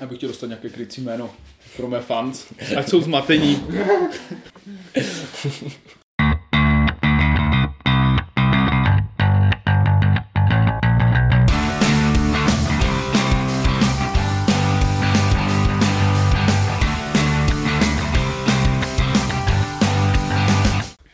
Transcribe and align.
Já 0.00 0.06
bych 0.06 0.18
chtěl 0.18 0.28
dostat 0.28 0.46
nějaké 0.46 0.68
krycí 0.68 1.00
jméno 1.00 1.30
pro 1.76 1.88
mé 1.88 2.00
fans, 2.00 2.52
ať 2.76 2.88
jsou 2.88 3.00
zmatení. 3.00 3.66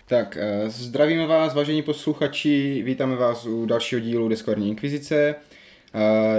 Tak, 0.06 0.36
eh, 0.36 0.70
zdravíme 0.70 1.26
vás, 1.26 1.54
vážení 1.54 1.82
posluchači, 1.82 2.82
vítáme 2.84 3.16
vás 3.16 3.46
u 3.46 3.66
dalšího 3.66 4.00
dílu 4.00 4.28
Deskvarní 4.28 4.68
inkvizice. 4.68 5.34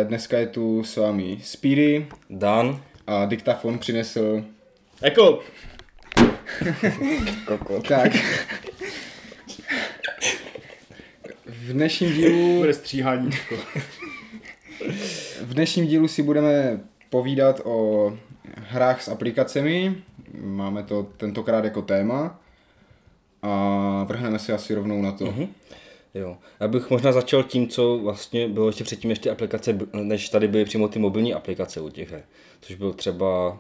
Dneska 0.04 0.38
je 0.38 0.47
tu 0.47 0.83
s 0.83 0.97
vámi 0.97 1.38
Speedy 1.43 2.07
Dan. 2.29 2.81
a 3.07 3.25
diktafon 3.25 3.79
přinesl... 3.79 4.44
Jako, 5.02 5.39
Koko. 7.45 7.81
Tak. 7.81 8.11
V 11.45 11.73
dnešním 11.73 12.13
dílu, 12.13 12.58
bude 12.59 12.73
stříhání. 12.73 13.30
v 15.41 15.53
dnešním 15.53 15.88
dílu 15.88 16.08
si 16.08 16.23
budeme 16.23 16.80
povídat 17.09 17.61
o 17.63 18.11
hrách 18.58 19.02
s 19.02 19.08
aplikacemi. 19.08 19.95
Máme 20.41 20.83
to 20.83 21.03
tentokrát 21.17 21.63
jako 21.66 21.81
téma. 21.81 22.39
A 23.41 24.05
vrhneme 24.08 24.39
si 24.39 24.52
asi 24.53 24.73
rovnou 24.75 25.02
na 25.02 25.11
to. 25.11 25.25
Mhm. 25.25 25.47
Jo. 26.13 26.38
Já 26.59 26.67
bych 26.67 26.90
možná 26.90 27.12
začal 27.12 27.44
tím, 27.44 27.67
co 27.67 27.98
vlastně 27.98 28.48
bylo 28.48 28.67
ještě 28.67 28.84
předtím, 28.84 29.16
ty 29.16 29.30
aplikace, 29.30 29.80
než 29.94 30.30
tady 30.30 30.48
byly 30.48 30.66
přímo 30.66 30.88
ty 30.88 30.99
mobilní 30.99 31.34
aplikace 31.34 31.81
u 31.81 31.89
těch 31.89 32.12
her. 32.12 32.23
Což 32.62 32.76
byl 32.76 32.94
třeba 32.94 33.59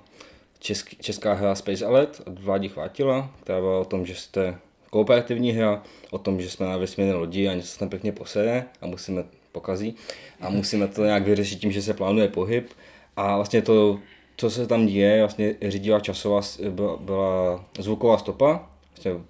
český, 0.59 0.95
česká 0.95 1.33
hra 1.33 1.55
Space 1.55 1.85
Alert 1.85 2.21
od 2.25 2.39
Vládi 2.39 2.69
Chvátila, 2.69 3.31
která 3.41 3.59
byla 3.59 3.79
o 3.79 3.85
tom, 3.85 4.05
že 4.05 4.15
jste 4.15 4.57
kooperativní 4.89 5.51
hra, 5.51 5.83
o 6.11 6.17
tom, 6.17 6.41
že 6.41 6.49
jsme 6.49 6.65
na 6.65 6.77
vesmírné 6.77 7.13
lodi 7.13 7.47
a 7.47 7.53
něco 7.53 7.67
se 7.67 7.79
tam 7.79 7.89
pěkně 7.89 8.11
posede 8.11 8.65
a 8.81 8.87
musíme 8.87 9.23
pokazí 9.51 9.95
a 10.41 10.49
musíme 10.49 10.87
to 10.87 11.05
nějak 11.05 11.23
vyřešit 11.23 11.59
tím, 11.59 11.71
že 11.71 11.81
se 11.81 11.93
plánuje 11.93 12.27
pohyb 12.27 12.69
a 13.15 13.35
vlastně 13.35 13.61
to, 13.61 13.99
co 14.37 14.49
se 14.49 14.67
tam 14.67 14.85
děje, 14.85 15.19
vlastně 15.19 15.55
řídila 15.67 15.99
časová, 15.99 16.41
byla, 16.69 16.97
byla 16.97 17.65
zvuková 17.79 18.17
stopa, 18.17 18.69
vlastně 18.89 19.25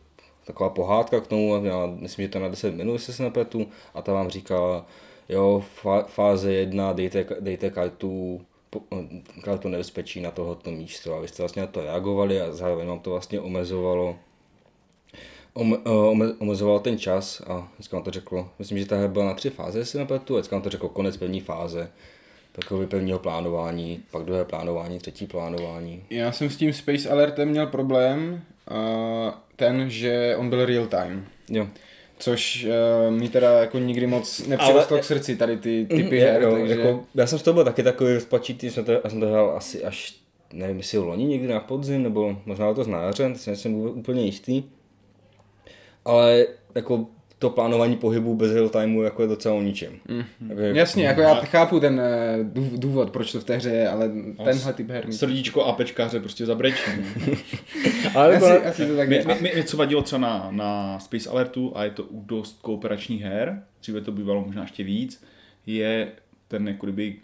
taková 0.45 0.69
pohádka 0.69 1.19
k 1.19 1.27
tomu, 1.27 1.65
já 1.65 1.85
myslím, 1.85 2.25
že 2.25 2.29
to 2.29 2.39
na 2.39 2.47
10 2.47 2.75
minut, 2.75 2.93
jestli 2.93 3.13
se 3.13 3.23
nepletu, 3.23 3.67
a 3.93 4.01
ta 4.01 4.13
vám 4.13 4.29
říká, 4.29 4.85
jo, 5.29 5.63
fáze 6.05 6.53
1, 6.53 6.93
dejte, 6.93 7.25
dejte 7.39 7.69
kartu, 7.69 8.41
kartu 9.43 9.69
nebezpečí 9.69 10.21
na 10.21 10.31
tohoto 10.31 10.71
místo 10.71 11.15
a 11.15 11.19
vy 11.19 11.27
jste 11.27 11.43
vlastně 11.43 11.61
na 11.61 11.67
to 11.67 11.81
reagovali 11.81 12.41
a 12.41 12.51
zároveň 12.51 12.87
vám 12.87 12.99
to 12.99 13.09
vlastně 13.09 13.39
omezovalo 13.39 14.15
ome, 15.53 15.77
ome, 15.77 16.33
omezovalo 16.39 16.79
ten 16.79 16.97
čas 16.97 17.41
a 17.47 17.67
dneska 17.77 17.97
vám 17.97 18.03
to 18.03 18.11
řeklo, 18.11 18.49
myslím, 18.59 18.79
že 18.79 18.85
ta 18.85 18.97
hra 18.97 19.07
byla 19.07 19.25
na 19.25 19.33
tři 19.33 19.49
fáze, 19.49 19.79
jestli 19.79 19.99
nepletu, 19.99 20.33
dneska 20.33 20.55
vám 20.55 20.63
to 20.63 20.69
řeklo 20.69 20.89
konec 20.89 21.17
první 21.17 21.41
fáze, 21.41 21.91
takové 22.53 22.87
prvního 22.87 23.19
plánování, 23.19 24.03
pak 24.11 24.23
druhé 24.23 24.45
plánování, 24.45 24.99
třetí 24.99 25.27
plánování. 25.27 26.03
Já 26.09 26.31
jsem 26.31 26.49
s 26.49 26.57
tím 26.57 26.73
Space 26.73 27.09
Alertem 27.09 27.49
měl 27.49 27.67
problém, 27.67 28.41
a 28.67 29.43
ten, 29.55 29.89
že 29.89 30.35
on 30.37 30.49
byl 30.49 30.65
real 30.65 30.87
time. 30.87 31.25
Jo. 31.49 31.67
Což 32.17 32.65
uh, 32.65 33.13
mi 33.13 33.29
teda 33.29 33.59
jako 33.59 33.79
nikdy 33.79 34.07
moc 34.07 34.47
nepřirostlo 34.47 34.97
k 34.97 35.03
srdci 35.03 35.35
tady 35.35 35.57
ty 35.57 35.85
typy 35.89 36.15
Je, 36.15 36.31
her, 36.31 36.41
jo, 36.41 36.51
takže... 36.51 36.75
jako, 36.75 37.03
já 37.15 37.27
jsem 37.27 37.39
z 37.39 37.43
toho 37.43 37.53
byl 37.53 37.63
taky 37.63 37.83
takový 37.83 38.13
rozpačitý, 38.13 38.69
jsem 38.69 38.85
to, 38.85 38.91
já 38.91 39.09
jsem 39.09 39.19
to 39.19 39.27
hrál 39.27 39.53
asi 39.57 39.83
až, 39.83 40.15
nevím, 40.53 40.77
jestli 40.77 40.97
loni 40.97 41.25
někdy 41.25 41.47
na 41.47 41.59
podzim, 41.59 42.03
nebo 42.03 42.37
možná 42.45 42.73
to 42.73 42.89
jaře, 42.89 43.29
teď 43.29 43.47
nejsem 43.47 43.75
úplně 43.75 44.25
jistý. 44.25 44.63
Ale 46.05 46.47
jako 46.75 47.05
to 47.43 47.49
plánování 47.49 47.95
pohybu 47.95 48.35
bez 48.35 48.51
real 48.51 48.69
timeu 48.69 49.01
jako 49.01 49.21
je 49.21 49.27
docela 49.27 49.55
o 49.55 49.61
ničem. 49.61 49.93
Mm. 50.07 50.23
Jako, 50.49 50.61
Jasně, 50.61 51.05
jako 51.05 51.21
já 51.21 51.35
chápu 51.35 51.79
ten 51.79 51.99
eh, 51.99 52.37
dův- 52.43 52.79
důvod, 52.79 53.09
proč 53.11 53.31
to 53.31 53.39
v 53.39 53.43
té 53.43 53.55
hře 53.55 53.69
je, 53.69 53.89
ale 53.89 54.11
tenhle 54.43 54.73
typ 54.73 54.89
her... 54.89 55.07
mi- 55.07 55.13
Srdíčko 55.13 55.63
a 55.63 55.73
pečkáře 55.73 56.19
prostě 56.19 56.45
zabrečí. 56.45 56.81
ale 58.15 58.35
Asi, 58.37 58.65
asi 58.65 58.87
to 58.87 58.95
tak 58.95 59.07
Mě, 59.07 59.23
mě, 59.25 59.35
mě, 59.55 59.63
co 59.63 59.77
vadilo 59.77 60.01
třeba 60.01 60.19
na, 60.19 60.47
na 60.51 60.99
Space 60.99 61.29
Alertu, 61.29 61.71
a 61.77 61.83
je 61.83 61.89
to 61.91 62.03
u 62.03 62.21
dost 62.25 62.59
kooperačních 62.61 63.21
her, 63.21 63.63
dříve 63.81 64.01
to 64.01 64.11
bývalo 64.11 64.43
možná 64.45 64.61
ještě 64.61 64.83
víc, 64.83 65.23
je 65.65 66.11
ten 66.47 66.67
jako 66.67 66.85
kdyby 66.85 67.15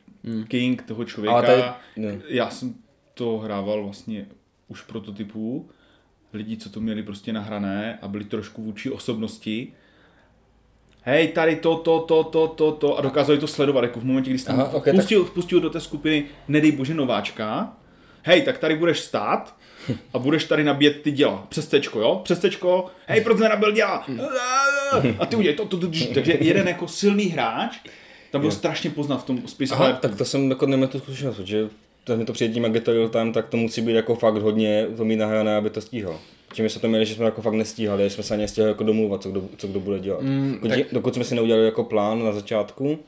king 0.47 0.81
toho 0.83 1.05
člověka. 1.05 1.35
Ale 1.35 1.45
tady- 1.47 1.63
no. 1.97 2.09
Já 2.27 2.49
jsem 2.49 2.73
to 3.13 3.37
hrával 3.37 3.83
vlastně 3.83 4.25
už 4.67 4.81
prototypů, 4.81 5.69
lidí, 6.33 6.57
co 6.57 6.69
to 6.69 6.79
měli 6.79 7.03
prostě 7.03 7.33
nahrané 7.33 7.99
a 8.01 8.07
byli 8.07 8.23
trošku 8.23 8.61
vůči 8.63 8.89
osobnosti. 8.91 9.73
Hej, 11.01 11.27
tady 11.27 11.55
to, 11.55 11.75
to, 11.75 11.99
to, 11.99 12.23
to, 12.23 12.47
to, 12.47 12.71
to 12.71 12.97
a 12.97 13.01
dokázali 13.01 13.39
to 13.39 13.47
sledovat, 13.47 13.81
jako 13.83 13.99
v 13.99 14.03
momentě, 14.03 14.29
kdy 14.29 14.39
jste 14.39 14.51
Aha, 14.51 14.63
Aha, 14.63 14.73
ok, 14.73 14.85
tak- 14.85 14.95
pustil, 14.95 15.25
pustil 15.25 15.61
do 15.61 15.69
té 15.69 15.79
skupiny, 15.79 16.25
nedej 16.47 16.71
bože 16.71 16.93
nováčka, 16.93 17.73
hej, 18.23 18.41
tak 18.41 18.57
tady 18.57 18.75
budeš 18.75 18.99
stát 18.99 19.55
a 20.13 20.19
budeš 20.19 20.43
tady 20.43 20.63
nabíjet 20.63 21.01
ty 21.01 21.11
děla. 21.11 21.45
Přes 21.49 21.67
tečko, 21.67 21.99
jo? 21.99 22.21
Přes 22.23 22.39
tečko, 22.39 22.85
hej, 23.07 23.21
proč 23.21 23.37
jsi 23.37 23.43
nenabil 23.43 23.71
děla? 23.71 24.05
A 25.19 25.25
ty 25.25 25.35
udělej 25.35 25.55
to, 25.55 25.65
to, 25.65 25.77
to, 25.77 25.87
to. 25.87 26.13
Takže 26.13 26.37
jeden 26.39 26.67
jako 26.67 26.87
silný 26.87 27.25
hráč, 27.25 27.77
tam 28.31 28.41
byl 28.41 28.51
strašně 28.51 28.89
poznat 28.89 29.17
v 29.17 29.23
tom 29.23 29.41
aha, 29.71 29.85
ale 29.85 29.97
tak 30.01 30.15
to 30.15 30.25
jsem 30.25 30.49
jako 30.49 30.65
neměl 30.65 30.87
tu 30.87 30.99
zkušenost, 30.99 31.39
že 31.39 31.69
to 32.09 32.17
mi 32.17 32.25
to 32.25 32.33
přijde 32.33 32.53
tím, 32.53 32.63
jak 32.63 32.75
je 32.75 32.81
to 32.81 32.93
real 32.93 33.09
time, 33.09 33.33
tak 33.33 33.47
to 33.47 33.57
musí 33.57 33.81
být 33.81 33.93
jako 33.93 34.15
fakt 34.15 34.35
hodně 34.35 34.87
to 34.97 35.05
mít 35.05 35.15
nahrané, 35.15 35.55
aby 35.55 35.69
to 35.69 35.81
stíhal. 35.81 36.19
Tím 36.53 36.69
jsme 36.69 36.81
to 36.81 36.87
měli, 36.87 37.05
že 37.05 37.15
jsme 37.15 37.25
jako 37.25 37.41
fakt 37.41 37.53
nestíhali, 37.53 38.03
že 38.03 38.09
jsme 38.09 38.23
se 38.23 38.33
ani 38.33 38.41
nestíhali 38.41 38.71
jako 38.71 38.83
domluvat, 38.83 39.23
co 39.23 39.31
kdo, 39.31 39.43
co 39.57 39.67
kdo 39.67 39.79
bude 39.79 39.99
dělat. 39.99 40.21
Mm, 40.21 40.51
dokud, 40.53 40.69
tak... 40.69 40.79
dokud 40.91 41.13
jsme 41.13 41.23
si 41.23 41.35
neudělali 41.35 41.65
jako 41.65 41.83
plán 41.83 42.23
na 42.23 42.31
začátku, 42.31 42.99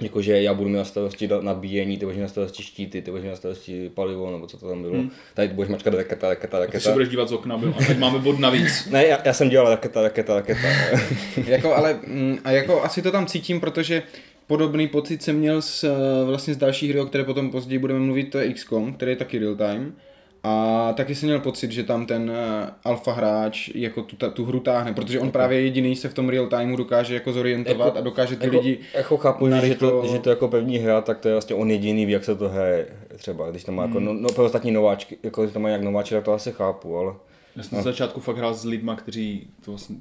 jakože 0.00 0.42
já 0.42 0.54
budu 0.54 0.68
mít 0.68 0.76
na 0.76 0.84
starosti 0.84 1.28
nabíjení, 1.40 1.98
ty 1.98 2.04
budeš 2.04 2.16
mít 2.16 2.22
na 2.22 2.28
starosti 2.28 2.62
štíty, 2.62 3.02
ty 3.02 3.10
budeš 3.10 3.24
mít 3.24 3.30
na 3.30 3.36
starosti 3.36 3.90
palivo, 3.94 4.30
nebo 4.30 4.46
co 4.46 4.58
to 4.58 4.68
tam 4.68 4.82
bylo. 4.82 4.94
Mm. 4.94 5.10
Tady 5.34 5.48
budeš 5.48 5.70
mačkat 5.70 5.94
raketa, 5.94 6.28
raketa, 6.28 6.60
ty 6.60 6.66
se 6.66 6.74
raketa. 6.74 6.92
budeš 6.92 7.08
dívat 7.08 7.28
z 7.28 7.32
okna, 7.32 7.58
byl. 7.58 7.74
A 7.80 7.84
teď 7.84 7.98
máme 7.98 8.18
bod 8.18 8.38
navíc. 8.38 8.86
Ne, 8.90 9.06
já, 9.06 9.20
já, 9.24 9.32
jsem 9.32 9.48
dělal 9.48 9.70
raketa, 9.70 10.02
raketa, 10.02 10.34
raketa. 10.34 10.68
Jako, 11.46 11.74
ale 11.74 11.98
mm, 12.06 12.38
a 12.44 12.50
jako 12.50 12.82
asi 12.82 13.02
to 13.02 13.12
tam 13.12 13.26
cítím, 13.26 13.60
protože 13.60 14.02
podobný 14.46 14.88
pocit 14.88 15.22
jsem 15.22 15.36
měl 15.36 15.62
s, 15.62 15.84
eh, 15.84 16.24
vlastně 16.24 16.54
z 16.54 16.56
další 16.56 16.88
hry, 16.88 17.00
o 17.00 17.06
které 17.06 17.24
potom 17.24 17.50
později 17.50 17.78
budeme 17.78 18.00
mluvit, 18.00 18.24
to 18.24 18.38
je 18.38 18.52
XCOM, 18.52 18.92
který 18.92 19.12
je 19.12 19.16
taky 19.16 19.38
real 19.38 19.54
time. 19.54 19.94
A 20.42 20.92
taky 20.96 21.14
jsem 21.14 21.28
měl 21.28 21.40
pocit, 21.40 21.72
že 21.72 21.82
tam 21.82 22.06
ten 22.06 22.32
eh, 22.34 22.70
alfa 22.84 23.12
hráč 23.12 23.70
jako 23.74 24.02
tu, 24.02 24.16
ta, 24.16 24.30
tu 24.30 24.44
hru 24.44 24.60
táhne, 24.60 24.92
protože 24.94 25.20
on 25.20 25.30
právě 25.30 25.60
jediný 25.60 25.96
se 25.96 26.08
v 26.08 26.14
tom 26.14 26.28
real 26.28 26.46
timeu 26.46 26.76
dokáže 26.76 27.14
jako 27.14 27.32
zorientovat 27.32 27.86
Jako- 27.86 27.98
a 27.98 28.00
dokáže 28.00 28.36
ty 28.36 28.44
jako, 28.46 28.56
lidi... 28.56 28.78
jako 28.94 29.16
chápu, 29.16 29.48
že, 29.48 29.66
že, 29.66 29.74
to, 29.74 29.86
narychlo- 29.86 30.12
že 30.12 30.18
to 30.18 30.30
jako 30.30 30.48
první 30.48 30.78
hra, 30.78 31.00
tak 31.00 31.18
to 31.18 31.28
je 31.28 31.34
vlastně 31.34 31.56
on 31.56 31.70
jediný 31.70 32.06
ví, 32.06 32.12
jak 32.12 32.24
se 32.24 32.34
to 32.34 32.48
hraje 32.48 32.86
třeba, 33.16 33.50
když 33.50 33.64
tam 33.64 33.74
má 33.74 33.82
jako, 33.82 34.00
no, 34.00 34.12
no 34.12 34.28
pro 34.28 34.44
ostatní 34.44 34.70
nováčky, 34.70 35.18
jako 35.22 35.42
když 35.42 35.52
tam 35.52 35.62
má 35.62 35.68
jak 35.68 35.82
nováčky, 35.82 36.14
tak 36.14 36.24
to 36.24 36.32
asi 36.32 36.52
chápu, 36.52 36.96
ale 36.98 37.14
Já 37.56 37.62
jsem 37.62 37.78
na 37.78 37.82
začátku 37.82 38.20
fakt 38.20 38.36
hrál 38.36 38.54
s 38.54 38.64
lidma, 38.64 38.96
kteří 38.96 39.48
to 39.64 39.70
vlastně 39.70 39.96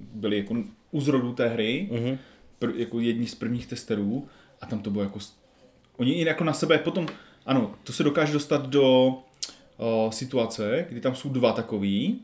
byli 0.00 0.36
jako 0.38 0.54
u 0.90 1.00
zrodu 1.00 1.32
té 1.32 1.48
hry, 1.48 1.88
mm-hmm. 1.92 2.18
Pr- 2.66 2.74
jako 2.76 3.00
jedni 3.00 3.26
z 3.26 3.34
prvních 3.34 3.66
testerů 3.66 4.28
a 4.60 4.66
tam 4.66 4.78
to 4.78 4.90
bylo 4.90 5.04
jako, 5.04 5.18
oni 5.96 6.12
i 6.12 6.24
jako 6.26 6.44
na 6.44 6.52
sebe 6.52 6.78
potom, 6.78 7.06
ano, 7.46 7.74
to 7.84 7.92
se 7.92 8.02
dokáže 8.02 8.32
dostat 8.32 8.66
do 8.66 9.14
o, 9.76 10.10
situace, 10.12 10.86
kdy 10.90 11.00
tam 11.00 11.14
jsou 11.16 11.28
dva 11.28 11.52
takový, 11.52 12.20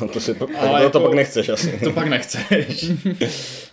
no 0.00 0.08
to 0.08 0.20
si, 0.20 0.34
to, 0.34 0.46
Ale 0.58 0.82
to, 0.82 0.90
to 0.90 0.98
jako- 0.98 1.08
pak 1.08 1.16
nechceš 1.16 1.48
asi. 1.48 1.80
to 1.84 1.90
pak 1.92 2.08
nechceš. 2.08 2.84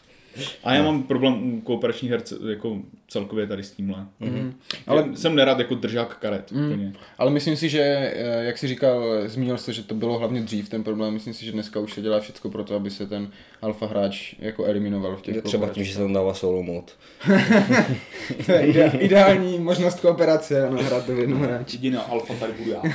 A 0.64 0.74
já 0.74 0.84
mám 0.84 1.04
problém 1.04 1.54
u 1.54 1.62
kooperačních 1.62 2.12
her 2.12 2.22
jako 2.50 2.78
celkově 3.08 3.48
tady 3.48 3.64
s 3.64 3.72
tímhle. 3.72 4.06
Mm-hmm. 4.22 4.54
Ale 4.88 5.06
jsem 5.16 5.36
nerad 5.36 5.60
jako 5.60 5.76
držák 5.76 6.18
karet. 6.18 6.52
Mm. 6.52 6.66
Úplně. 6.66 6.94
Ale 7.18 7.32
myslím 7.32 7.56
si, 7.56 7.70
že, 7.70 7.82
eh, 7.82 8.44
jak 8.44 8.58
jsi 8.58 8.68
říkal, 8.68 9.04
zmínil 9.26 9.58
jsi, 9.58 9.74
že 9.74 9.84
to 9.84 9.96
bylo 9.96 10.20
hlavně 10.20 10.42
dřív 10.42 10.70
ten 10.70 10.84
problém, 10.84 11.14
myslím 11.14 11.34
si, 11.34 11.46
že 11.46 11.52
dneska 11.52 11.80
už 11.80 11.94
se 11.94 12.02
dělá 12.02 12.20
všechno 12.20 12.52
pro 12.52 12.64
to, 12.64 12.76
aby 12.76 12.90
se 12.92 13.08
ten 13.08 13.32
alfa 13.62 13.88
hráč 13.88 14.36
jako 14.40 14.66
eliminoval 14.66 15.16
v 15.16 15.22
těch 15.22 15.42
Třeba 15.42 15.70
tím, 15.70 15.84
že 15.84 15.94
se 15.94 16.00
tam 16.00 16.14
dává 16.14 16.34
solo 16.34 16.64
mod. 16.64 16.92
To 18.46 18.52
je 18.52 18.62
ide- 18.62 18.98
ideální 19.00 19.60
možnost 19.60 20.00
kooperace, 20.00 20.68
ano, 20.68 20.84
hrát 20.84 21.06
to 21.06 21.16
v 21.16 21.20
jednom 21.20 21.42
hráči. 21.42 21.76
Jediná 21.76 22.02
alfa 22.02 22.34
tady 22.34 22.54
budu 22.54 22.72
já. 22.72 22.82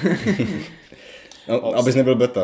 No, 1.48 1.74
abys 1.74 1.94
nebyl 1.94 2.14
beta. 2.14 2.40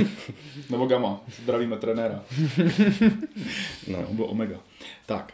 Nebo 0.70 0.86
gamma. 0.86 1.20
Zdravíme 1.42 1.76
trenéra. 1.76 2.22
No. 3.88 3.98
On 4.08 4.16
byl 4.16 4.24
omega. 4.28 4.56
Tak, 5.06 5.32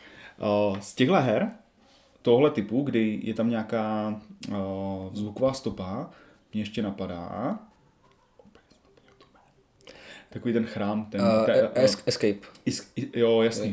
uh, 0.71 0.79
z 0.79 0.95
těchto 0.95 1.15
her, 1.15 1.51
tohle 2.23 2.51
typu, 2.51 2.83
kdy 2.83 3.21
je 3.23 3.35
tam 3.35 3.51
nějaká 3.51 4.15
uh, 4.49 4.57
zvuková 5.13 5.53
stopa, 5.53 6.11
mě 6.53 6.63
ještě 6.63 6.83
napadá, 6.83 7.59
takový 10.31 10.55
ten 10.55 10.67
chrám, 10.67 11.05
ten... 11.07 11.21
Uh, 11.21 11.47
ten 11.47 11.69
es- 11.75 12.03
escape. 12.07 12.39
is, 12.65 12.93
i- 12.97 13.19
jo, 13.21 13.43
jasný. 13.43 13.73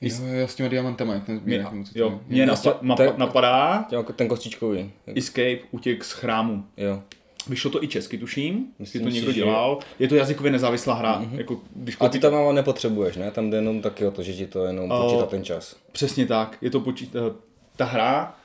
Jo, 0.00 0.24
jo, 0.26 0.48
s 0.48 0.54
těma 0.54 0.68
diamantama, 0.68 1.14
jak 1.14 1.24
ten 1.26 1.40
Mě, 1.44 1.58
nebo 1.58 1.70
jo, 1.94 2.10
je. 2.10 2.18
mě 2.34 2.46
napa, 2.46 2.78
napa, 2.82 3.04
napadá 3.16 3.86
Jako 3.92 4.12
ten 4.12 4.28
kostičkový. 4.28 4.92
Escape, 5.16 5.58
utěk 5.70 6.04
z 6.04 6.12
chrámu. 6.12 6.64
Jo. 6.76 7.02
Vyšlo 7.48 7.70
to 7.70 7.84
i 7.84 7.88
česky, 7.88 8.18
tuším, 8.18 8.66
jestli 8.78 8.98
Myslím 8.98 9.02
to 9.04 9.10
si, 9.10 9.14
někdo 9.14 9.32
že- 9.32 9.36
dělal. 9.40 9.78
Je 9.98 10.08
to 10.08 10.14
jazykově 10.14 10.52
nezávislá 10.52 10.94
hra. 10.94 11.20
Mm-hmm. 11.22 11.38
Jako, 11.38 11.60
když 11.74 11.96
A 12.00 12.08
ty 12.08 12.18
tam 12.18 12.34
ale 12.34 12.54
nepotřebuješ, 12.54 13.16
ne? 13.16 13.30
Tam 13.30 13.50
jde 13.50 13.56
jenom 13.56 13.82
taky 13.82 14.06
o 14.06 14.10
to, 14.10 14.22
že 14.22 14.32
ti 14.32 14.46
to 14.46 14.64
jenom 14.64 14.90
O, 14.90 15.02
počítá 15.02 15.26
ten 15.26 15.44
čas. 15.44 15.76
Přesně 15.92 16.26
tak. 16.26 16.58
Je 16.60 16.70
to 16.70 16.80
počít, 16.80 17.16
eh, 17.16 17.34
ta 17.76 17.84
hra 17.84 18.36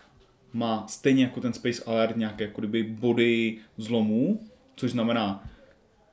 má 0.54 0.86
stejně 0.88 1.24
jako 1.24 1.42
ten 1.42 1.54
Space 1.54 1.84
Alert 1.86 2.18
nějaké 2.18 2.44
jako 2.44 2.62
kdyby 2.62 2.84
body 2.84 3.58
zlomů, 3.78 4.40
což 4.76 4.92
znamená, 4.92 5.44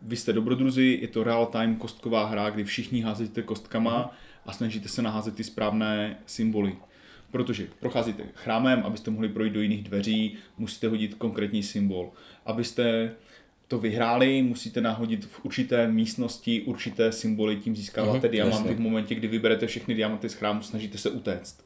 vy 0.03 0.17
jste 0.17 0.33
dobrodruzi, 0.33 0.99
je 1.03 1.09
to 1.09 1.25
real 1.25 1.47
time 1.47 1.77
kostková 1.77 2.27
hra, 2.27 2.51
kdy 2.51 2.65
všichni 2.65 3.01
házíte 3.01 3.43
kostkama 3.43 4.17
a 4.47 4.53
snažíte 4.53 4.89
se 4.89 5.03
naházet 5.03 5.35
ty 5.35 5.45
správné 5.45 6.19
symboly. 6.27 6.77
Protože 7.31 7.67
procházíte 7.81 8.23
chrámem, 8.35 8.83
abyste 8.85 9.11
mohli 9.11 9.29
projít 9.29 9.53
do 9.53 9.61
jiných 9.61 9.83
dveří, 9.83 10.37
musíte 10.59 10.89
hodit 10.89 11.15
konkrétní 11.15 11.63
symbol. 11.63 12.11
Abyste 12.47 13.11
to 13.69 13.79
vyhráli, 13.79 14.43
musíte 14.43 14.81
nahodit 14.81 15.25
v 15.25 15.45
určité 15.45 15.89
místnosti 15.89 16.63
určité 16.63 17.13
symboly, 17.13 17.57
tím 17.57 17.77
získáváte 17.77 18.19
Mhm, 18.27 18.31
diamanty 18.31 18.57
jasně. 18.69 18.75
v 18.75 18.81
momentě, 18.81 19.15
kdy 19.15 19.29
vyberete 19.29 19.67
všechny 19.67 19.95
diamanty 19.95 20.29
z 20.29 20.35
chrámu, 20.35 20.63
snažíte 20.63 20.99
se 20.99 21.11
utéct. 21.11 21.65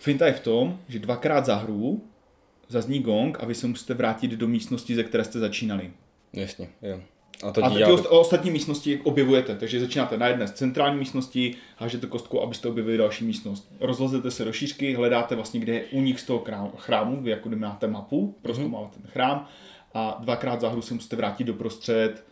Finta 0.00 0.26
je 0.26 0.32
v 0.32 0.40
tom, 0.40 0.78
že 0.88 0.98
dvakrát 0.98 1.46
za 1.46 1.54
hru 1.56 2.04
zazní 2.68 3.00
gong 3.02 3.40
a 3.40 3.46
vy 3.46 3.54
se 3.54 3.66
musíte 3.66 3.94
vrátit 3.94 4.30
do 4.30 4.48
místnosti, 4.48 4.94
ze 4.94 5.04
které 5.04 5.24
jste 5.24 5.38
začínali. 5.38 5.90
Jasně, 6.32 6.68
jo. 6.82 7.00
A 7.42 7.52
to 7.52 7.64
A 7.64 7.68
ti 7.68 7.74
ty 7.74 7.78
dělá... 7.78 7.90
ost- 7.90 8.06
ostatní 8.10 8.50
místnosti 8.50 9.00
objevujete, 9.04 9.56
takže 9.56 9.80
začínáte 9.80 10.18
na 10.18 10.26
jedné 10.26 10.48
z 10.48 10.52
centrální 10.52 10.98
místnosti, 10.98 11.54
hážete 11.76 12.06
kostku, 12.06 12.42
abyste 12.42 12.68
objevili 12.68 12.98
další 12.98 13.24
místnost. 13.24 13.72
Rozlezete 13.80 14.30
se 14.30 14.44
do 14.44 14.52
šířky, 14.52 14.94
hledáte 14.94 15.34
vlastně, 15.34 15.60
kde 15.60 15.74
je 15.74 15.84
únik 15.84 16.18
z 16.18 16.24
toho 16.24 16.44
chrámu, 16.76 17.20
vy 17.22 17.30
jako 17.30 17.48
máte 17.48 17.86
mapu, 17.86 18.34
proskoumáváte 18.42 18.98
ten 19.00 19.10
chrám 19.10 19.48
a 19.94 20.18
dvakrát 20.20 20.60
za 20.60 20.68
hru 20.68 20.82
se 20.82 20.94
musíte 20.94 21.16
vrátit 21.16 21.44
do 21.44 21.54
prostřed, 21.54 22.24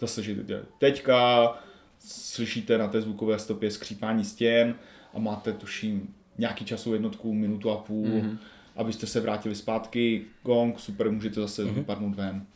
zase, 0.00 0.22
že 0.22 0.34
jde 0.34 0.62
teďka, 0.78 1.52
slyšíte 1.98 2.78
na 2.78 2.88
té 2.88 3.00
zvukové 3.00 3.38
stopě 3.38 3.70
skřípání 3.70 4.24
stěn 4.24 4.74
a 5.14 5.18
máte, 5.18 5.52
tuším, 5.52 6.14
nějaký 6.38 6.64
časovou 6.64 6.94
jednotku, 6.94 7.34
minutu 7.34 7.70
a 7.70 7.76
půl, 7.76 8.06
mm-hmm. 8.06 8.38
abyste 8.76 9.06
se 9.06 9.20
vrátili 9.20 9.54
zpátky, 9.54 10.24
gong, 10.42 10.80
super, 10.80 11.10
můžete 11.10 11.40
zase 11.40 11.64
mm-hmm. 11.64 11.74
vypadnout 11.74 12.14
ven. 12.14 12.46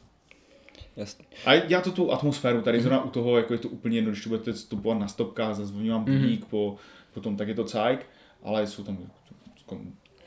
Jasně. 0.97 1.25
A 1.47 1.57
dělá 1.57 1.83
to 1.83 1.91
tu 1.93 2.13
atmosféru, 2.13 2.63
tady 2.63 2.81
zrovna 2.81 3.05
u 3.05 3.09
toho, 3.11 3.37
jako 3.37 3.53
je 3.53 3.59
to 3.59 3.69
úplně 3.69 3.99
jedno, 3.99 4.11
když 4.11 4.27
budete 4.27 4.53
vstupovat 4.53 4.99
na 4.99 5.09
stopkách, 5.09 5.55
zazvoní 5.55 5.91
vám 5.91 6.05
budík, 6.05 6.45
po, 6.45 6.77
potom 7.15 7.37
tak 7.37 7.49
je 7.49 7.55
to 7.55 7.65
cajk, 7.65 8.07
ale 8.43 8.67
jsou 8.67 8.85
tam 8.85 8.99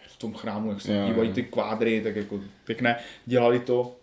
v 0.07 0.17
tom 0.17 0.33
chrámu, 0.33 0.69
jak 0.69 0.81
se 0.81 1.03
dívají 1.07 1.33
ty 1.33 1.43
kvádry, 1.43 2.01
tak 2.01 2.15
jako 2.15 2.39
pěkné. 2.65 2.95
Dělali 3.25 3.59
to 3.59 3.95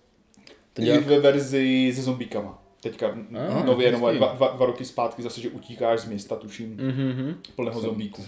To 0.72 0.82
i 0.82 0.84
dělá- 0.84 1.00
ve 1.00 1.20
verzi 1.20 1.92
se 1.94 2.02
zombíkama. 2.02 2.62
Teďka 2.90 3.06
Ah, 3.60 3.66
nově, 3.66 3.92
nové, 3.92 4.14
dva, 4.14 4.34
dva, 4.34 4.52
dva, 4.56 4.66
roky 4.66 4.84
zpátky 4.84 5.22
zase, 5.22 5.40
že 5.40 5.48
utíkáš 5.48 6.00
z 6.00 6.04
města, 6.04 6.36
tuším, 6.36 6.76
Mhm. 6.76 7.34
plného 7.56 7.80
zombíků. 7.80 8.22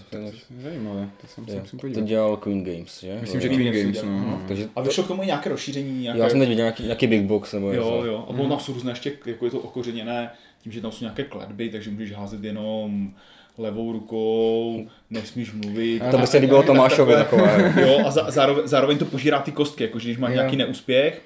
Zajímavé, 0.63 1.09
to 1.21 1.27
jsem 1.27 1.45
se 1.47 1.59
musím 1.59 1.79
To 1.79 1.87
podívat. 1.87 2.05
dělal 2.05 2.37
Queen 2.37 2.63
Games, 2.63 2.99
že? 3.01 3.17
Myslím, 3.21 3.41
že 3.41 3.49
Queen 3.49 3.71
Queen 3.71 3.83
Games 3.85 4.03
no. 4.03 4.09
Mhm. 4.11 4.43
Takže 4.47 4.69
A 4.75 4.81
vyšlo 4.81 5.03
k 5.03 5.07
tomu 5.07 5.23
i 5.23 5.25
nějaké 5.25 5.49
rozšíření, 5.49 6.01
nějaké... 6.01 6.19
já 6.19 6.29
jsem 6.29 6.39
teď 6.39 6.49
viděl 6.49 6.63
nějaký, 6.63 6.83
nějaký 6.83 7.07
Big 7.07 7.21
Box 7.21 7.53
nebo 7.53 7.71
něco. 7.71 7.81
Jo, 7.81 8.03
jo. 8.05 8.17
A 8.27 8.29
ono 8.29 8.49
tam 8.49 8.59
jsou 8.59 8.73
různé 8.73 8.91
ještě, 8.91 9.11
jako 9.25 9.45
je 9.45 9.51
to 9.51 9.59
okořeněné, 9.59 10.31
tím, 10.63 10.71
že 10.71 10.81
tam 10.81 10.91
jsou 10.91 11.03
nějaké 11.05 11.23
kletby, 11.23 11.69
takže 11.69 11.89
můžeš 11.91 12.11
házet 12.11 12.43
jenom 12.43 13.09
levou 13.57 13.91
rukou, 13.91 14.85
nesmíš 15.09 15.53
mluvit. 15.53 16.03
To 16.11 16.17
by 16.17 16.27
se 16.27 16.37
líbilo 16.37 16.63
Tomášovi 16.63 17.13
takové. 17.13 17.73
Jo, 17.81 17.99
a 18.05 18.11
za, 18.11 18.31
zároveň, 18.31 18.67
zároveň 18.67 18.97
to 18.97 19.05
požírá 19.05 19.39
ty 19.39 19.51
kostky, 19.51 19.83
jako 19.83 19.99
že 19.99 20.07
když 20.09 20.17
máš 20.17 20.33
nějaký 20.33 20.55
neúspěch, 20.55 21.21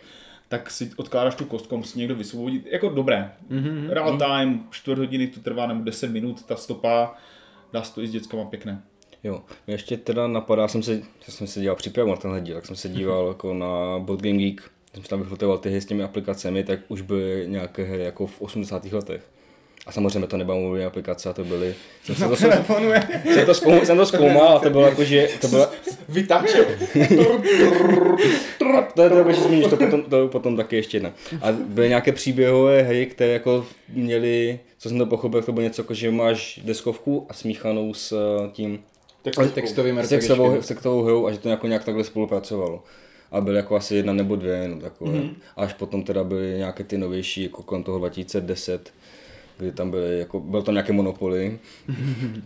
tak 0.53 0.71
si 0.71 0.91
odkládáš 0.97 1.35
tu 1.35 1.45
kostku, 1.45 1.77
musí 1.77 1.99
někdo 1.99 2.15
vysvobodit. 2.15 2.65
Jako 2.71 2.89
dobré. 2.89 3.31
Mm-hmm. 3.51 3.89
Real 3.89 4.17
time, 4.17 4.63
čtvrt 4.69 4.97
hodiny 4.97 5.27
to 5.27 5.39
trvá, 5.39 5.67
nebo 5.67 5.83
10 5.83 6.11
minut, 6.11 6.43
ta 6.43 6.55
stopa, 6.55 7.15
dá 7.73 7.83
se 7.83 7.95
to 7.95 8.01
i 8.01 8.07
s 8.07 8.11
dětskama 8.11 8.45
pěkné. 8.45 8.81
Jo, 9.23 9.41
mě 9.67 9.73
ještě 9.73 9.97
teda 9.97 10.27
napadá, 10.27 10.67
jsem 10.67 10.83
se, 10.83 10.93
já 10.93 11.01
jsem 11.29 11.47
se 11.47 11.61
dělal 11.61 11.75
přípravu 11.75 12.09
na 12.09 12.15
tenhle 12.15 12.41
díl, 12.41 12.55
tak 12.55 12.65
jsem 12.65 12.75
se 12.75 12.89
díval 12.89 13.27
jako 13.27 13.53
na 13.53 13.99
Board 13.99 14.21
Game 14.21 14.37
Geek, 14.37 14.71
jsem 14.93 15.03
si 15.03 15.09
tam 15.09 15.23
vyfotoval 15.23 15.57
ty 15.57 15.69
hry 15.69 15.81
s 15.81 15.85
těmi 15.85 16.03
aplikacemi, 16.03 16.63
tak 16.63 16.79
už 16.87 17.01
byly 17.01 17.45
nějaké 17.47 17.83
hry 17.83 18.03
jako 18.03 18.27
v 18.27 18.41
80. 18.41 18.85
letech. 18.85 19.29
A 19.85 19.91
samozřejmě 19.91 20.27
to 20.27 20.37
nebyla 20.37 20.57
mobilní 20.57 20.85
aplikace, 20.85 21.29
a 21.29 21.33
to 21.33 21.43
byly... 21.43 21.75
Jsem, 22.03 22.15
se 22.15 22.27
to, 22.27 22.35
jsem, 22.35 22.49
Telefonu 22.49 22.89
je. 22.89 23.07
jsem, 23.33 23.45
to 23.45 23.53
zkoum, 23.53 23.85
jsem 23.85 23.97
to 23.97 24.05
zkoumal 24.05 24.47
a 24.47 24.59
to 24.59 24.69
bylo 24.69 24.85
jako, 24.85 25.03
že... 25.03 25.29
To 25.41 25.47
bylo, 25.47 25.67
Vytáčel. 26.09 26.65
to 28.95 29.01
je 29.03 29.09
to, 29.09 29.31
že 29.31 29.41
zmíníš, 29.41 29.67
to 29.67 29.77
potom, 29.77 30.03
to 30.03 30.27
potom 30.27 30.57
taky 30.57 30.75
ještě 30.75 30.97
jedna. 30.97 31.13
A 31.41 31.51
byly 31.51 31.89
nějaké 31.89 32.11
příběhové 32.11 32.81
hry, 32.81 33.05
které 33.05 33.33
jako 33.33 33.65
měly, 33.89 34.59
co 34.77 34.89
jsem 34.89 34.97
to 34.97 35.05
pochopil, 35.05 35.41
to 35.41 35.51
bylo 35.51 35.63
něco 35.63 35.81
jako, 35.81 35.93
že 35.93 36.11
máš 36.11 36.59
deskovku 36.63 37.25
a 37.29 37.33
smíchanou 37.33 37.93
s 37.93 38.11
eh, 38.11 38.49
tím 38.51 38.79
Textovým 39.53 39.99
s 39.99 40.09
textovou, 40.09 40.61
s 40.61 40.67
textovou 40.67 41.03
hrou 41.03 41.27
a 41.27 41.31
že 41.31 41.37
to 41.37 41.49
jako 41.49 41.67
nějak 41.67 41.83
takhle 41.83 42.03
spolupracovalo. 42.03 42.83
A 43.31 43.41
byly 43.41 43.57
jako 43.57 43.75
asi 43.75 43.95
jedna 43.95 44.13
nebo 44.13 44.35
dvě, 44.35 44.67
no 44.67 44.79
takové. 44.79 45.11
Mhm. 45.11 45.21
Mm-hmm. 45.21 45.35
Až 45.57 45.73
potom 45.73 46.03
teda 46.03 46.23
byly 46.23 46.57
nějaké 46.57 46.83
ty 46.83 46.97
novější, 46.97 47.43
jako 47.43 47.63
kolem 47.63 47.83
toho 47.83 47.99
2010, 47.99 48.93
kdy 49.63 49.71
tam 49.71 49.91
byly, 49.91 50.19
jako, 50.19 50.39
byl 50.39 50.61
tam 50.61 50.73
nějaké 50.73 50.93
monopoly, 50.93 51.59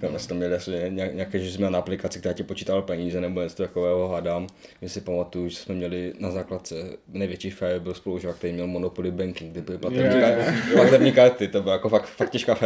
tam 0.01 0.19
jsme 0.19 0.27
tam 0.27 0.37
měli 0.37 0.55
asi 0.55 0.71
nějak- 0.89 1.15
nějaké, 1.15 1.39
že 1.39 1.51
jsme 1.51 1.69
na 1.69 1.79
aplikaci, 1.79 2.19
která 2.19 2.33
ti 2.33 2.43
počítala 2.43 2.81
peníze 2.81 3.21
nebo 3.21 3.41
něco 3.41 3.55
takového, 3.55 4.07
hádám. 4.07 4.47
My 4.81 4.89
si 4.89 5.01
pamatuju, 5.01 5.49
že 5.49 5.55
jsme 5.55 5.75
měli 5.75 6.13
na 6.19 6.31
základce 6.31 6.75
největší 7.07 7.49
fér 7.49 7.79
byl 7.79 7.93
spolužák, 7.93 8.35
který 8.35 8.53
měl 8.53 8.67
Monopoly 8.67 9.11
Banking, 9.11 9.51
kde 9.51 9.61
byly 9.61 9.77
platební, 9.77 10.21
karty, 10.21 10.43
platební 10.73 11.11
karty, 11.11 11.47
to 11.47 11.61
byla 11.61 11.73
jako 11.73 11.89
fakt, 11.89 12.05
fakt 12.05 12.29
těžká 12.29 12.57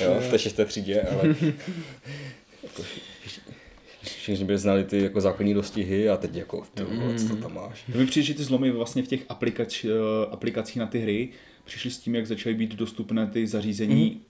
jo, 0.00 0.16
v 0.20 0.30
té 0.30 0.38
šesté 0.38 0.64
třídě, 0.64 1.02
ale 1.02 1.28
jako, 2.62 2.82
všichni 4.02 4.44
by 4.44 4.58
znali 4.58 4.84
ty 4.84 5.02
jako 5.02 5.20
základní 5.20 5.54
dostihy 5.54 6.08
a 6.08 6.16
teď 6.16 6.36
jako, 6.36 6.62
ty, 6.74 6.82
vole, 6.82 7.14
co 7.14 7.28
to 7.28 7.36
tam 7.36 7.54
máš. 7.54 7.84
To 7.92 7.98
mi 7.98 8.06
přijde, 8.06 8.26
že 8.26 8.34
ty 8.34 8.44
zlomy 8.44 8.70
vlastně 8.70 9.02
v 9.02 9.08
těch 9.08 9.20
aplikač, 9.28 9.84
eh, 9.84 9.88
aplikacích 10.30 10.76
na 10.76 10.86
ty 10.86 10.98
hry 10.98 11.28
přišly 11.64 11.90
s 11.90 11.98
tím, 11.98 12.14
jak 12.14 12.26
začaly 12.26 12.54
být 12.54 12.74
dostupné 12.74 13.26
ty 13.26 13.46
zařízení, 13.46 14.20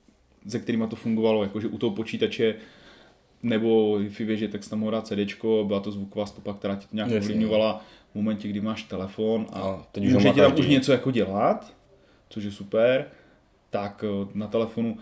mm. 0.44 0.50
se 0.50 0.58
kterými 0.58 0.84
to 0.88 0.96
fungovalo, 0.96 1.42
jakože 1.42 1.68
u 1.68 1.78
toho 1.78 1.94
počítače 1.94 2.54
nebo 3.42 3.98
v 3.98 4.18
věže, 4.18 4.48
tak 4.48 4.68
tam 4.68 4.90
dát 4.90 5.06
CDčko, 5.06 5.64
byla 5.66 5.80
to 5.80 5.92
zvuková 5.92 6.26
stopa, 6.26 6.54
která 6.54 6.76
ti 6.76 6.86
to 6.86 6.96
nějak 6.96 7.10
ovlivňovala 7.10 7.84
v 8.12 8.14
momentě, 8.14 8.48
kdy 8.48 8.60
máš 8.60 8.82
telefon 8.82 9.46
a, 9.52 9.60
A 9.60 9.86
může 10.00 10.30
ti 10.30 10.40
tam 10.40 10.58
už 10.58 10.66
něco 10.66 10.92
jako 10.92 11.10
dělat, 11.10 11.74
což 12.28 12.44
je 12.44 12.50
super, 12.50 13.06
tak 13.70 14.04
eh, 14.04 14.28
na 14.34 14.46
telefonu 14.46 14.98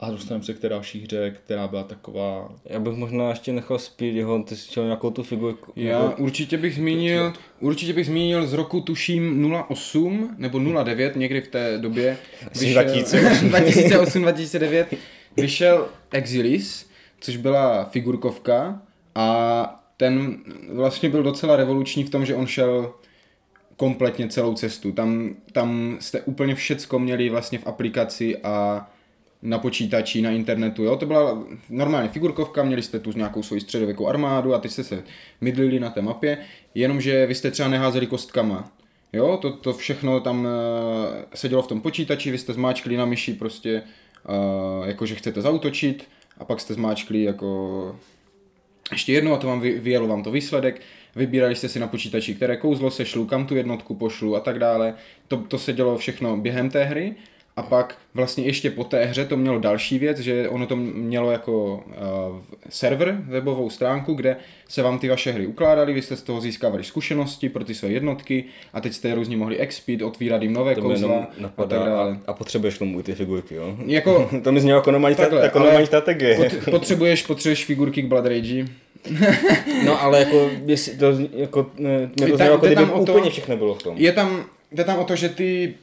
a 0.00 0.10
dostaneme 0.10 0.44
se 0.44 0.54
k 0.54 0.58
té 0.58 0.68
další 0.68 1.00
hře, 1.02 1.30
která 1.30 1.68
byla 1.68 1.82
taková 1.82 2.52
Já 2.64 2.80
bych 2.80 2.94
možná 2.94 3.28
ještě 3.28 3.52
nechal 3.52 3.78
Speedyho, 3.78 4.42
ty 4.42 4.56
jsi 4.56 4.70
chtěl 4.70 4.84
nějakou 4.84 5.10
tu 5.10 5.22
figurku. 5.22 5.72
Já 5.76 6.04
jako- 6.04 6.22
určitě 6.22 6.56
bych 6.56 6.74
zmínil, 6.74 7.32
určitě 7.60 7.92
bych 7.92 8.06
zmínil 8.06 8.46
z 8.46 8.52
roku 8.52 8.80
tuším 8.80 9.54
08 9.68 10.34
nebo 10.38 10.58
09, 10.84 11.16
někdy 11.16 11.40
v 11.40 11.48
té 11.48 11.78
době. 11.78 12.18
Asi 12.52 12.70
2008. 12.72 13.48
2008-2009 13.48 14.86
vyšel 15.36 15.88
Exilis, 16.10 16.86
což 17.20 17.36
byla 17.36 17.84
figurkovka 17.84 18.82
a 19.14 19.80
ten 19.96 20.36
vlastně 20.72 21.08
byl 21.08 21.22
docela 21.22 21.56
revoluční 21.56 22.04
v 22.04 22.10
tom, 22.10 22.26
že 22.26 22.34
on 22.34 22.46
šel 22.46 22.94
kompletně 23.76 24.28
celou 24.28 24.54
cestu. 24.54 24.92
Tam, 24.92 25.34
tam 25.52 25.96
jste 26.00 26.20
úplně 26.20 26.54
všecko 26.54 26.98
měli 26.98 27.28
vlastně 27.30 27.58
v 27.58 27.66
aplikaci 27.66 28.36
a 28.36 28.86
na 29.44 29.58
počítači, 29.58 30.22
na 30.22 30.30
internetu, 30.30 30.84
jo, 30.84 30.96
to 30.96 31.06
byla 31.06 31.44
normálně 31.70 32.08
figurkovka, 32.08 32.62
měli 32.62 32.82
jste 32.82 32.98
tu 32.98 33.12
nějakou 33.12 33.42
svoji 33.42 33.60
středověkou 33.60 34.08
armádu 34.08 34.54
a 34.54 34.58
teď 34.58 34.70
jste 34.70 34.84
se 34.84 35.02
mydlili 35.40 35.80
na 35.80 35.90
té 35.90 36.02
mapě, 36.02 36.38
jenomže 36.74 37.26
vy 37.26 37.34
jste 37.34 37.50
třeba 37.50 37.68
neházeli 37.68 38.06
kostkama, 38.06 38.72
jo, 39.12 39.38
to, 39.42 39.52
to 39.52 39.72
všechno 39.72 40.20
tam 40.20 40.40
uh, 40.40 40.50
sedělo 41.34 41.62
v 41.62 41.66
tom 41.66 41.80
počítači, 41.80 42.30
vy 42.30 42.38
jste 42.38 42.52
zmáčkli 42.52 42.96
na 42.96 43.04
myši 43.04 43.32
prostě, 43.32 43.82
uh, 44.28 44.88
jako 44.88 45.06
že 45.06 45.14
chcete 45.14 45.42
zautočit 45.42 46.08
a 46.38 46.44
pak 46.44 46.60
jste 46.60 46.74
zmáčkli 46.74 47.22
jako 47.22 47.96
ještě 48.92 49.12
jednou 49.12 49.32
a 49.32 49.36
to 49.36 49.46
vám 49.46 49.60
vy, 49.60 49.78
vyjelo 49.78 50.06
vám 50.06 50.22
to 50.22 50.30
výsledek, 50.30 50.80
vybírali 51.16 51.56
jste 51.56 51.68
si 51.68 51.80
na 51.80 51.86
počítači, 51.86 52.34
které 52.34 52.56
kouzlo 52.56 52.90
sešlu, 52.90 53.26
kam 53.26 53.46
tu 53.46 53.56
jednotku 53.56 53.94
pošlu 53.94 54.36
a 54.36 54.40
tak 54.40 54.58
dále. 54.58 54.94
To, 55.28 55.36
to 55.36 55.58
se 55.58 55.72
dělo 55.72 55.98
všechno 55.98 56.36
během 56.36 56.70
té 56.70 56.84
hry 56.84 57.14
a 57.56 57.62
pak 57.62 57.96
vlastně 58.14 58.44
ještě 58.44 58.70
po 58.70 58.84
té 58.84 59.04
hře 59.04 59.24
to 59.24 59.36
mělo 59.36 59.58
další 59.58 59.98
věc, 59.98 60.18
že 60.18 60.48
ono 60.48 60.66
to 60.66 60.76
mělo 60.76 61.30
jako 61.30 61.74
uh, 61.74 62.36
server, 62.68 63.16
webovou 63.26 63.70
stránku, 63.70 64.14
kde 64.14 64.36
se 64.68 64.82
vám 64.82 64.98
ty 64.98 65.08
vaše 65.08 65.32
hry 65.32 65.46
ukládaly, 65.46 65.92
vy 65.92 66.02
jste 66.02 66.16
z 66.16 66.22
toho 66.22 66.40
získávali 66.40 66.84
zkušenosti 66.84 67.48
pro 67.48 67.64
ty 67.64 67.74
své 67.74 67.88
jednotky 67.88 68.44
a 68.72 68.80
teď 68.80 68.92
jste 68.92 69.08
je 69.08 69.14
různě 69.14 69.36
mohli 69.36 69.58
expit, 69.58 70.02
otvírat 70.02 70.42
jim 70.42 70.52
nové 70.52 70.74
To 70.74 70.80
kouzla 70.80 71.26
a 71.56 71.64
tak 71.64 71.68
dále. 71.78 72.10
a, 72.12 72.30
a 72.30 72.32
potřebuješ 72.32 72.78
tomu 72.78 73.00
i 73.00 73.02
ty 73.02 73.14
figurky, 73.14 73.54
jo? 73.54 73.76
Jako, 73.86 74.30
to 74.44 74.52
mi 74.52 74.60
znělo 74.60 74.78
jako 74.78 74.90
normální, 74.90 75.16
Takhle, 75.16 75.42
jako 75.42 75.58
ale 75.58 75.66
normální 75.66 75.86
strategie. 75.86 76.36
pot, 76.36 76.70
potřebuješ, 76.70 77.22
potřebuješ 77.26 77.64
figurky 77.64 78.02
k 78.02 78.06
Blood 78.06 78.26
Rage. 78.26 78.64
No 79.84 80.02
ale 80.02 80.18
jako, 80.18 80.50
jestli 80.66 80.96
to, 80.96 81.12
jako, 81.34 81.70
ne, 81.78 81.98
mě 82.16 82.26
to 82.26 82.36
znělo, 82.36 82.52
jako 82.52 82.66
kdyby 82.66 82.74
tam 82.74 82.90
o 82.90 83.04
to- 83.06 83.12
úplně 83.12 83.30
všechno 83.30 83.56
bylo 83.56 83.74
v 83.74 83.82
tom. 83.82 83.96
Je 83.96 84.12
tam, 84.12 84.44
jde 84.72 84.84
tam 84.84 84.98
o 84.98 85.04
to, 85.04 85.16
že 85.16 85.28
ty 85.28 85.74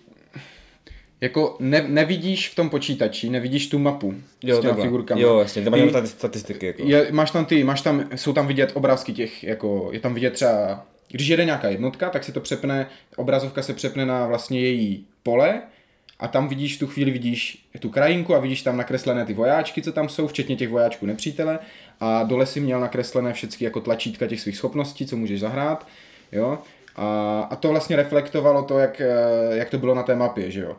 jako 1.21 1.55
ne, 1.59 1.85
nevidíš 1.87 2.49
v 2.49 2.55
tom 2.55 2.69
počítači, 2.69 3.29
nevidíš 3.29 3.67
tu 3.67 3.79
mapu 3.79 4.13
Jo, 4.43 4.57
s 4.57 4.59
těma 4.59 4.69
takhle. 4.69 4.85
figurkama. 4.85 5.21
Jo, 5.21 5.39
jasně, 5.39 5.63
tam 5.63 5.79
máš 5.93 6.09
statistiky, 6.09 6.65
jako. 6.65 6.83
Je, 6.85 7.07
máš 7.11 7.31
tam 7.31 7.45
ty, 7.45 7.63
máš 7.63 7.81
tam, 7.81 8.09
jsou 8.15 8.33
tam 8.33 8.47
vidět 8.47 8.71
obrázky 8.73 9.13
těch, 9.13 9.43
jako, 9.43 9.89
je 9.91 9.99
tam 9.99 10.13
vidět 10.13 10.33
třeba, 10.33 10.85
když 11.11 11.27
jede 11.27 11.45
nějaká 11.45 11.69
jednotka, 11.69 12.09
tak 12.09 12.23
si 12.23 12.31
to 12.31 12.41
přepne, 12.41 12.87
obrazovka 13.15 13.61
se 13.61 13.73
přepne 13.73 14.05
na 14.05 14.27
vlastně 14.27 14.59
její 14.59 15.05
pole 15.23 15.61
a 16.19 16.27
tam 16.27 16.47
vidíš, 16.47 16.77
tu 16.77 16.87
chvíli 16.87 17.11
vidíš 17.11 17.65
tu 17.79 17.89
krajinku 17.89 18.35
a 18.35 18.39
vidíš 18.39 18.61
tam 18.61 18.77
nakreslené 18.77 19.25
ty 19.25 19.33
vojáčky, 19.33 19.81
co 19.81 19.91
tam 19.91 20.09
jsou, 20.09 20.27
včetně 20.27 20.55
těch 20.55 20.69
vojáčků 20.69 21.05
nepřítele 21.05 21.59
a 21.99 22.23
dole 22.23 22.45
si 22.45 22.59
měl 22.59 22.79
nakreslené 22.79 23.33
všechny 23.33 23.65
jako 23.65 23.81
tlačítka 23.81 24.27
těch 24.27 24.41
svých 24.41 24.57
schopností, 24.57 25.05
co 25.05 25.17
můžeš 25.17 25.39
zahrát, 25.39 25.87
jo. 26.31 26.59
A, 26.95 27.39
a 27.49 27.55
to 27.55 27.69
vlastně 27.69 27.95
reflektovalo 27.95 28.63
to, 28.63 28.79
jak, 28.79 29.01
eh, 29.01 29.07
jak 29.51 29.69
to 29.69 29.77
bylo 29.77 29.95
na 29.95 30.03
té 30.03 30.15
mapě, 30.15 30.51
že 30.51 30.61
jo 30.61 30.75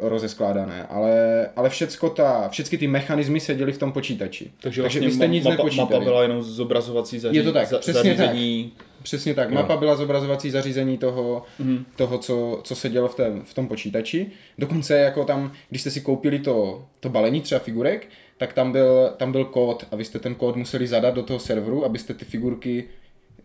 rozeskládané, 0.00 0.86
ale, 0.90 1.46
ale 1.56 1.70
všecko 1.70 2.10
ta, 2.10 2.48
všechny 2.48 2.78
ty 2.78 2.86
mechanismy 2.86 3.40
seděly 3.40 3.72
v 3.72 3.78
tom 3.78 3.92
počítači. 3.92 4.50
Takže, 4.60 4.82
Takže 4.82 4.98
vlastně 5.00 5.08
vy 5.08 5.14
jste 5.14 5.26
nic 5.26 5.44
mapa, 5.44 5.56
nepočítali. 5.56 5.90
mapa 5.90 6.04
byla 6.04 6.22
jenom 6.22 6.42
zobrazovací 6.42 7.18
zaří, 7.18 7.36
Je 7.36 7.42
to 7.42 7.52
tak, 7.52 7.68
za, 7.68 7.78
přesně 7.78 8.14
zařízení. 8.16 8.72
Přesně 9.02 9.34
tak, 9.34 9.48
Jo. 9.50 9.54
mapa 9.54 9.76
byla 9.76 9.96
zobrazovací 9.96 10.50
zařízení 10.50 10.98
toho, 10.98 11.42
Mhm. 11.58 11.84
toho 11.96 12.18
co, 12.18 12.60
co 12.64 12.74
se 12.74 12.88
dělo 12.88 13.08
v, 13.08 13.14
té, 13.14 13.32
v 13.44 13.54
tom 13.54 13.68
počítači. 13.68 14.26
Dokonce 14.58 14.98
jako 14.98 15.24
tam, 15.24 15.52
když 15.70 15.80
jste 15.80 15.90
si 15.90 16.00
koupili 16.00 16.38
to, 16.38 16.84
to 17.00 17.08
balení 17.08 17.40
třeba 17.40 17.58
figurek, 17.58 18.08
tak 18.38 18.52
tam 18.52 18.72
byl, 18.72 19.10
tam 19.16 19.32
byl 19.32 19.44
kód 19.44 19.86
a 19.90 19.96
vy 19.96 20.04
jste 20.04 20.18
ten 20.18 20.34
kód 20.34 20.56
museli 20.56 20.86
zadat 20.86 21.14
do 21.14 21.22
toho 21.22 21.38
serveru, 21.38 21.84
abyste 21.84 22.14
ty 22.14 22.24
figurky, 22.24 22.84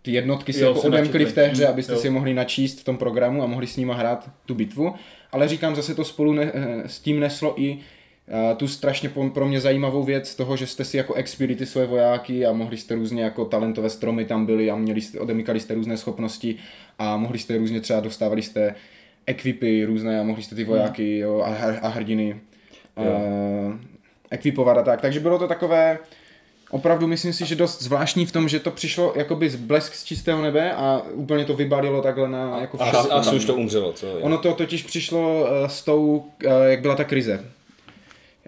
ty 0.02 0.12
jednotky 0.12 0.54
si 0.54 0.62
Jo, 0.62 0.68
jako 0.68 0.82
odemkli 0.82 1.26
v 1.26 1.34
té 1.34 1.48
hře, 1.48 1.64
Mhm, 1.64 1.74
abyste 1.74 1.94
jo. 1.94 2.00
si 2.00 2.10
mohli 2.10 2.34
načíst 2.34 2.80
v 2.80 2.84
tom 2.84 2.98
programu 2.98 3.44
a 3.44 3.46
mohli 3.46 3.68
s 3.68 3.78
nima 3.78 3.96
hrát 3.96 4.30
tu 4.46 4.56
bitvu. 4.56 4.94
Ale 5.32 5.48
říkám, 5.48 5.76
zase 5.76 5.96
to 5.96 6.04
spolu 6.06 6.34
ne, 6.34 6.52
eh, 6.54 6.90
s 6.90 7.00
tím 7.00 7.20
neslo 7.20 7.62
i 7.62 7.78
a 8.52 8.54
tu 8.54 8.68
strašně 8.68 9.10
pro 9.34 9.48
mě 9.48 9.62
zajímavou 9.62 10.04
věc 10.04 10.36
toho, 10.36 10.58
že 10.58 10.68
jste 10.68 10.86
si 10.86 10.98
jako 10.98 11.14
expili 11.14 11.56
ty 11.56 11.66
svoje 11.66 11.88
vojáky 11.88 12.46
a 12.46 12.54
mohli 12.54 12.78
jste 12.78 12.96
různě 12.96 13.24
jako 13.24 13.46
talentové 13.46 13.90
stromy 13.90 14.26
tam 14.26 14.46
byly 14.46 14.72
a 14.72 14.76
měli 14.76 15.02
jste, 15.02 15.20
odemykali 15.20 15.60
jste 15.60 15.74
různé 15.74 15.98
schopnosti 15.98 16.56
a 17.00 17.18
mohli 17.18 17.40
jste 17.40 17.58
různě 17.58 17.82
třeba 17.82 18.00
dostávali 18.00 18.42
jste 18.42 18.76
equipy 19.26 19.86
různé 19.86 20.20
a 20.20 20.24
mohli 20.24 20.44
jste 20.44 20.56
ty 20.56 20.64
vojáky 20.64 21.18
jo, 21.18 21.42
a, 21.42 21.48
a 21.82 21.88
hrdiny 21.88 22.40
a, 22.96 23.02
ekvipovat 24.32 24.78
a 24.78 24.84
tak. 24.84 25.02
Takže 25.02 25.20
bylo 25.20 25.40
to 25.40 25.48
takové 25.48 25.98
opravdu 26.72 27.08
myslím 27.08 27.34
si, 27.34 27.46
že 27.46 27.56
dost 27.56 27.82
zvláštní 27.82 28.26
v 28.26 28.32
tom, 28.32 28.50
že 28.50 28.60
to 28.60 28.72
přišlo 28.72 29.14
jakoby 29.16 29.50
z 29.50 29.56
blesk 29.56 29.94
z 29.96 30.04
čistého 30.04 30.42
nebe 30.42 30.72
a 30.74 31.02
úplně 31.14 31.46
to 31.46 31.54
vybalilo 31.54 32.02
takhle 32.02 32.30
na 32.30 32.60
jako 32.62 32.82
A, 32.82 32.86
a, 32.86 32.98
asi 33.14 33.36
už 33.36 33.46
to 33.46 33.56
umřelo, 33.56 33.94
co? 33.94 34.08
Ono 34.22 34.38
to 34.38 34.54
totiž 34.54 34.84
přišlo 34.84 35.48
eh, 35.66 35.70
s 35.70 35.82
tou, 35.82 36.26
eh, 36.46 36.50
jak 36.72 36.82
byla 36.82 36.96
ta 36.96 37.04
krize 37.04 37.46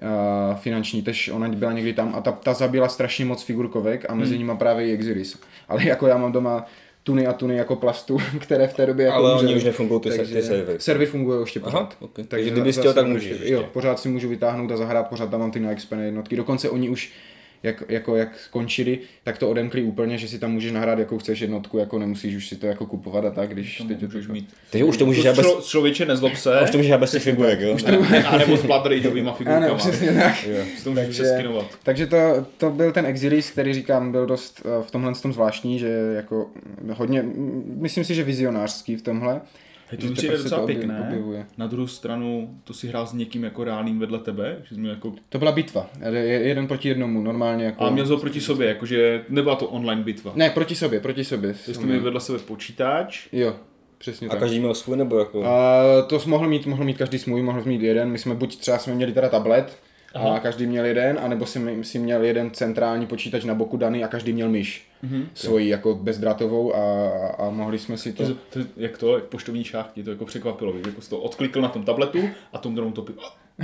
eh, 0.01 0.55
finanční, 0.61 1.01
tež 1.01 1.29
ona 1.29 1.47
byla 1.49 1.71
někdy 1.71 1.93
tam 1.93 2.15
a 2.15 2.21
ta, 2.21 2.31
ta 2.31 2.53
zabila 2.53 2.89
strašně 2.89 3.25
moc 3.25 3.43
figurkovek 3.43 4.05
a 4.09 4.15
mezi 4.15 4.35
Hmm. 4.35 4.39
nimi 4.47 4.57
právě 4.57 4.87
i 4.87 4.93
Exilis. 4.93 5.37
Ale 5.69 5.85
jako 5.85 6.07
já 6.07 6.17
mám 6.17 6.31
doma 6.31 6.65
tuny 7.03 7.27
a 7.27 7.33
tuny 7.33 7.55
jako 7.55 7.75
plastu, 7.75 8.17
které 8.39 8.67
v 8.67 8.73
té 8.73 8.85
době 8.85 9.05
jako 9.05 9.17
Ale 9.17 9.31
umřely. 9.33 9.47
oni 9.47 9.57
už 9.57 9.63
nefungují 9.63 10.01
ty, 10.01 10.09
Takže 10.09 10.35
ty 10.35 10.43
servery. 10.43 10.79
Servery 10.79 11.05
fungují 11.11 11.39
ještě 11.41 11.59
Aha, 11.59 11.71
pořád. 11.71 11.95
ok. 11.99 12.19
Takže 12.27 12.49
kdyby 12.49 12.73
chtěl, 12.73 12.93
tak 12.93 13.07
můžeš. 13.07 13.37
Jo, 13.43 13.63
pořád 13.73 13.99
si 13.99 14.09
můžu 14.09 14.29
vytáhnout 14.29 14.71
a 14.71 14.77
zahrát, 14.77 15.07
pořád 15.07 15.29
tam 15.29 15.39
mám 15.39 15.51
ty 15.51 15.59
neexpené 15.59 16.05
jednotky. 16.05 16.35
Dokonce 16.35 16.69
oni 16.69 16.89
už 16.89 17.11
jak, 17.63 17.83
jako, 17.89 18.15
jak 18.15 18.39
skončili, 18.39 18.99
tak 19.23 19.37
to 19.37 19.49
odemkli 19.49 19.83
úplně, 19.83 20.17
že 20.17 20.27
si 20.27 20.39
tam 20.39 20.51
můžeš 20.51 20.71
nahrát, 20.71 20.99
jakou 20.99 21.17
chceš 21.17 21.39
jednotku, 21.39 21.77
jako 21.77 21.99
nemusíš 21.99 22.35
už 22.35 22.47
si 22.47 22.55
to 22.55 22.67
jako 22.67 22.85
kupovat 22.85 23.25
a 23.25 23.31
tak, 23.31 23.49
když 23.49 23.77
To 23.77 23.83
teď 23.83 23.99
to 23.99 24.05
můžeš 24.05 24.27
mít. 24.27 24.49
Takže 24.69 24.83
už 24.85 24.97
to 24.97 25.05
můžeš 25.05 25.25
bez, 25.25 25.39
Člo, 25.39 25.61
člověče, 25.61 26.05
nezlob 26.05 26.35
se. 26.35 26.61
už 26.63 26.69
to 26.71 26.77
můžeš 26.77 26.95
bez 26.97 27.11
těch 27.11 27.23
figurek, 27.23 27.59
jo? 27.59 27.77
Ne, 28.11 28.23
a 28.23 28.37
nebo 28.37 28.57
s 28.57 28.65
Blood 28.65 28.85
Rageovýma 28.85 29.33
figurkama. 29.37 29.65
Ano, 29.65 29.75
přesně 29.75 30.11
tak. 30.13 30.47
Jo. 30.47 30.63
To 30.83 30.89
můžeš 30.89 31.05
Takže- 31.05 31.23
přeskinovat. 31.23 31.65
Takže 31.83 32.07
to, 32.07 32.17
to 32.57 32.69
byl 32.69 32.91
ten 32.91 33.05
Exilis, 33.05 33.51
který 33.51 33.73
říkám, 33.73 34.11
byl 34.11 34.25
dost 34.25 34.61
eh, 34.65 34.83
v 34.83 34.91
tomhle 34.91 35.13
tom 35.21 35.33
zvláštní, 35.33 35.79
že 35.79 35.87
jako 36.15 36.47
hodně, 36.93 37.21
mm, 37.21 37.77
myslím 37.81 38.03
si, 38.03 38.15
že 38.15 38.23
vizionářský 38.23 38.95
v 38.95 39.01
tomhle. 39.01 39.41
Hej, 39.87 39.99
že 40.01 40.07
to 40.07 40.09
mi 40.09 40.15
teprve 40.15 40.15
přijde 40.15 40.37
se 40.37 40.43
docela 40.43 40.61
objev- 40.61 40.65
pěkné. 40.65 41.01
objevuje. 41.07 41.45
Na 41.57 41.67
druhou 41.67 41.87
stranu, 41.87 42.59
to 42.63 42.73
si 42.73 42.87
hrál 42.87 43.07
s 43.07 43.13
někým 43.13 43.43
jako 43.43 43.63
reálným 43.63 43.99
vedle 43.99 44.19
tebe, 44.19 44.57
že 44.69 44.75
jsi 44.75 44.81
měl 44.81 44.91
jako... 44.93 45.13
To 45.29 45.39
byla 45.39 45.51
bitva, 45.51 45.89
je- 46.09 46.23
jeden 46.23 46.67
proti 46.67 46.87
jednomu, 46.89 47.21
normálně 47.21 47.65
jako... 47.65 47.83
A 47.83 47.89
měl 47.89 48.05
ho 48.07 48.17
proti 48.17 48.41
sobě, 48.41 48.67
jakože 48.67 49.25
nebyla 49.29 49.55
to 49.55 49.67
online 49.67 50.01
bitva. 50.03 50.31
Ne, 50.35 50.49
proti 50.49 50.75
sobě, 50.75 50.99
proti 50.99 51.23
sobě. 51.23 51.53
Jsi 51.53 51.73
to 51.73 51.81
měl 51.81 52.01
vedle 52.01 52.19
sebe 52.21 52.39
počítač, 52.39 53.27
Jo, 53.31 53.55
přesně 53.97 54.27
A 54.27 54.31
tak. 54.31 54.39
každý 54.39 54.59
měl 54.59 54.73
svůj, 54.73 54.97
nebo 54.97 55.19
jako... 55.19 55.43
A 55.45 55.81
to 56.07 56.19
mohl 56.25 56.47
mít, 56.49 56.65
mohl 56.65 56.83
mít 56.83 56.97
každý 56.97 57.19
svůj, 57.19 57.41
mohl 57.41 57.61
mít 57.65 57.81
jeden. 57.81 58.09
My 58.09 58.17
jsme 58.17 58.35
buď 58.35 58.55
třeba 58.59 58.77
jsme 58.77 58.95
měli 58.95 59.11
teda 59.11 59.29
tablet, 59.29 59.77
Aha. 60.13 60.35
a 60.35 60.39
každý 60.39 60.65
měl 60.65 60.85
jeden, 60.85 61.19
anebo 61.23 61.45
si, 61.45 61.83
si 61.83 61.99
měl 61.99 62.23
jeden 62.23 62.51
centrální 62.51 63.05
počítač 63.07 63.43
na 63.43 63.53
boku 63.55 63.77
daný 63.77 64.03
a 64.03 64.07
každý 64.07 64.33
měl 64.33 64.49
myš. 64.49 64.87
Mhm. 65.03 65.27
Svoji 65.33 65.69
jako 65.69 65.95
bezdrátovou 65.95 66.75
a, 66.75 67.07
a 67.37 67.49
mohli 67.49 67.79
jsme 67.79 67.97
si 67.97 68.13
to... 68.13 68.23
to, 68.27 68.33
to, 68.49 68.59
jak 68.77 68.97
to, 68.97 69.15
jak 69.15 69.23
poštovní 69.23 69.63
šách, 69.63 69.91
mě 69.95 70.03
to 70.05 70.11
jako 70.11 70.25
překvapilo, 70.25 70.71
víš, 70.73 70.83
jako 70.85 71.01
jsi 71.01 71.09
to 71.09 71.17
odklikl 71.19 71.61
na 71.61 71.67
tom 71.69 71.83
tabletu 71.83 72.19
a 72.53 72.57
tom 72.57 72.75
druhou 72.75 72.91
to. 72.91 73.05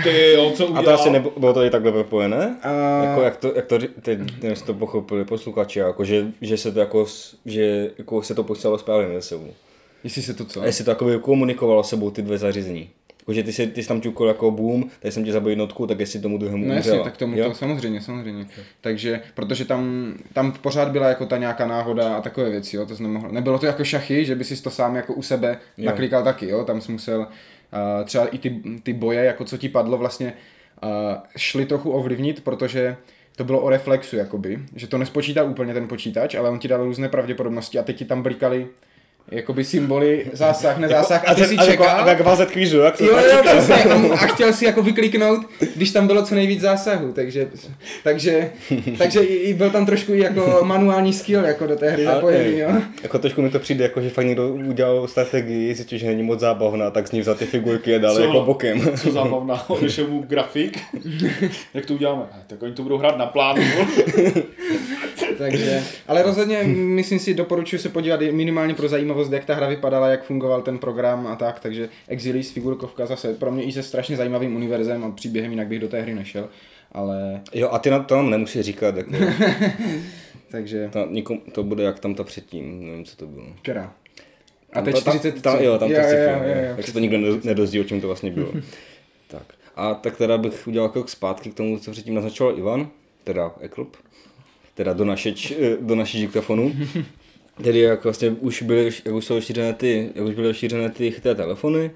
Ty 0.03 0.31
jo, 0.33 0.51
co 0.55 0.63
A 0.63 0.67
udělal? 0.67 0.83
to 0.83 0.91
asi 0.93 1.09
nebo, 1.09 1.31
bylo 1.37 1.53
to 1.53 1.63
i 1.63 1.69
takhle 1.69 1.91
propojené? 1.91 2.57
A- 2.63 3.03
Jako 3.03 3.21
jak 3.21 3.37
to, 3.37 3.53
jak 3.55 3.65
to, 3.65 3.77
teď 4.01 4.19
jste 4.53 4.65
to 4.65 4.73
pochopili 4.73 5.25
posluchači, 5.25 5.79
jako 5.79 6.03
že, 6.05 6.27
že 6.41 6.57
se 6.57 6.71
to 6.71 6.79
jako, 6.79 7.05
že 7.45 7.91
jako 7.97 8.21
se 8.21 8.35
to 8.35 8.43
posílalo 8.43 8.77
správně 8.77 9.07
mezi 9.07 9.27
sebou. 9.27 9.47
Jestli 10.03 10.21
se 10.21 10.33
to 10.33 10.45
co? 10.45 10.61
A 10.61 10.65
jestli 10.65 10.83
to 10.85 10.91
jako 10.91 11.19
komunikovalo 11.19 11.83
s 11.83 11.89
sebou 11.89 12.11
ty 12.11 12.21
dvě 12.21 12.37
zařízení. 12.37 12.89
Jako, 13.29 13.33
že 13.33 13.43
ty, 13.43 13.53
jsi, 13.53 13.67
ty 13.67 13.83
jsi 13.83 13.87
tam 13.87 14.01
ťukl 14.01 14.25
jako 14.25 14.51
boom, 14.51 14.89
tady 14.99 15.11
jsem 15.11 15.25
ti 15.25 15.31
zabil 15.31 15.49
jednotku, 15.49 15.87
tak 15.87 15.99
jestli 15.99 16.19
tomu 16.19 16.37
druhému 16.37 16.67
No 16.67 16.73
jasně, 16.73 16.99
tak 16.99 17.17
tomu 17.17 17.37
Jo? 17.37 17.49
to 17.49 17.53
samozřejmě, 17.53 18.01
samozřejmě. 18.01 18.45
Takže, 18.81 19.21
protože 19.33 19.65
tam, 19.65 20.13
tam 20.33 20.51
pořád 20.51 20.91
byla 20.91 21.07
jako 21.07 21.25
ta 21.25 21.37
nějaká 21.37 21.67
náhoda 21.67 22.15
a 22.15 22.21
takové 22.21 22.49
věci, 22.49 22.75
jo, 22.75 22.85
to 22.85 22.95
jsi 22.95 23.03
nemohl. 23.03 23.29
Nebylo 23.31 23.59
to 23.59 23.65
jako 23.65 23.83
šachy, 23.83 24.25
že 24.25 24.35
by 24.35 24.43
si 24.43 24.63
to 24.63 24.69
sám 24.69 24.95
jako 24.95 25.13
u 25.13 25.21
sebe 25.21 25.57
Jo. 25.77 25.85
naklikal 25.85 26.23
taky, 26.23 26.49
jo, 26.49 26.63
tam 26.63 26.81
jsi 26.81 26.91
musel 26.91 27.19
uh, 27.19 28.05
třeba 28.05 28.25
i 28.25 28.37
ty, 28.37 28.61
ty 28.83 28.93
boje, 28.93 29.23
jako 29.23 29.45
co 29.45 29.57
ti 29.57 29.69
padlo 29.69 29.97
vlastně, 29.97 30.33
uh, 30.83 30.89
šli 31.37 31.65
trochu 31.65 31.91
ovlivnit, 31.91 32.43
protože 32.43 32.95
to 33.35 33.43
bylo 33.43 33.61
o 33.61 33.69
reflexu, 33.69 34.15
jakoby, 34.15 34.59
že 34.75 34.87
to 34.87 34.97
nespočítá 34.97 35.43
úplně 35.43 35.73
ten 35.73 35.87
počítač, 35.87 36.35
ale 36.35 36.49
on 36.49 36.59
ti 36.59 36.67
dal 36.67 36.83
různé 36.83 37.09
pravděpodobnosti 37.09 37.79
a 37.79 37.83
teď 37.83 37.97
ti 37.97 38.05
tam 38.05 38.23
blikaly 38.23 38.67
jakoby 39.31 39.63
symboly, 39.63 40.25
zásah, 40.33 40.77
nezásah 40.77 41.23
a 41.29 41.33
ty 41.35 41.45
si 41.45 41.57
a 41.57 41.63
jako, 41.63 41.71
čekal. 41.83 42.07
jak 42.07 42.21
vás 42.21 42.39
kvízu, 42.45 42.77
jak 42.79 42.97
to 42.97 43.03
Jo, 43.03 43.15
tak 43.15 43.25
jo, 43.25 43.37
přesně. 43.43 43.75
A, 43.75 44.13
a 44.13 44.17
chtěl 44.17 44.53
si 44.53 44.65
jako 44.65 44.83
vykliknout, 44.83 45.45
když 45.75 45.91
tam 45.91 46.07
bylo 46.07 46.23
co 46.25 46.35
nejvíc 46.35 46.61
zásahů, 46.61 47.11
takže, 47.13 47.47
takže, 48.03 48.49
takže 48.97 49.19
i, 49.19 49.53
byl 49.53 49.69
tam 49.69 49.85
trošku 49.85 50.13
i 50.13 50.19
jako 50.19 50.59
manuální 50.63 51.13
skill 51.13 51.45
jako 51.45 51.67
do 51.67 51.75
té 51.75 51.89
hry 51.89 52.07
A, 52.07 52.13
zapojený, 52.15 52.57
jo. 52.59 52.69
Jako 53.03 53.19
trošku 53.19 53.41
mi 53.41 53.49
to 53.49 53.59
přijde, 53.59 53.83
jako 53.83 54.01
že 54.01 54.09
fakt 54.09 54.25
někdo 54.25 54.47
udělal 54.49 55.07
strategii, 55.07 55.75
zjistil, 55.75 55.97
že 55.97 56.07
není 56.07 56.23
moc 56.23 56.39
zábavná, 56.39 56.91
tak 56.91 57.07
z 57.07 57.11
ní 57.11 57.19
vzal 57.21 57.35
ty 57.35 57.45
figurky 57.45 57.95
a 57.95 57.99
dal 57.99 58.15
Co? 58.15 58.21
jako 58.21 58.41
bokem. 58.41 58.91
Co 58.97 59.11
zábavná, 59.11 59.69
odešel 59.69 60.07
mu 60.07 60.21
grafik. 60.27 60.79
Jak 61.73 61.85
to 61.85 61.93
uděláme? 61.93 62.21
"Eh, 62.31 62.43
Tak 62.47 62.61
oni 62.63 62.73
to 62.73 62.83
budou 62.83 62.97
hrát 62.97 63.17
na 63.17 63.25
plánu. 63.25 63.61
Takže, 65.39 65.83
ale 66.07 66.23
rozhodně 66.23 66.63
myslím 66.73 67.19
si, 67.19 67.33
doporučuji 67.33 67.79
se 67.79 67.89
podívat 67.89 68.19
minimálně 68.31 68.73
pro 68.73 68.87
zajímavost, 68.89 69.31
jak 69.31 69.45
ta 69.45 69.55
hra 69.55 69.67
vypadala, 69.67 70.07
jak 70.07 70.23
fungoval 70.23 70.61
ten 70.61 70.77
program 70.77 71.27
a 71.27 71.35
tak, 71.35 71.59
takže 71.59 71.89
Exilis, 72.07 72.51
figurkovka 72.51 73.05
zase 73.05 73.33
pro 73.33 73.51
mě 73.51 73.63
i 73.63 73.71
se 73.71 73.83
strašně 73.83 74.17
zajímavým 74.17 74.55
univerzem 74.55 75.03
a 75.03 75.11
příběhem, 75.11 75.51
jinak 75.51 75.67
bych 75.67 75.79
do 75.79 75.87
té 75.87 76.01
hry 76.01 76.15
nešel, 76.15 76.49
ale 76.91 77.41
Jo, 77.53 77.69
a 77.71 77.79
ty 77.79 77.89
na 77.89 77.99
to 77.99 78.15
nám 78.15 78.29
nemusí 78.29 78.61
říkat, 78.63 78.95
jako, 78.97 79.11
takže, 80.51 80.89
to, 80.93 81.07
nikom, 81.09 81.37
to 81.51 81.63
bude 81.63 81.83
jak 81.83 81.99
tam 81.99 82.15
ta 82.15 82.23
předtím, 82.23 82.87
nevím, 82.87 83.05
co 83.05 83.15
to 83.15 83.27
bylo. 83.27 83.45
která. 83.61 83.93
A 84.73 84.81
teď 84.81 84.95
ta- 84.95 85.01
tam- 85.01 85.19
40 85.19 85.41
tam, 85.41 85.59
jo, 85.63 85.77
tam 85.77 85.89
to 85.89 85.95
jo, 85.95 86.01
jo, 86.01 86.41
jo, 86.43 86.73
Jak 86.77 86.85
se 86.85 86.93
to 86.93 86.99
nikdo 86.99 87.17
nedo- 87.17 87.39
nedozví, 87.43 87.79
o 87.79 87.83
čem 87.83 88.01
to 88.01 88.07
vlastně 88.07 88.31
bylo. 88.31 88.51
tak. 89.27 89.43
A 89.75 89.93
tak 89.93 90.17
teda 90.17 90.37
bych 90.37 90.67
udělal 90.67 90.89
krok 90.89 91.09
zpátky 91.09 91.49
k 91.49 91.53
tomu, 91.53 91.79
co 91.79 91.91
předtím 91.91 92.13
naznačoval 92.15 92.57
Ivan, 92.57 92.87
teda 93.23 93.51
Eklub, 93.59 93.97
teda 94.79 94.93
do, 94.93 95.05
našeč, 95.05 95.51
eh, 95.51 95.77
do 95.81 95.95
naší 95.95 96.21
diktafonu. 96.21 96.71
Tedy 97.63 97.79
jak 97.79 98.03
vlastně 98.03 98.29
už 98.29 98.61
byly, 98.61 98.89
jak 99.05 99.15
už 99.15 99.25
jsou 99.25 99.35
rozšířené 99.35 99.73
ty, 99.73 100.09
jak 100.15 100.25
už 100.25 100.35
byly 100.35 100.47
rozšířené 100.47 100.89
ty 100.89 101.11
chytré 101.11 101.35
telefony, 101.35 101.91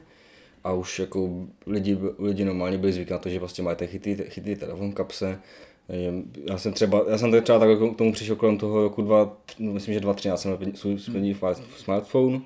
a 0.64 0.74
už 0.74 1.00
jako 1.00 1.48
lidi, 1.68 1.98
lidi 2.20 2.46
normálně 2.46 2.78
byli 2.78 2.94
zvyklí 2.94 3.12
na 3.12 3.20
to, 3.20 3.30
že 3.30 3.40
prostě 3.40 3.62
máte 3.62 3.88
chytrý, 3.88 4.16
chytrý 4.16 4.56
telefon 4.56 4.92
v 4.92 4.94
kapse. 4.94 5.40
Já 6.50 6.58
jsem 6.58 6.74
třeba, 6.74 7.06
já 7.10 7.18
jsem 7.18 7.42
třeba 7.42 7.60
tak 7.60 7.70
k 7.94 7.98
tomu 7.98 8.14
přišel 8.14 8.36
kolem 8.36 8.58
toho 8.58 8.84
roku 8.84 9.02
2, 9.02 9.38
myslím, 9.60 9.94
že 9.94 10.00
2013 10.00 10.42
jsem 10.42 10.58
měl 10.58 10.72
svůj 10.76 10.98
první 11.12 11.38
smartphone 11.78 12.42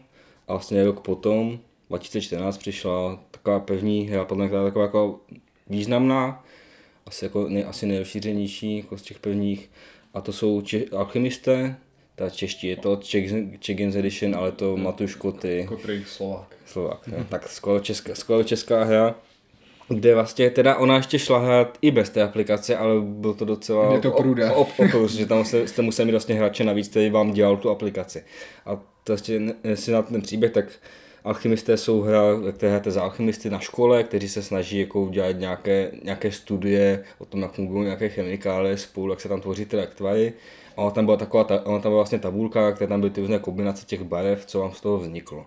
a 0.48 0.53
vlastně 0.53 0.86
rok 0.86 1.01
potom, 1.01 1.60
2014 1.89 2.58
přišla 2.58 3.20
taková 3.32 3.60
pevní 3.60 4.08
hra, 4.08 4.25
podle 4.25 4.48
mě 4.48 4.58
taková 4.58 4.86
jako 4.86 5.20
významná, 5.70 6.44
asi, 7.06 7.25
jako 7.25 7.50
nej, 7.50 7.65
asi 7.67 7.86
nejrozšířenější 7.86 8.77
jako 8.77 8.98
z 8.98 9.01
těch 9.01 9.20
prvních 9.20 9.70
a 10.17 10.21
to 10.21 10.33
jsou 10.33 10.62
če, 10.62 10.86
alchymisté, 10.91 11.75
ta 12.15 12.29
čeští, 12.29 12.67
je 12.67 12.75
to 12.75 13.00
Check-ins 13.59 13.95
Edition, 13.95 14.36
ale 14.36 14.51
to. 14.51 14.77
Matuš 14.77 15.15
Koty. 15.15 15.65
Kotry 15.69 16.03
Slovák. 16.07 16.55
Slovák, 16.65 17.07
hmm. 17.07 17.25
tak 17.29 17.50
skoro 17.50 17.79
česká, 17.79 18.15
skoro 18.15 18.43
česká 18.43 18.83
hra, 18.83 19.15
kde 19.89 20.15
vlastně 20.15 20.50
teda 20.50 20.75
ona 20.75 20.95
ještě 20.95 21.19
šla 21.19 21.39
hrát 21.39 21.77
i 21.81 21.91
bez 21.91 22.09
té 22.09 22.24
aplikace, 22.24 22.77
ale 22.77 23.01
byl 23.01 23.33
to 23.33 23.45
docela 23.45 23.93
je 23.93 24.00
to 24.00 24.12
průda. 24.12 24.53
Op, 24.53 24.69
op, 24.77 24.93
op, 24.93 25.09
že 25.09 25.25
tam 25.25 25.45
jste, 25.45 25.67
jste 25.67 25.81
museli 25.81 26.05
mít 26.05 26.12
vlastně 26.12 26.36
hráče 26.36 26.63
navíc, 26.63 26.88
který 26.88 27.09
vám 27.09 27.31
dělal 27.31 27.57
tu 27.57 27.69
aplikaci. 27.69 28.24
A 28.65 28.79
to 29.03 29.12
ještě, 29.12 29.41
si 29.74 29.91
na 29.91 30.01
ten 30.01 30.21
příběh, 30.21 30.51
tak 30.51 30.65
Alchymisté 31.27 31.77
jsou 31.77 32.01
hra, 32.01 32.22
které 32.51 32.69
hrajete 32.69 32.91
za 32.91 33.01
alchymisty 33.01 33.50
na 33.50 33.60
škole, 33.60 34.03
kteří 34.03 34.29
se 34.29 34.43
snaží 34.43 34.79
jako 34.79 35.01
udělat 35.01 35.31
nějaké, 35.31 35.91
nějaké 36.03 36.31
studie 36.31 37.03
o 37.19 37.25
tom, 37.25 37.41
jak 37.41 37.51
fungují 37.51 37.84
nějaké 37.84 38.10
chemikálie 38.10 38.77
spolu, 38.77 39.10
jak 39.10 39.22
se 39.22 39.29
tam 39.29 39.41
tvoří 39.41 39.65
ty 39.65 39.77
rektvary. 39.77 40.34
A 40.77 40.81
ona 40.81 40.91
tam 40.91 41.05
byla 41.05 41.17
taková, 41.17 41.43
ona 41.65 41.79
tam 41.79 41.91
byla 41.91 41.96
vlastně 41.96 42.19
tabulka, 42.19 42.72
kde 42.72 42.88
tam 42.88 43.00
byly 43.00 43.12
ty 43.12 43.22
různé 43.22 43.39
kombinace 43.39 43.86
těch 43.86 44.03
barev, 44.03 44.46
co 44.46 44.60
vám 44.60 44.74
z 44.74 44.81
toho 44.81 44.98
vzniklo. 44.98 45.46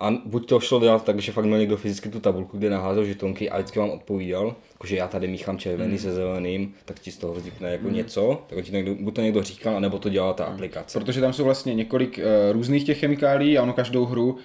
A 0.00 0.10
buď 0.24 0.48
to 0.48 0.60
šlo 0.60 0.80
dělat 0.80 1.04
tak, 1.04 1.20
že 1.20 1.32
fakt 1.32 1.44
měl 1.44 1.58
někdo 1.58 1.76
fyzicky 1.76 2.08
tu 2.08 2.20
tabulku, 2.20 2.58
kde 2.58 2.70
naházel 2.70 3.04
žetonky 3.04 3.50
a 3.50 3.56
vždycky 3.56 3.78
vám 3.78 3.90
odpovídal, 3.90 4.54
jakože 4.72 4.96
já 4.96 5.08
tady 5.08 5.28
míchám 5.28 5.58
červený 5.58 5.92
mm. 5.92 5.98
se 5.98 6.12
zeleným, 6.12 6.74
tak 6.84 6.98
ti 6.98 7.12
z 7.12 7.18
toho 7.18 7.34
vznikne 7.34 7.72
jako 7.72 7.88
mm. 7.88 7.94
něco, 7.94 8.42
tak 8.46 8.64
ti 8.64 8.72
někdo, 8.72 8.94
buď 8.94 9.14
to 9.14 9.20
někdo 9.20 9.42
říkal, 9.42 9.80
nebo 9.80 9.98
to 9.98 10.08
dělala 10.08 10.32
ta 10.32 10.46
mm. 10.46 10.54
aplikace. 10.54 10.98
Protože 11.00 11.20
tam 11.20 11.32
jsou 11.32 11.44
vlastně 11.44 11.74
několik 11.74 12.18
uh, 12.18 12.52
různých 12.52 12.84
těch 12.84 12.98
chemikálií 12.98 13.58
a 13.58 13.62
ono 13.62 13.72
každou 13.72 14.04
hru 14.04 14.38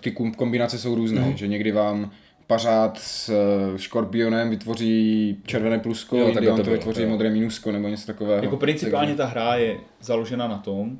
ty 0.00 0.10
kombinace 0.10 0.78
jsou 0.78 0.94
různé, 0.94 1.20
mm. 1.20 1.36
že 1.36 1.46
někdy 1.46 1.72
vám 1.72 2.10
pařád 2.46 2.98
s 2.98 3.28
eh, 3.28 3.78
škorpionem 3.78 4.50
vytvoří 4.50 5.36
červené 5.46 5.78
plusko, 5.78 6.16
jo, 6.16 6.26
někdy 6.28 6.48
on 6.48 6.56
to, 6.56 6.64
to 6.64 6.70
vytvoří 6.70 7.02
jo. 7.02 7.08
modré 7.08 7.30
minusko 7.30 7.72
nebo 7.72 7.88
něco 7.88 8.06
takového. 8.06 8.42
Jako 8.42 8.56
principálně 8.56 9.14
ta 9.14 9.26
hra 9.26 9.56
je 9.56 9.76
založena 10.00 10.48
na 10.48 10.58
tom, 10.58 10.98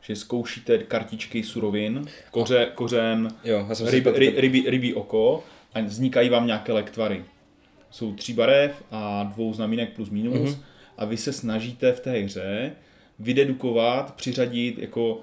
že 0.00 0.16
zkoušíte 0.16 0.78
kartičky 0.78 1.42
surovin, 1.42 2.04
koře, 2.30 2.68
kořen, 2.74 3.28
jo, 3.44 3.68
ryb, 3.84 4.06
ryb, 4.14 4.34
rybí, 4.38 4.70
rybí 4.70 4.94
oko 4.94 5.44
a 5.74 5.80
vznikají 5.80 6.28
vám 6.28 6.46
nějaké 6.46 6.72
lektvary. 6.72 7.24
Jsou 7.90 8.14
tří 8.14 8.32
barev 8.32 8.82
a 8.90 9.30
dvou 9.34 9.52
znamínek 9.52 9.92
plus 9.92 10.10
minus 10.10 10.50
mm-hmm. 10.50 10.58
a 10.98 11.04
vy 11.04 11.16
se 11.16 11.32
snažíte 11.32 11.92
v 11.92 12.00
té 12.00 12.10
hře 12.10 12.72
vydedukovat, 13.18 14.14
přiřadit 14.14 14.78
jako 14.78 15.20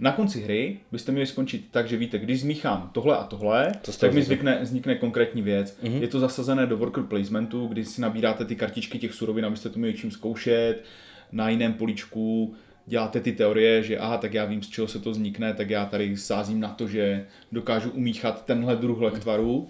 na 0.00 0.12
konci 0.12 0.40
hry 0.40 0.78
byste 0.92 1.12
měli 1.12 1.26
skončit 1.26 1.68
tak, 1.70 1.88
že 1.88 1.96
víte, 1.96 2.18
když 2.18 2.40
zmíchám 2.40 2.90
tohle 2.92 3.16
a 3.18 3.24
tohle, 3.24 3.72
to 3.82 3.92
tak 3.92 4.12
mi 4.12 4.22
zvykne, 4.22 4.58
vznikne 4.62 4.94
konkrétní 4.94 5.42
věc. 5.42 5.78
Mm-hmm. 5.82 6.00
Je 6.00 6.08
to 6.08 6.20
zasazené 6.20 6.66
do 6.66 6.76
worker 6.76 7.04
placementu, 7.04 7.66
kdy 7.66 7.84
si 7.84 8.00
nabíráte 8.00 8.44
ty 8.44 8.56
kartičky 8.56 8.98
těch 8.98 9.14
surovin, 9.14 9.46
abyste 9.46 9.68
to 9.68 9.78
měli 9.78 9.94
čím 9.94 10.10
zkoušet, 10.10 10.84
na 11.32 11.48
jiném 11.48 11.72
poličku 11.72 12.54
děláte 12.86 13.20
ty 13.20 13.32
teorie, 13.32 13.82
že 13.82 13.98
aha, 13.98 14.18
tak 14.18 14.34
já 14.34 14.44
vím, 14.44 14.62
z 14.62 14.68
čeho 14.68 14.88
se 14.88 14.98
to 14.98 15.10
vznikne, 15.10 15.54
tak 15.54 15.70
já 15.70 15.84
tady 15.84 16.16
sázím 16.16 16.60
na 16.60 16.68
to, 16.68 16.88
že 16.88 17.26
dokážu 17.52 17.90
umíchat 17.90 18.44
tenhle 18.44 18.76
druh 18.76 19.00
lektvaru. 19.00 19.68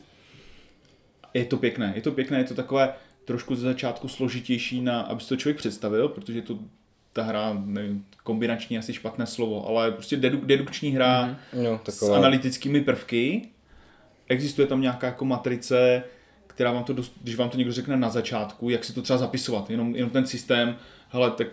Je 1.34 1.44
to 1.44 1.56
pěkné, 1.56 1.92
je 1.96 2.02
to 2.02 2.12
pěkné, 2.12 2.38
je 2.38 2.44
to 2.44 2.54
takové 2.54 2.94
trošku 3.24 3.54
ze 3.54 3.62
začátku 3.62 4.08
složitější, 4.08 4.80
na, 4.80 5.00
aby 5.00 5.20
si 5.20 5.28
to 5.28 5.36
člověk 5.36 5.56
představil, 5.56 6.08
protože 6.08 6.42
to 6.42 6.58
ta 7.12 7.22
hra, 7.22 7.62
nevím, 7.64 8.04
kombinační 8.22 8.78
asi 8.78 8.92
špatné 8.92 9.26
slovo, 9.26 9.68
ale 9.68 9.90
prostě 9.90 10.16
deduk, 10.16 10.44
dedukční 10.44 10.90
hra 10.90 11.38
mm-hmm. 11.54 11.62
jo, 11.62 11.80
taková... 11.82 12.14
s 12.14 12.18
analytickými 12.18 12.80
prvky. 12.80 13.48
Existuje 14.28 14.66
tam 14.66 14.80
nějaká 14.80 15.06
jako 15.06 15.24
matrice, 15.24 16.02
která 16.46 16.72
vám 16.72 16.84
to, 16.84 16.92
dost, 16.92 17.12
když 17.22 17.36
vám 17.36 17.48
to 17.48 17.56
někdo 17.56 17.72
řekne 17.72 17.96
na 17.96 18.08
začátku, 18.08 18.70
jak 18.70 18.84
si 18.84 18.92
to 18.92 19.02
třeba 19.02 19.18
zapisovat, 19.18 19.70
jenom, 19.70 19.96
jenom 19.96 20.10
ten 20.10 20.26
systém, 20.26 20.76
hele, 21.08 21.30
tak, 21.30 21.46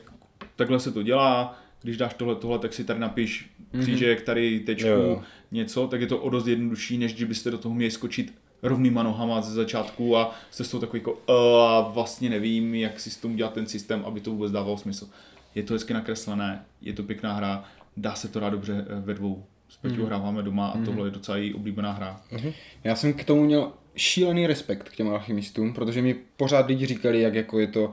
takhle 0.55 0.79
se 0.79 0.91
to 0.91 1.03
dělá, 1.03 1.59
když 1.81 1.97
dáš 1.97 2.13
tohle, 2.13 2.35
tohle, 2.35 2.59
tak 2.59 2.73
si 2.73 2.83
tady 2.83 2.99
napiš 2.99 3.49
mhm. 3.73 3.81
křížek, 3.81 4.21
tady 4.21 4.59
tečku, 4.59 4.87
jo, 4.87 5.01
jo. 5.01 5.21
něco, 5.51 5.87
tak 5.87 6.01
je 6.01 6.07
to 6.07 6.17
o 6.17 6.29
dost 6.29 6.47
jednodušší, 6.47 6.97
než 6.97 7.15
kdybyste 7.15 7.51
do 7.51 7.57
toho 7.57 7.75
měli 7.75 7.91
skočit 7.91 8.33
rovnýma 8.63 9.03
nohama 9.03 9.41
ze 9.41 9.53
začátku 9.53 10.17
a 10.17 10.35
jste 10.51 10.63
s 10.63 10.69
toho 10.69 10.81
takový 10.81 10.99
jako 10.99 11.11
uh, 11.11 11.93
vlastně 11.93 12.29
nevím, 12.29 12.75
jak 12.75 12.99
si 12.99 13.09
s 13.09 13.17
tom 13.17 13.35
dělat 13.35 13.53
ten 13.53 13.67
systém, 13.67 14.03
aby 14.05 14.21
to 14.21 14.31
vůbec 14.31 14.51
dávalo 14.51 14.77
smysl 14.77 15.09
je 15.57 15.63
to 15.63 15.73
hezky 15.73 15.93
nakreslené, 15.93 16.65
je 16.81 16.93
to 16.93 17.03
pěkná 17.03 17.33
hra, 17.33 17.63
dá 17.97 18.15
se 18.15 18.27
to 18.27 18.39
dát 18.39 18.49
dobře 18.49 18.85
eh, 18.89 19.01
ve 19.01 19.13
dvou. 19.13 19.45
S 19.69 19.77
Peťou 19.77 20.01
mm. 20.01 20.05
hráváme 20.05 20.43
doma 20.43 20.67
a 20.67 20.77
mm. 20.77 20.85
tohle 20.85 21.07
je 21.07 21.11
docela 21.11 21.37
její 21.37 21.53
oblíbená 21.53 21.91
hra. 21.91 22.21
Mm. 22.31 22.51
Já 22.83 22.95
jsem 22.95 23.13
k 23.13 23.23
tomu 23.23 23.43
měl 23.43 23.71
šílený 23.95 24.47
respekt 24.47 24.89
k 24.89 24.95
těm 24.95 25.09
alchymistům, 25.09 25.73
protože 25.73 26.01
mi 26.01 26.15
pořád 26.37 26.67
lidi 26.67 26.85
říkali, 26.85 27.21
jak 27.21 27.33
jako 27.33 27.59
je 27.59 27.67
to 27.67 27.91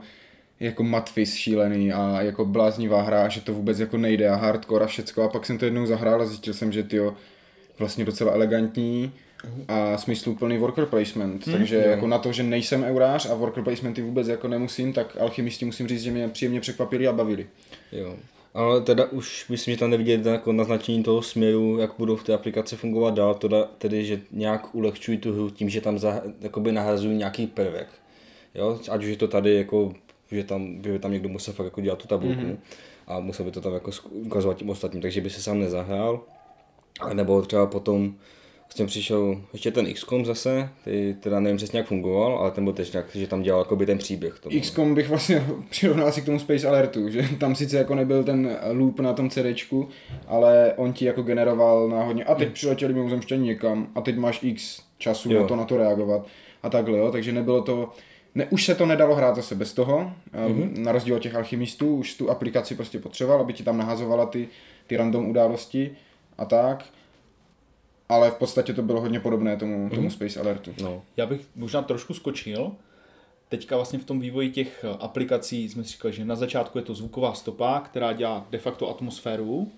jako 0.59 0.83
matfis 0.83 1.33
šílený 1.33 1.93
a 1.93 2.21
jako 2.21 2.45
bláznivá 2.45 3.01
hra, 3.01 3.27
že 3.27 3.41
to 3.41 3.53
vůbec 3.53 3.79
jako 3.79 3.97
nejde 3.97 4.29
a 4.29 4.35
hardcore 4.35 4.85
a 4.85 4.87
všecko 4.87 5.23
a 5.23 5.29
pak 5.29 5.45
jsem 5.45 5.57
to 5.57 5.65
jednou 5.65 5.85
zahrál 5.85 6.21
a 6.21 6.25
zjistil 6.25 6.53
jsem, 6.53 6.71
že 6.71 6.83
ty 6.83 6.99
vlastně 7.79 8.05
docela 8.05 8.33
elegantní 8.33 9.13
a 9.67 9.97
smysluplný 9.97 10.57
worker 10.57 10.85
placement, 10.85 11.47
hmm, 11.47 11.57
takže 11.57 11.75
jo. 11.75 11.89
jako 11.89 12.07
na 12.07 12.17
to, 12.17 12.31
že 12.31 12.43
nejsem 12.43 12.83
eurář 12.83 13.29
a 13.29 13.33
worker 13.33 13.63
placementy 13.63 14.01
vůbec 14.01 14.27
jako 14.27 14.47
nemusím, 14.47 14.93
tak 14.93 15.17
alchymisti 15.19 15.65
musím 15.65 15.87
říct, 15.87 16.01
že 16.01 16.11
mě 16.11 16.27
příjemně 16.27 16.61
překvapili 16.61 17.07
a 17.07 17.13
bavili. 17.13 17.47
Jo. 17.91 18.15
Ale 18.53 18.81
teda 18.81 19.05
už 19.05 19.49
myslím, 19.49 19.73
že 19.73 19.79
tam 19.79 19.89
nevidět 19.89 20.25
jako 20.25 20.51
naznačení 20.51 21.03
toho 21.03 21.21
směru, 21.21 21.77
jak 21.79 21.91
budou 21.97 22.15
v 22.15 22.23
té 22.23 22.33
aplikaci 22.33 22.75
fungovat 22.75 23.13
dál, 23.13 23.35
teda, 23.35 23.63
tedy, 23.77 24.05
že 24.05 24.21
nějak 24.31 24.75
ulehčují 24.75 25.17
tu 25.17 25.33
hru 25.33 25.49
tím, 25.49 25.69
že 25.69 25.81
tam 25.81 25.99
za, 25.99 26.21
jakoby 26.41 26.71
nahrazují 26.71 27.17
nějaký 27.17 27.47
prvek. 27.47 27.87
Jo? 28.55 28.79
Ať 28.89 29.03
už 29.03 29.09
je 29.09 29.17
to 29.17 29.27
tady, 29.27 29.55
jako, 29.55 29.93
že 30.31 30.43
tam, 30.43 30.75
by 30.75 30.99
tam 30.99 31.11
někdo 31.11 31.29
musel 31.29 31.53
fakt 31.53 31.65
jako 31.65 31.81
dělat 31.81 31.99
tu 31.99 32.07
tabulku 32.07 32.41
mm-hmm. 32.41 32.57
a 33.07 33.19
musel 33.19 33.45
by 33.45 33.51
to 33.51 33.61
tam 33.61 33.73
jako 33.73 33.91
ukazovat 34.09 34.57
tím 34.57 34.69
ostatním, 34.69 35.01
takže 35.01 35.21
by 35.21 35.29
se 35.29 35.41
sám 35.41 35.59
nezahrál. 35.59 36.21
Nebo 37.13 37.41
třeba 37.41 37.65
potom 37.65 38.15
s 38.75 38.77
tím 38.77 38.87
přišel 38.87 39.41
ještě 39.53 39.71
ten 39.71 39.93
XCOM 39.93 40.25
zase, 40.25 40.69
ty 40.83 41.15
teda 41.19 41.39
nevím 41.39 41.57
přesně 41.57 41.79
jak 41.79 41.87
fungoval, 41.87 42.37
ale 42.37 42.51
ten 42.51 42.63
byl 42.63 42.73
tež 42.73 42.91
nějak, 42.91 43.15
že 43.15 43.27
tam 43.27 43.41
dělal 43.41 43.61
jakoby 43.61 43.85
ten 43.85 43.97
příběh. 43.97 44.39
Tomu. 44.39 44.59
XCOM 44.61 44.95
bych 44.95 45.09
vlastně 45.09 45.45
přirovnal 45.69 46.11
si 46.11 46.21
k 46.21 46.25
tomu 46.25 46.39
Space 46.39 46.67
Alertu, 46.67 47.09
že 47.09 47.29
tam 47.39 47.55
sice 47.55 47.77
jako 47.77 47.95
nebyl 47.95 48.23
ten 48.23 48.57
loop 48.71 48.99
na 48.99 49.13
tom 49.13 49.29
CDčku, 49.29 49.89
ale 50.27 50.73
on 50.75 50.93
ti 50.93 51.05
jako 51.05 51.21
generoval 51.21 51.89
náhodně 51.89 52.23
a 52.23 52.35
teď 52.35 52.47
hmm. 52.47 52.53
přiletěli 52.53 52.93
mimozemštění 52.93 53.47
někam 53.47 53.87
a 53.95 54.01
teď 54.01 54.17
máš 54.17 54.43
X 54.43 54.81
času 54.97 55.33
jo. 55.33 55.41
na 55.41 55.47
to 55.47 55.55
na 55.55 55.65
to 55.65 55.77
reagovat 55.77 56.27
a 56.63 56.69
takhle, 56.69 56.97
jo, 56.97 57.11
takže 57.11 57.31
nebylo 57.31 57.61
to, 57.61 57.89
ne, 58.35 58.47
už 58.49 58.65
se 58.65 58.75
to 58.75 58.85
nedalo 58.85 59.15
hrát 59.15 59.35
zase 59.35 59.55
bez 59.55 59.73
toho, 59.73 60.11
mm-hmm. 60.33 60.77
na 60.77 60.91
rozdíl 60.91 61.15
od 61.15 61.21
těch 61.21 61.35
alchymistů, 61.35 61.95
už 61.95 62.13
tu 62.13 62.29
aplikaci 62.29 62.75
prostě 62.75 62.99
potřeboval, 62.99 63.41
aby 63.41 63.53
ti 63.53 63.63
tam 63.63 63.77
nahazovala 63.77 64.25
ty, 64.25 64.47
ty 64.87 64.97
random 64.97 65.29
události 65.29 65.91
a 66.37 66.45
tak 66.45 66.85
ale 68.09 68.31
v 68.31 68.35
podstatě 68.35 68.73
to 68.73 68.81
bylo 68.81 69.01
hodně 69.01 69.19
podobné 69.19 69.57
tomu, 69.57 69.89
tomu 69.89 70.01
mm. 70.01 70.11
Space 70.11 70.39
Alertu. 70.39 70.73
No. 70.81 71.03
Já 71.17 71.25
bych 71.25 71.41
možná 71.55 71.81
trošku 71.81 72.13
skočil. 72.13 72.71
Teďka 73.49 73.75
vlastně 73.75 73.99
v 73.99 74.05
tom 74.05 74.19
vývoji 74.19 74.51
těch 74.51 74.83
eh, 74.83 74.97
aplikací 74.99 75.69
jsme 75.69 75.83
si 75.83 75.89
říkali, 75.89 76.13
že 76.13 76.25
na 76.25 76.35
začátku 76.35 76.77
je 76.77 76.83
to 76.83 76.93
zvuková 76.93 77.33
stopa, 77.33 77.79
která 77.79 78.13
dělá 78.13 78.47
de 78.49 78.57
facto 78.57 78.89
atmosféru. 78.89 79.71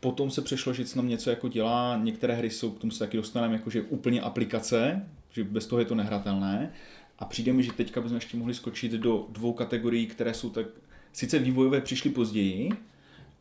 Potom 0.00 0.30
se 0.30 0.42
přešlo, 0.42 0.72
že 0.72 0.84
nám 0.96 1.08
něco 1.08 1.30
jako 1.30 1.48
dělá. 1.48 2.00
Některé 2.02 2.34
hry 2.34 2.50
jsou, 2.50 2.70
k 2.70 2.78
tomu 2.78 2.90
se 2.90 2.98
taky 2.98 3.16
dostaneme, 3.16 3.54
jakože 3.54 3.82
úplně 3.82 4.20
aplikace, 4.20 5.08
že 5.30 5.44
bez 5.44 5.66
toho 5.66 5.80
je 5.80 5.86
to 5.86 5.94
nehratelné. 5.94 6.72
A 7.18 7.24
přijde 7.24 7.52
mi, 7.52 7.62
že 7.62 7.72
teďka 7.72 8.00
bychom 8.00 8.14
ještě 8.14 8.36
mohli 8.36 8.54
skočit 8.54 8.92
do 8.92 9.26
dvou 9.28 9.52
kategorií, 9.52 10.06
které 10.06 10.34
jsou 10.34 10.50
tak, 10.50 10.66
sice 11.12 11.38
vývojové 11.38 11.80
přišly 11.80 12.10
později, 12.10 12.70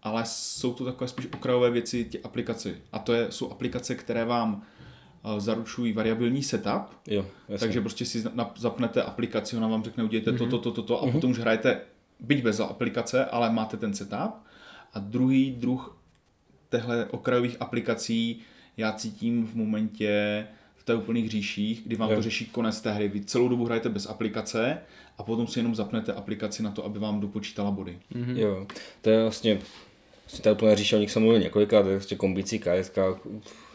ale 0.04 0.24
jsou 0.26 0.74
to 0.74 0.86
takové 0.86 1.08
spíš 1.08 1.28
okrajové 1.34 1.70
věci 1.70 2.06
tě 2.06 2.20
aplikace. 2.24 2.76
A 2.92 3.00
to 3.00 3.13
je, 3.13 3.32
jsou 3.32 3.52
aplikace, 3.52 3.96
které 3.96 4.26
vám 4.26 4.63
uh, 5.26 5.39
zaručují 5.39 5.94
variabilní 5.94 6.44
setup, 6.44 6.84
jo, 7.08 7.26
takže 7.60 7.82
prostě 7.82 8.06
si 8.06 8.24
zapnete 8.56 9.04
aplikaci, 9.04 9.58
ona 9.58 9.68
vám 9.68 9.84
řekne 9.84 10.04
udějte 10.04 10.32
mm-hmm. 10.32 10.38
toto, 10.38 10.58
toto, 10.58 10.72
toto 10.82 11.04
a 11.04 11.06
mm-hmm. 11.06 11.12
potom 11.12 11.32
už 11.32 11.39
hrajete 11.39 11.82
byť 12.20 12.44
bez 12.44 12.60
aplikace, 12.60 13.26
ale 13.26 13.50
máte 13.50 13.78
ten 13.78 13.94
setup. 13.94 14.34
A 14.94 15.00
druhý 15.00 15.52
druh 15.52 15.98
tehle 16.70 17.06
okrajových 17.06 17.58
aplikací 17.60 18.42
já 18.78 18.92
cítím 18.92 19.48
v 19.48 19.56
momentě 19.56 20.48
v 20.76 20.84
té 20.84 20.96
úplných 20.96 21.30
říších, 21.30 21.82
kdy 21.86 21.96
vám 21.96 22.10
jo. 22.10 22.16
to 22.16 22.22
řeší 22.22 22.46
konec 22.46 22.82
té 22.82 22.92
hry. 22.92 23.08
Vy 23.08 23.26
celou 23.26 23.48
dobu 23.48 23.66
hrajete 23.66 23.89
bez 23.89 24.10
aplikace 24.10 24.78
a 25.18 25.24
potom 25.24 25.48
si 25.48 25.60
jenom 25.60 25.76
zapnete 25.76 26.13
aplikaci 26.13 26.63
na 26.63 26.72
to, 26.72 26.86
aby 26.86 27.00
vám 27.00 27.20
dopočítala 27.20 27.72
body. 27.72 28.00
Mm-hmm. 28.16 28.38
Jo, 28.38 28.68
to 29.02 29.10
je 29.10 29.22
vlastně 29.22 29.60
Vlastně 30.26 30.44
tady 30.44 30.54
úplně 30.54 30.76
říšel, 30.76 31.02
jsem 31.02 31.22
mluvil 31.22 31.42
několikrát, 31.42 31.84
prostě 31.84 32.16
kombící 32.16 32.60
KSK, 32.60 32.98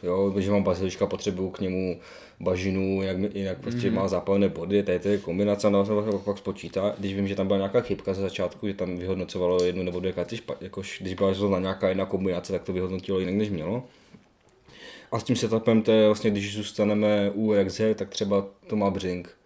jo, 0.03 0.35
že 0.39 0.51
mám 0.51 0.63
baziliška, 0.63 1.07
potřebuju 1.07 1.51
k 1.51 1.61
němu 1.61 2.01
bažinu, 2.41 3.03
jak, 3.03 3.17
jinak 3.35 3.59
prostě 3.59 3.91
mm. 3.91 3.97
má 3.97 4.09
zápalné 4.09 4.49
body, 4.49 4.83
tady 4.83 4.99
to 4.99 5.09
je 5.09 5.19
kombinace, 5.19 5.71
no 5.71 5.85
to 5.85 6.19
pak 6.25 6.39
spočítá, 6.39 6.95
když 6.99 7.15
vím, 7.15 7.29
že 7.29 7.35
tam 7.35 7.47
byla 7.47 7.57
nějaká 7.57 7.81
chybka 7.81 8.15
ze 8.15 8.23
začátku, 8.23 8.69
že 8.69 8.75
tam 8.75 8.97
vyhodnocovalo 8.97 9.65
jednu 9.65 9.83
nebo 9.83 10.01
dvě 10.01 10.13
karty, 10.13 10.39
jakož 10.61 10.99
když 11.01 11.15
byla 11.15 11.35
zrovna 11.35 11.59
nějaká 11.59 11.89
jiná 11.89 12.07
kombinace, 12.07 12.53
tak 12.53 12.63
to 12.63 12.73
vyhodnotilo 12.73 13.21
jinak, 13.21 13.35
než 13.35 13.51
mělo. 13.51 13.83
A 15.13 15.19
s 15.19 15.25
tím 15.25 15.37
setupem 15.37 15.83
to 15.83 15.93
je 15.93 16.07
vlastně, 16.07 16.31
když 16.31 16.57
zůstaneme 16.57 17.31
u 17.35 17.53
Rexhe, 17.53 17.95
tak 17.95 18.09
třeba 18.09 18.47
to 18.67 18.77
má 18.77 18.91
Brink. 18.91 19.38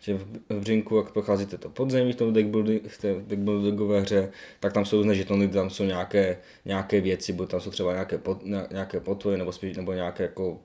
Že 0.00 0.14
v, 0.14 0.26
v 0.50 0.68
jak 0.96 1.12
procházíte 1.12 1.58
to 1.58 1.70
podzemí 1.70 2.12
v 2.12 2.16
tom 2.16 2.32
deckbuildingové 2.32 4.00
hře, 4.00 4.32
tak 4.60 4.72
tam 4.72 4.84
jsou 4.84 4.96
různé 4.96 5.14
žetony, 5.14 5.48
tam 5.48 5.70
jsou 5.70 5.84
nějaké, 5.84 6.38
nějaké 6.64 7.00
věci, 7.00 7.32
bo 7.32 7.46
tam 7.46 7.60
jsou 7.60 7.70
třeba 7.70 7.92
nějaké, 7.92 8.18
pot, 8.18 8.42
nějaké 8.70 9.00
potvory 9.00 9.38
nebo, 9.38 9.52
spíš, 9.52 9.76
nebo 9.76 9.92
nějaké 9.92 10.22
jako 10.22 10.60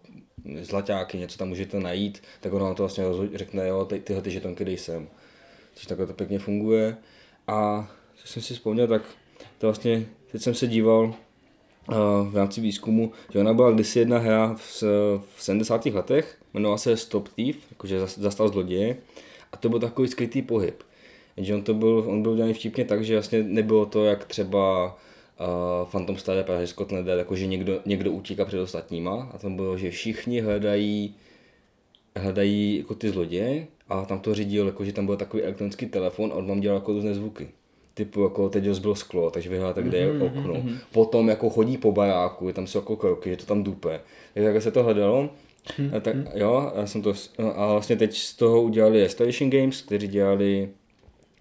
zlaťáky, 0.62 1.18
něco 1.18 1.38
tam 1.38 1.50
můžete 1.50 1.80
najít, 1.80 2.24
tak 2.40 2.54
ono 2.54 2.66
vám 2.66 2.76
to 2.76 2.84
vlastně 2.84 3.04
řekne, 3.34 3.68
jo, 3.68 3.86
ty, 3.86 4.00
tyhle 4.00 4.22
ty 4.22 4.32
žetonky 4.32 4.66
dej 4.66 4.78
sem. 4.78 5.08
Což 5.76 5.86
takhle 5.86 6.08
to 6.08 6.14
pěkně 6.14 6.40
funguje. 6.40 6.98
A 7.48 7.90
co 8.16 8.28
jsem 8.28 8.42
si 8.42 8.54
vzpomněl, 8.54 8.88
tak 8.88 9.02
to 9.58 9.68
vlastně, 9.68 10.06
teď 10.32 10.42
jsem 10.42 10.54
se 10.54 10.68
díval, 10.68 11.14
v 12.30 12.32
rámci 12.34 12.62
výzkumu, 12.62 13.12
že 13.34 13.40
ona 13.40 13.54
byla 13.54 13.72
kdysi 13.72 14.00
jedna 14.00 14.18
hra 14.18 14.56
v, 14.56 14.84
v 15.36 15.44
70. 15.44 15.86
letech, 15.86 16.38
jmenovala 16.54 16.78
se 16.78 16.98
Stop 16.98 17.28
Thief, 17.28 17.56
jakože 17.72 18.00
zastal 18.00 18.48
zloděje, 18.48 18.98
a 19.52 19.58
to 19.58 19.70
byl 19.70 19.80
takový 19.80 20.08
skrytý 20.08 20.42
pohyb. 20.42 20.84
Jenže 21.38 21.56
on, 21.56 21.62
to 21.62 21.74
byl, 21.74 22.04
on 22.08 22.22
byl 22.22 22.32
udělaný 22.32 22.54
vtipně 22.54 22.86
tak, 22.86 23.04
že 23.04 23.14
vlastně 23.14 23.44
nebylo 23.44 23.86
to 23.86 24.06
jak 24.06 24.26
třeba 24.26 24.86
uh, 24.86 25.90
Phantom 25.92 26.18
Star 26.18 26.44
právě 26.44 26.68
Scotland 26.68 27.06
Dead, 27.06 27.18
jakože 27.18 27.48
někdo, 27.48 27.80
někdo 27.86 28.12
utíká 28.12 28.46
před 28.46 28.60
ostatníma 28.60 29.30
a 29.34 29.38
tam 29.38 29.56
bylo, 29.56 29.78
že 29.78 29.92
všichni 29.92 30.42
hledají 30.42 31.16
hledají 32.16 32.78
jako 32.78 32.96
ty 32.96 33.10
zloděje 33.10 33.68
a 33.90 34.06
tam 34.06 34.20
to 34.20 34.36
řídil, 34.36 34.66
jakože 34.66 34.94
tam 34.94 35.06
byl 35.06 35.18
takový 35.18 35.44
elektronický 35.44 35.86
telefon 35.86 36.32
a 36.32 36.36
on 36.36 36.48
vám 36.48 36.60
dělal 36.60 36.78
jako 36.78 36.92
různé 36.92 37.14
zvuky 37.14 37.50
typu 37.94 38.24
jako 38.24 38.50
teď 38.50 38.80
bylo 38.80 38.96
sklo, 38.96 39.32
takže 39.32 39.50
vyhledáte, 39.50 39.84
kde 39.84 39.98
je 39.98 40.14
mm-hmm, 40.14 40.26
okno. 40.26 40.54
Mm-hmm. 40.54 40.78
Potom 40.92 41.30
jako 41.30 41.50
chodí 41.50 41.78
po 41.78 41.92
baráku, 41.92 42.52
tam 42.52 42.68
jsou 42.68 42.80
jako 42.80 42.96
kroky, 42.96 43.30
že 43.30 43.38
to 43.38 43.46
tam 43.46 43.64
dupe. 43.64 44.02
Takže 44.34 44.46
takhle 44.46 44.62
se 44.62 44.72
to 44.72 44.84
hledalo. 44.84 45.30
A 45.98 46.00
tak, 46.00 46.16
jo, 46.36 46.72
já 46.76 46.88
jsem 46.88 47.02
to, 47.02 47.14
a 47.56 47.72
vlastně 47.72 47.96
teď 47.96 48.18
z 48.18 48.36
toho 48.36 48.62
udělali 48.62 49.10
Station 49.10 49.50
Games, 49.50 49.82
kteří 49.82 50.08
dělali 50.08 50.70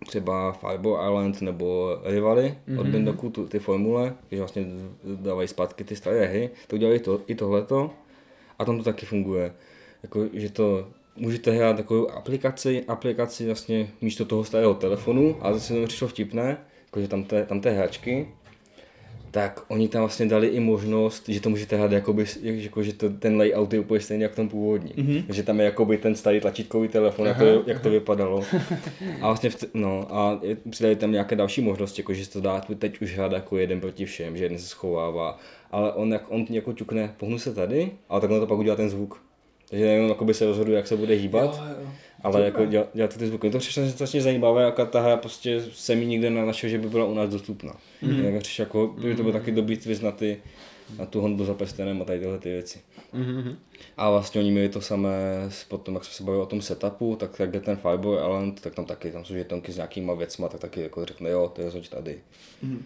třeba 0.06 0.52
Fireball 0.52 1.04
Island 1.04 1.42
nebo 1.42 1.96
Rivali 2.04 2.54
mm-hmm. 2.68 2.80
od 2.80 2.87
Bindoku, 2.87 3.30
tu, 3.30 3.46
ty 3.46 3.58
formule, 3.58 4.14
že 4.30 4.38
vlastně 4.38 4.66
dávají 5.04 5.48
zpátky 5.48 5.85
ty 5.85 5.96
staré 5.96 6.26
hry, 6.26 6.50
to 6.66 6.76
udělali 6.76 6.98
to, 6.98 7.20
i 7.26 7.35
tohleto 7.35 7.90
a 8.58 8.64
tam 8.64 8.78
to 8.78 8.85
taky 8.85 9.06
funguje. 9.06 9.52
Jako, 10.02 10.26
že 10.32 10.50
to 10.50 10.88
můžete 11.16 11.50
hrát 11.50 11.76
takovou 11.76 12.11
aplikaci, 12.11 12.85
aplikaci 12.88 13.46
vlastně 13.46 13.88
místo 14.00 14.24
toho 14.24 14.44
starého 14.44 14.74
telefonu 14.74 15.37
a 15.40 15.52
zase 15.52 15.72
mi 15.72 15.87
přišlo 15.87 16.08
vtipné, 16.08 16.58
jakože 16.87 17.08
tam 17.08 17.24
té, 17.24 17.46
tam 17.46 17.61
té 17.61 17.70
hračky, 17.70 18.28
tak 19.33 19.61
oni 19.68 19.88
tam 19.88 20.03
vlastně 20.03 20.27
dali 20.27 20.47
i 20.47 20.61
možnost, 20.61 21.29
že 21.29 21.40
to 21.40 21.51
můžete 21.51 21.77
hrát 21.77 21.92
jakoby, 21.92 22.25
jako, 22.42 22.83
že 22.83 22.92
to, 22.92 23.11
ten 23.11 23.37
layout 23.37 23.73
je 23.73 23.81
úplně 23.81 24.01
stejný 24.01 24.23
jak 24.23 24.35
ten 24.35 24.49
původní. 24.49 24.92
Mm-hmm. 24.92 25.25
Že 25.29 25.42
tam 25.42 25.61
je 25.61 25.64
jakoby 25.64 25.99
ten 25.99 26.14
starý 26.14 26.40
tlačítkový 26.40 26.88
telefon, 26.88 27.29
aha, 27.29 27.45
jak, 27.45 27.64
to, 27.64 27.71
jak 27.71 27.83
to 27.83 27.90
vypadalo. 27.90 28.45
A 29.21 29.27
vlastně, 29.27 29.51
v, 29.51 29.64
no, 29.75 30.07
a 30.14 30.40
přidali 30.71 30.97
tam 30.97 31.12
nějaké 31.12 31.37
další 31.37 31.61
možnosti, 31.61 32.01
jako 32.03 32.14
že 32.14 32.31
to 32.31 32.40
dá 32.40 32.61
teď 32.79 33.03
už 33.03 33.14
hrát 33.14 33.33
jako 33.33 33.59
jeden 33.59 33.81
proti 33.81 34.05
všem, 34.05 34.37
že 34.37 34.45
jeden 34.45 34.59
se 34.59 34.66
schovává. 34.66 35.38
Ale 35.71 35.92
on, 35.92 36.12
jak 36.12 36.25
on 36.29 36.47
jako 36.51 36.73
ťukne, 36.73 37.14
pohnu 37.16 37.38
se 37.38 37.55
tady, 37.55 37.90
ale 38.09 38.21
takhle 38.21 38.40
to 38.40 38.47
pak 38.47 38.59
udělá 38.59 38.77
ten 38.77 38.90
zvuk. 38.90 39.23
Takže 39.71 39.85
jenom 39.85 40.16
by 40.23 40.35
se 40.35 40.47
rozhoduje, 40.47 40.77
jak 40.77 40.87
se 40.87 40.97
bude 40.97 41.14
hýbat. 41.14 41.62
Jo, 41.64 41.75
jo. 41.81 41.88
Ale 42.22 42.32
Super. 42.32 42.44
jako 42.44 42.66
dělat, 42.66 42.88
dělat 42.94 43.16
ty 43.16 43.26
zvuky. 43.26 43.50
To 43.50 43.58
přišlo 43.58 43.88
strašně 43.88 44.22
zajímavé, 44.22 44.62
jaká 44.62 44.85
ta 44.85 45.00
hra 45.00 45.16
prostě 45.16 45.62
se 45.72 45.94
mi 45.94 46.06
nikde 46.06 46.30
nenašel, 46.30 46.70
že 46.70 46.78
by 46.78 46.88
byla 46.88 47.04
u 47.04 47.14
nás 47.14 47.30
dostupná. 47.30 47.76
Mm-hmm. 48.02 48.24
Jak 48.24 48.42
přišlo, 48.42 48.62
jako, 48.62 48.87
by 48.87 49.14
to 49.14 49.22
byl 49.22 49.32
taky 49.32 49.52
dobrý 49.52 49.76
twist 49.76 50.02
na, 50.02 50.12
ty, 50.12 50.42
na 50.98 51.06
tu 51.06 51.20
honbu 51.20 51.44
za 51.44 51.54
pestenem 51.54 52.02
a 52.02 52.04
tady 52.04 52.18
tyhle 52.18 52.38
ty 52.38 52.48
věci. 52.48 52.80
Mm-hmm. 53.14 53.56
A 53.96 54.11
vlastně 54.11 54.40
oni 54.40 54.50
měli 54.50 54.68
to 54.68 54.80
samé, 54.80 55.50
potom 55.68 55.94
jak 55.94 56.04
jsme 56.04 56.14
se 56.14 56.24
bavili 56.24 56.42
o 56.42 56.46
tom 56.46 56.62
setupu, 56.62 57.16
tak 57.16 57.38
jak 57.38 57.54
je 57.54 57.61
ten 57.61 57.76
Fireboy 57.76 58.16
Island, 58.16 58.61
tak 58.61 58.74
tam 58.74 58.85
taky, 58.85 59.11
tam 59.11 59.24
jsou 59.24 59.35
žetonky 59.35 59.72
s 59.72 59.76
nějakýma 59.76 60.14
věcma, 60.14 60.48
tak 60.48 60.61
taky 60.61 60.80
jako 60.80 61.04
řekne, 61.04 61.30
jo, 61.30 61.52
to 61.54 61.61
je 61.62 61.70
zoď 61.70 61.88
tady. 61.88 62.18
Mm-hmm. 62.64 62.82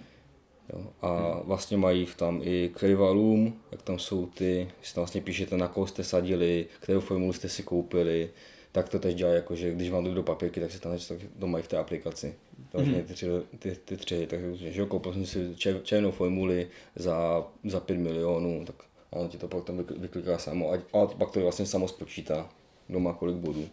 Jo. 0.72 0.87
A 1.03 1.40
vlastně 1.44 1.77
mají 1.77 2.09
tam 2.16 2.40
i 2.44 2.70
krivalum, 2.75 3.61
jak 3.72 3.83
tam 3.83 3.99
jsou 3.99 4.27
ty, 4.27 4.68
si 4.83 4.94
tam 4.94 5.03
vlastně 5.03 5.20
píšete, 5.20 5.57
na 5.57 5.68
koho 5.68 5.87
jste 5.87 6.05
sadili, 6.05 6.66
kterou 6.81 7.01
formulu 7.01 7.33
jste 7.33 7.49
si 7.49 7.62
koupili, 7.62 8.31
tak 8.77 8.89
to 8.89 8.99
teď 8.99 9.17
dělá, 9.17 9.33
jako, 9.33 9.55
že 9.55 9.73
když 9.73 9.91
vám 9.91 10.05
jdu 10.05 10.15
do 10.15 10.23
papírky, 10.23 10.61
tak 10.61 10.73
si 10.73 10.81
tam 10.81 10.99
tak 11.09 11.19
to 11.39 11.47
mají 11.47 11.65
v 11.65 11.69
té 11.69 11.77
aplikaci. 11.77 12.35
To 12.73 12.79
vlastně 12.79 13.03
ty, 13.03 13.15
tři, 13.15 13.27
ty, 13.59 13.77
ty 13.85 13.97
tři, 13.97 14.27
tak 14.27 14.41
že 14.55 14.81
jo, 14.81 14.87
koupil 14.87 15.12
jsem 15.12 15.27
si 15.27 15.57
čer, 15.57 15.81
černou 15.83 16.11
formuli 16.11 16.69
za, 16.97 17.47
za 17.65 17.81
5 17.81 17.99
milionů, 17.99 18.65
tak 18.67 18.77
on 19.11 19.29
ti 19.29 19.39
to 19.39 19.49
pak 19.49 19.65
tam 19.65 19.85
vykliká 19.99 20.39
samo 20.39 20.73
a, 20.73 20.75
a 20.75 21.07
pak 21.07 21.31
to 21.31 21.41
vlastně 21.41 21.67
samo 21.67 21.89
spočítá, 21.89 22.51
kdo 22.87 23.01
má 23.01 23.12
kolik 23.12 23.37
bodů. 23.37 23.69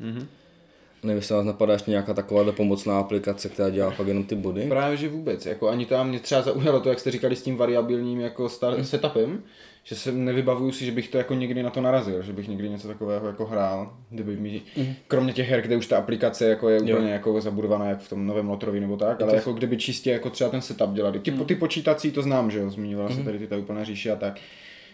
Mm-hmm. 0.00 0.26
Nevím, 1.02 1.16
jestli 1.16 1.34
vás 1.34 1.44
napadá 1.44 1.72
ještě 1.72 1.90
nějaká 1.90 2.14
taková 2.14 2.52
pomocná 2.52 2.98
aplikace, 2.98 3.48
která 3.48 3.70
dělá 3.70 3.90
fakt 3.90 4.06
jenom 4.06 4.24
ty 4.24 4.34
body? 4.34 4.66
Právě, 4.68 4.96
že 4.96 5.08
vůbec. 5.08 5.46
Jako 5.46 5.68
ani 5.68 5.86
tam 5.86 6.08
mě 6.08 6.20
třeba 6.20 6.42
zaujalo 6.42 6.80
to, 6.80 6.88
jak 6.88 7.00
jste 7.00 7.10
říkali 7.10 7.36
s 7.36 7.42
tím 7.42 7.56
variabilním 7.56 8.20
jako 8.20 8.46
star- 8.46 8.74
hmm. 8.74 8.84
setupem, 8.84 9.42
že 9.84 9.94
se 9.96 10.12
nevybavuju 10.12 10.72
si, 10.72 10.84
že 10.84 10.92
bych 10.92 11.08
to 11.08 11.18
jako 11.18 11.34
někdy 11.34 11.62
na 11.62 11.70
to 11.70 11.80
narazil, 11.80 12.22
že 12.22 12.32
bych 12.32 12.48
někdy 12.48 12.68
něco 12.68 12.88
takového 12.88 13.26
jako 13.26 13.46
hrál, 13.46 13.92
kdyby 14.10 14.36
mi, 14.36 14.62
mm. 14.76 14.94
kromě 15.08 15.32
těch 15.32 15.48
her, 15.48 15.62
kde 15.62 15.76
už 15.76 15.86
ta 15.86 15.98
aplikace 15.98 16.48
jako 16.48 16.68
je 16.68 16.80
úplně 16.80 16.92
jo. 16.92 17.12
jako 17.12 17.40
zabudovaná, 17.40 17.86
jak 17.86 18.00
v 18.00 18.08
tom 18.08 18.26
novém 18.26 18.48
Lotrovi 18.48 18.80
nebo 18.80 18.96
tak, 18.96 19.22
ale 19.22 19.30
to... 19.30 19.36
jako 19.36 19.52
kdyby 19.52 19.76
čistě 19.76 20.10
jako 20.10 20.30
třeba 20.30 20.50
ten 20.50 20.60
setup 20.60 20.92
dělali. 20.92 21.18
Ty, 21.18 21.30
mm. 21.30 21.44
ty 21.44 21.54
počítací 21.54 22.12
to 22.12 22.22
znám, 22.22 22.50
že 22.50 22.58
jo, 22.58 22.70
zmiňovala 22.70 23.08
mm. 23.08 23.16
se 23.16 23.22
tady 23.22 23.38
ty 23.38 23.46
ta 23.46 23.56
úplná 23.56 23.84
říše 23.84 24.10
a 24.10 24.16
tak 24.16 24.40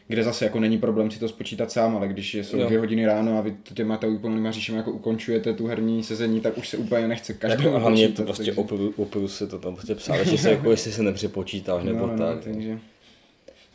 kde 0.09 0.25
zase 0.25 0.45
jako 0.45 0.61
není 0.61 0.79
problém 0.79 1.11
si 1.11 1.21
to 1.21 1.29
spočítat 1.29 1.73
sám, 1.73 1.97
ale 1.97 2.09
když 2.09 2.35
jsou 2.35 2.57
jo. 2.57 2.67
dvě 2.67 2.79
hodiny 2.79 3.07
ráno 3.07 3.38
a 3.38 3.40
vy 3.40 3.57
těma 3.75 3.97
ta 3.97 4.07
úplnýma 4.07 4.51
říšema 4.51 4.79
jako 4.79 4.93
ukončujete 4.93 5.53
tu 5.53 5.67
herní 5.67 6.05
sezení, 6.05 6.40
tak 6.40 6.59
už 6.59 6.69
se 6.69 6.77
úplně 6.77 7.09
nechce 7.09 7.35
každý. 7.35 7.67
A 7.67 7.79
hlavně 7.79 8.09
to 8.09 8.23
prostě 8.23 8.53
opilu 8.97 9.29
se 9.29 9.47
to 9.47 9.59
tam 9.59 9.75
prostě 9.75 9.95
psal, 9.95 10.25
že 10.25 10.38
se 10.38 10.51
jako 10.51 10.71
jestli 10.71 10.93
se 10.93 11.03
nepřepočítáš 11.03 11.85
nebo 11.85 12.07
no, 12.07 12.17
no, 12.17 12.19
tak. 12.19 12.45
Takže... 12.45 12.79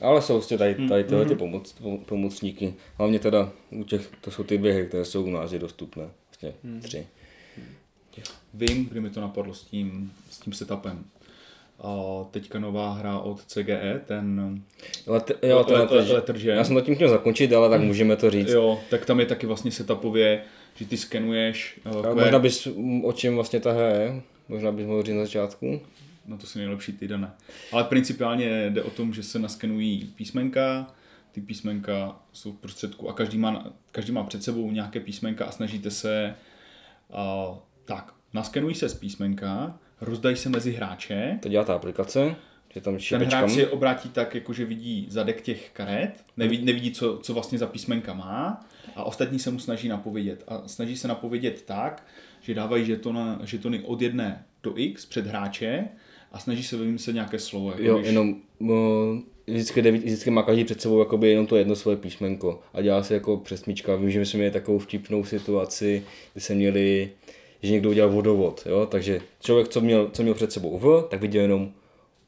Ale 0.01 0.21
jsou 0.21 0.33
prostě 0.33 0.57
tady, 0.57 0.87
tady 0.89 1.03
tyhle 1.03 1.25
ty 1.25 1.29
mhm. 1.29 1.37
pomoc, 1.37 1.75
pomocníky. 2.05 2.73
Hlavně 2.97 3.19
teda 3.19 3.51
u 3.71 3.83
těch, 3.83 4.09
to 4.21 4.31
jsou 4.31 4.43
ty 4.43 4.57
běhy, 4.57 4.85
které 4.85 5.05
jsou 5.05 5.23
u 5.23 5.29
nás 5.29 5.51
je 5.51 5.59
dostupné. 5.59 6.03
Vlastně 6.27 6.79
tři. 6.81 7.07
Vím, 8.53 8.85
kdy 8.85 9.01
mi 9.01 9.09
to 9.09 9.21
napadlo 9.21 9.53
s 9.53 9.63
tím, 9.63 10.11
s 10.29 10.39
tím 10.39 10.53
setupem 10.53 11.05
a 11.81 12.23
teďka 12.31 12.59
nová 12.59 12.93
hra 12.93 13.19
od 13.19 13.45
CGE, 13.45 14.01
ten 14.05 14.61
Let, 15.07 15.31
jo, 15.43 15.63
ten 15.63 15.75
let, 15.75 15.91
let, 15.91 16.09
letr, 16.09 16.37
Já 16.37 16.63
jsem 16.63 16.75
to 16.75 16.81
tím 16.81 16.95
chtěl 16.95 17.09
zakončit, 17.09 17.53
ale 17.53 17.69
tak 17.69 17.81
můžeme 17.81 18.15
to 18.15 18.29
říct. 18.29 18.49
Jo, 18.49 18.79
tak 18.89 19.05
tam 19.05 19.19
je 19.19 19.25
taky 19.25 19.47
vlastně 19.47 19.71
setupově, 19.71 20.41
že 20.75 20.85
ty 20.85 20.97
skenuješ. 20.97 21.79
Uh, 21.85 22.15
možná 22.15 22.39
bys, 22.39 22.67
o 23.03 23.13
čem 23.13 23.35
vlastně 23.35 23.59
ta 23.59 23.71
hra 23.71 23.87
je? 23.87 24.21
Možná 24.49 24.71
bys 24.71 24.85
mohl 24.85 25.03
říct 25.03 25.15
na 25.15 25.21
začátku? 25.21 25.81
No 26.27 26.37
to 26.37 26.47
si 26.47 26.59
nejlepší 26.59 26.93
ty 26.93 27.07
dané. 27.07 27.31
Ale 27.71 27.83
principiálně 27.83 28.69
jde 28.69 28.83
o 28.83 28.89
tom, 28.89 29.13
že 29.13 29.23
se 29.23 29.39
naskenují 29.39 30.13
písmenka, 30.15 30.93
ty 31.31 31.41
písmenka 31.41 32.19
jsou 32.33 32.51
v 32.51 32.57
prostředku 32.57 33.09
a 33.09 33.13
každý 33.13 33.37
má, 33.37 33.73
každý 33.91 34.11
má 34.11 34.23
před 34.23 34.43
sebou 34.43 34.71
nějaké 34.71 34.99
písmenka 34.99 35.45
a 35.45 35.51
snažíte 35.51 35.91
se 35.91 36.35
uh, 37.09 37.57
tak, 37.85 38.13
naskenují 38.33 38.75
se 38.75 38.89
z 38.89 38.93
písmenka, 38.93 39.79
rozdají 40.01 40.35
se 40.35 40.49
mezi 40.49 40.71
hráče. 40.71 41.39
To 41.41 41.49
dělá 41.49 41.63
ta 41.63 41.75
aplikace. 41.75 42.35
Že 42.73 42.81
tam 42.81 42.97
Ten 43.09 43.23
hráč 43.23 43.51
si 43.51 43.67
obrátí 43.67 44.09
tak, 44.09 44.35
jako 44.35 44.53
že 44.53 44.65
vidí 44.65 45.07
zadek 45.09 45.41
těch 45.41 45.69
karet, 45.73 46.23
nevidí, 46.37 46.65
nevidí 46.65 46.91
co, 46.91 47.17
co 47.17 47.33
vlastně 47.33 47.57
za 47.57 47.67
písmenka 47.67 48.13
má 48.13 48.65
a 48.95 49.03
ostatní 49.03 49.39
se 49.39 49.51
mu 49.51 49.59
snaží 49.59 49.87
napovědět. 49.87 50.43
A 50.47 50.67
snaží 50.67 50.97
se 50.97 51.07
napovědět 51.07 51.63
tak, 51.65 52.05
že 52.41 52.53
dávají 52.53 52.85
žetony, 52.85 53.19
žetony 53.43 53.79
od 53.79 54.01
jedné 54.01 54.45
do 54.63 54.73
x 54.75 55.05
před 55.05 55.27
hráče 55.27 55.87
a 56.31 56.39
snaží 56.39 56.63
se 56.63 56.77
vymyslet 56.77 57.13
nějaké 57.13 57.39
slovo. 57.39 57.71
Jako 57.71 57.83
jo, 57.83 57.97
když... 57.97 58.07
jenom 58.07 58.35
no, 58.59 58.75
vždycky, 59.47 59.91
vždycky 59.91 60.31
má 60.31 60.43
každý 60.43 60.63
před 60.63 60.81
sebou 60.81 60.99
jakoby 60.99 61.29
jenom 61.29 61.47
to 61.47 61.55
jedno 61.55 61.75
svoje 61.75 61.97
písmenko 61.97 62.61
a 62.73 62.81
dělá 62.81 63.03
se 63.03 63.13
jako 63.13 63.37
přesmička. 63.37 63.95
Vím, 63.95 64.11
že 64.11 64.19
my 64.19 64.25
jsme 64.25 64.37
měli 64.37 64.51
takovou 64.51 64.79
vtipnou 64.79 65.23
situaci, 65.23 66.03
kdy 66.33 66.41
se 66.41 66.55
měli 66.55 67.11
že 67.63 67.71
někdo 67.71 67.89
udělal 67.89 68.11
vodovod, 68.11 68.63
jo? 68.65 68.85
takže 68.85 69.21
člověk, 69.41 69.67
co 69.67 69.81
měl, 69.81 70.09
co 70.13 70.23
měl 70.23 70.33
před 70.35 70.51
sebou 70.51 70.77
v, 70.77 71.07
tak 71.09 71.21
viděl 71.21 71.41
jenom 71.41 71.71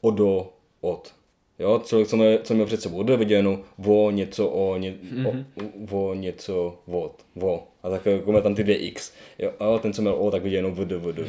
odo, 0.01 0.53
od. 0.81 1.13
Jo, 1.59 1.81
člověk, 1.85 2.07
co 2.07 2.17
měl, 2.17 2.39
co 2.43 2.53
měl 2.53 2.65
před 2.65 2.81
sebou 2.81 3.03
jde 3.03 3.17
viděnou, 3.17 3.59
vo, 3.77 4.11
něco, 4.11 4.47
o, 4.47 4.77
ně, 4.77 4.95
Mhm. 5.11 5.45
o, 5.91 6.09
o, 6.09 6.13
něco, 6.13 6.79
vod, 6.87 7.25
vo. 7.35 7.67
A 7.83 7.89
tak 7.89 8.05
jako 8.05 8.31
má 8.31 8.41
tam 8.41 8.55
ty 8.55 8.63
dvě 8.63 8.75
x. 8.77 9.13
Jo, 9.39 9.51
a 9.59 9.79
ten, 9.79 9.93
co 9.93 10.01
měl 10.01 10.13
o, 10.13 10.31
tak 10.31 10.43
viděl 10.43 10.57
jenom 10.57 10.73
vd, 10.73 10.91
vd. 10.91 11.17
Jo, 11.17 11.25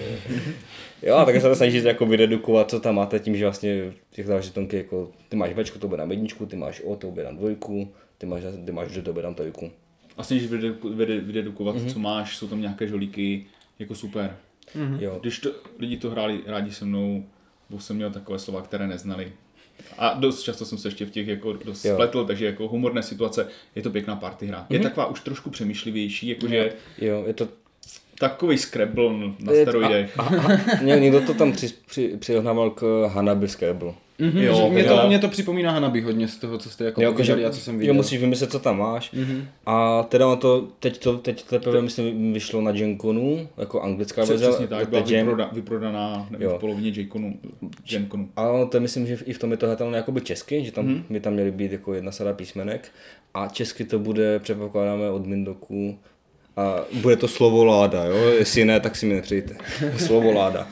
jo 1.03 1.15
a 1.15 1.25
tak 1.25 1.35
se 1.41 1.49
to 1.49 1.55
snažíte 1.55 1.88
jako 1.88 2.07
vydedukovat, 2.07 2.71
co 2.71 2.81
tam 2.81 2.95
máte, 2.95 3.19
tím, 3.19 3.37
že 3.37 3.45
vlastně 3.45 3.93
těch 4.11 4.27
zážitonky, 4.27 4.77
jako, 4.77 5.11
ty 5.29 5.37
máš 5.37 5.53
večku, 5.55 5.79
to 5.79 5.88
bude 5.88 6.07
na 6.07 6.12
jedničku, 6.12 6.47
ty 6.47 6.57
máš 6.57 6.81
o, 6.85 6.97
to 6.97 7.07
bude 7.11 7.25
na 7.25 7.31
dvojku, 7.33 7.88
ty 8.19 8.27
máš, 8.27 8.43
ty 8.65 8.73
máš 8.73 8.93
d, 8.93 9.03
to 9.03 9.12
bude 9.12 9.27
na 9.27 9.35
trojku. 9.35 9.71
A 10.17 10.23
snažíš 10.23 10.51
vydedu- 10.51 10.95
vyde- 10.97 11.21
vydedukovat, 11.21 11.77
co 11.93 11.99
máš, 11.99 12.37
jsou 12.37 12.49
tam 12.49 12.61
nějaké 12.61 12.87
žolíky, 12.88 13.47
jako 13.83 13.95
super. 13.95 14.37
Jo. 14.99 15.18
Když 15.21 15.38
to, 15.38 15.51
lidi 15.79 15.97
to 15.97 16.11
hráli 16.11 16.40
rádi 16.47 16.73
se 16.73 16.85
mnou, 16.85 17.25
bo 17.71 17.81
jsem 17.81 17.97
měl 17.97 18.11
takové 18.11 18.38
slova, 18.38 18.62
které 18.62 18.87
neznali. 18.87 19.33
A 19.99 20.14
dost 20.14 20.42
často 20.42 20.64
jsem 20.64 20.79
se 20.79 20.88
ještě 20.88 21.05
v 21.07 21.11
těch 21.11 21.27
jako 21.29 21.53
dost 21.53 21.85
Jo. 21.85 21.95
spletl, 21.95 22.25
takže 22.25 22.47
jako 22.47 22.68
humorné 22.68 23.03
situace, 23.03 23.49
je 23.75 23.83
to 23.83 23.90
pěkná 23.90 24.16
party 24.16 24.47
hra. 24.47 24.66
Je 24.71 24.79
taková 24.79 25.07
už 25.07 25.21
trošku 25.21 25.51
přemýšlivější, 25.51 26.29
jakože 26.29 26.73
Jo, 26.99 27.25
je 27.27 27.35
to 27.35 27.49
takový 28.18 28.59
Scrabble 28.59 29.18
na 29.38 29.53
steroidech. 29.62 30.18
A, 30.18 30.23
a, 30.23 30.83
ně- 30.83 31.01
někdo 31.01 31.21
to 31.21 31.35
tam 31.35 31.53
při, 31.53 31.68
při, 31.87 32.16
přirovnával 32.18 32.71
k 32.71 33.07
Hanabi 33.12 33.49
Scrabble. 33.49 33.95
Mhm, 34.18 34.38
Jo, 34.38 34.70
mě, 34.70 34.83
jo. 34.85 34.96
to, 35.01 35.09
mě 35.09 35.18
to 35.18 35.29
připomíná 35.29 35.70
Hanabi 35.72 36.01
hodně 36.01 36.29
z 36.29 36.37
toho, 36.37 36.59
co 36.59 36.70
jste 36.70 36.85
jako 36.85 37.03
Jo, 37.03 37.14
že, 37.18 37.44
a 37.46 37.51
co 37.51 37.61
jsem 37.61 37.79
viděl. 37.79 37.94
musíš 37.94 38.20
vymyslet, 38.20 38.51
co 38.53 38.59
tam 38.59 38.79
máš. 38.79 39.12
Mm-hmm. 39.14 39.44
A 39.66 40.03
teda 40.03 40.27
on 40.27 40.38
to, 40.38 40.68
teď 40.81 40.98
to, 40.98 41.18
teď 41.18 41.42
teprve 41.44 41.83
myslím 41.83 42.33
vyšlo 42.33 42.61
na 42.61 42.72
Genconu, 42.72 43.48
jako 43.59 43.81
anglická 43.83 44.25
verze. 44.25 44.48
Přesně 44.48 44.66
tak, 44.66 44.88
byla 44.88 45.03
Gen- 45.03 45.16
vyproda, 45.25 45.51
vyprodaná 45.53 46.27
nevím, 46.31 46.48
Jo. 46.48 46.57
v 46.57 46.61
polovině 46.61 46.90
Genconu. 46.90 47.35
Genconu. 47.88 48.29
A 48.37 48.64
to 48.64 48.81
myslím, 48.81 49.07
že 49.07 49.18
i 49.25 49.33
v 49.33 49.38
tom 49.38 49.51
je 49.51 49.57
to 49.57 49.66
hratelné 49.66 49.96
jakoby 49.96 50.20
česky, 50.20 50.64
že 50.64 50.72
tam 50.72 50.85
Mhm. 50.85 50.94
mm-hmm. 50.94 51.12
by 51.12 51.20
tam 51.20 51.33
měly 51.33 51.51
být 51.51 51.72
jako 51.72 51.94
jedna 51.94 52.12
sada 52.12 52.33
písmenek. 52.33 52.88
A 53.35 53.48
česky 53.48 53.85
to 53.85 53.98
bude, 53.98 54.38
předpokládáme, 54.38 55.11
od 55.11 55.27
Mindoku. 55.27 55.98
A 56.57 56.77
bude 56.92 57.16
to 57.16 57.29
slovo 57.29 57.64
láda, 57.64 58.05
jo? 58.05 58.16
Jestli 58.29 58.64
ne, 58.64 58.81
tak 58.81 58.96
si 58.96 59.07
mi 59.07 59.14
nepřijďte. 59.14 59.55
Slovo 59.96 60.33
láda. 60.33 60.68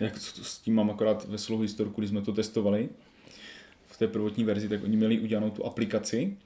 Jak 0.00 0.16
s 0.18 0.42
s 0.42 0.58
tím 0.58 0.74
mám 0.74 0.90
akorát 0.90 1.24
veselou 1.28 1.58
historku, 1.60 2.00
když 2.00 2.10
jsme 2.10 2.22
to 2.22 2.32
testovali 2.32 2.88
v 3.86 3.98
té 3.98 4.08
prvotní 4.08 4.44
verzi, 4.44 4.68
tak 4.68 4.84
oni 4.84 4.96
měli 4.96 5.20
udělanou 5.20 5.50
tu 5.50 5.64
aplikaci 5.66 6.36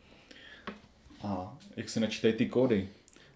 a 1.23 1.59
jak 1.77 1.89
se 1.89 2.01
načítají 2.01 2.35
ty 2.35 2.47
kódy, 2.47 2.89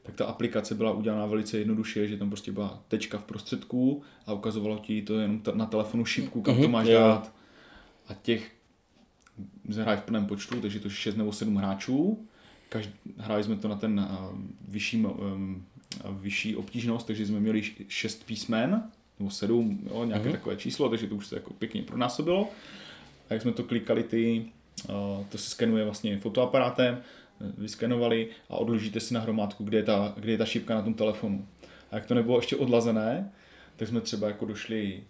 tak 0.02 0.14
ta 0.14 0.24
aplikace 0.24 0.74
byla 0.74 0.92
udělaná 0.92 1.26
velice 1.26 1.58
jednoduše, 1.58 2.08
že 2.08 2.16
tam 2.16 2.28
prostě 2.30 2.52
byla 2.52 2.82
tečka 2.88 3.18
v 3.18 3.24
prostředku 3.24 4.02
a 4.26 4.32
ukazovalo 4.32 4.78
ti 4.78 5.02
to 5.02 5.18
jenom 5.18 5.40
ta- 5.40 5.52
na 5.54 5.66
telefonu 5.66 6.04
šipku, 6.04 6.42
kam 6.42 6.54
to 6.54 6.60
Mhm, 6.62 6.70
máš 6.70 6.86
dát. 6.88 7.32
A 8.08 8.14
těch 8.14 8.52
hrají 9.76 9.98
v 10.00 10.02
plném 10.02 10.26
počtu, 10.26 10.60
takže 10.60 10.80
to 10.80 10.90
6 10.90 11.16
nebo 11.16 11.32
7 11.32 11.56
hráčů. 11.56 12.26
Každý, 12.68 12.92
hráli 13.16 13.44
jsme 13.44 13.56
to 13.56 13.68
na 13.68 13.76
ten 13.76 14.00
uh, 14.00 14.38
vyšší, 14.68 14.96
um, 15.06 15.64
vyšší 16.20 16.56
obtížnost, 16.56 17.06
takže 17.06 17.26
jsme 17.26 17.40
měli 17.40 17.62
6 17.88 18.24
písmen, 18.26 18.90
nebo 19.18 19.30
7, 19.30 19.80
jo, 19.90 20.04
nějaké 20.04 20.28
mm-hmm. 20.28 20.32
takové 20.32 20.56
číslo, 20.56 20.88
takže 20.88 21.06
to 21.06 21.14
už 21.14 21.26
se 21.26 21.34
jako 21.34 21.54
pěkně 21.54 21.82
pronásobilo. 21.82 22.48
A 23.30 23.34
jak 23.34 23.42
jsme 23.42 23.52
to 23.52 23.64
klikali 23.64 24.02
ty, 24.02 24.44
uh, 24.88 25.24
to 25.28 25.38
se 25.38 25.50
skenuje 25.50 25.84
vlastně 25.84 26.18
fotoaparátem, 26.18 26.98
eh, 27.40 27.52
vyskenovali 27.58 28.28
a 28.48 28.56
odložíte 28.56 29.00
si 29.00 29.14
na 29.14 29.20
hromádku, 29.20 29.64
kde 29.64 29.78
je, 29.78 29.82
ta, 29.82 30.12
kde 30.16 30.32
je 30.32 30.38
ta 30.38 30.44
šipka 30.44 30.74
na 30.74 30.82
tom 30.82 30.94
telefonu. 30.94 31.46
A 31.90 31.94
jak 31.96 32.06
to 32.06 32.14
nebylo 32.14 32.38
ještě 32.38 32.56
odlazené, 32.56 33.32
tak 33.76 33.88
jsme 33.88 34.00
třeba 34.00 34.28
jako 34.28 34.44
došli 34.44 35.02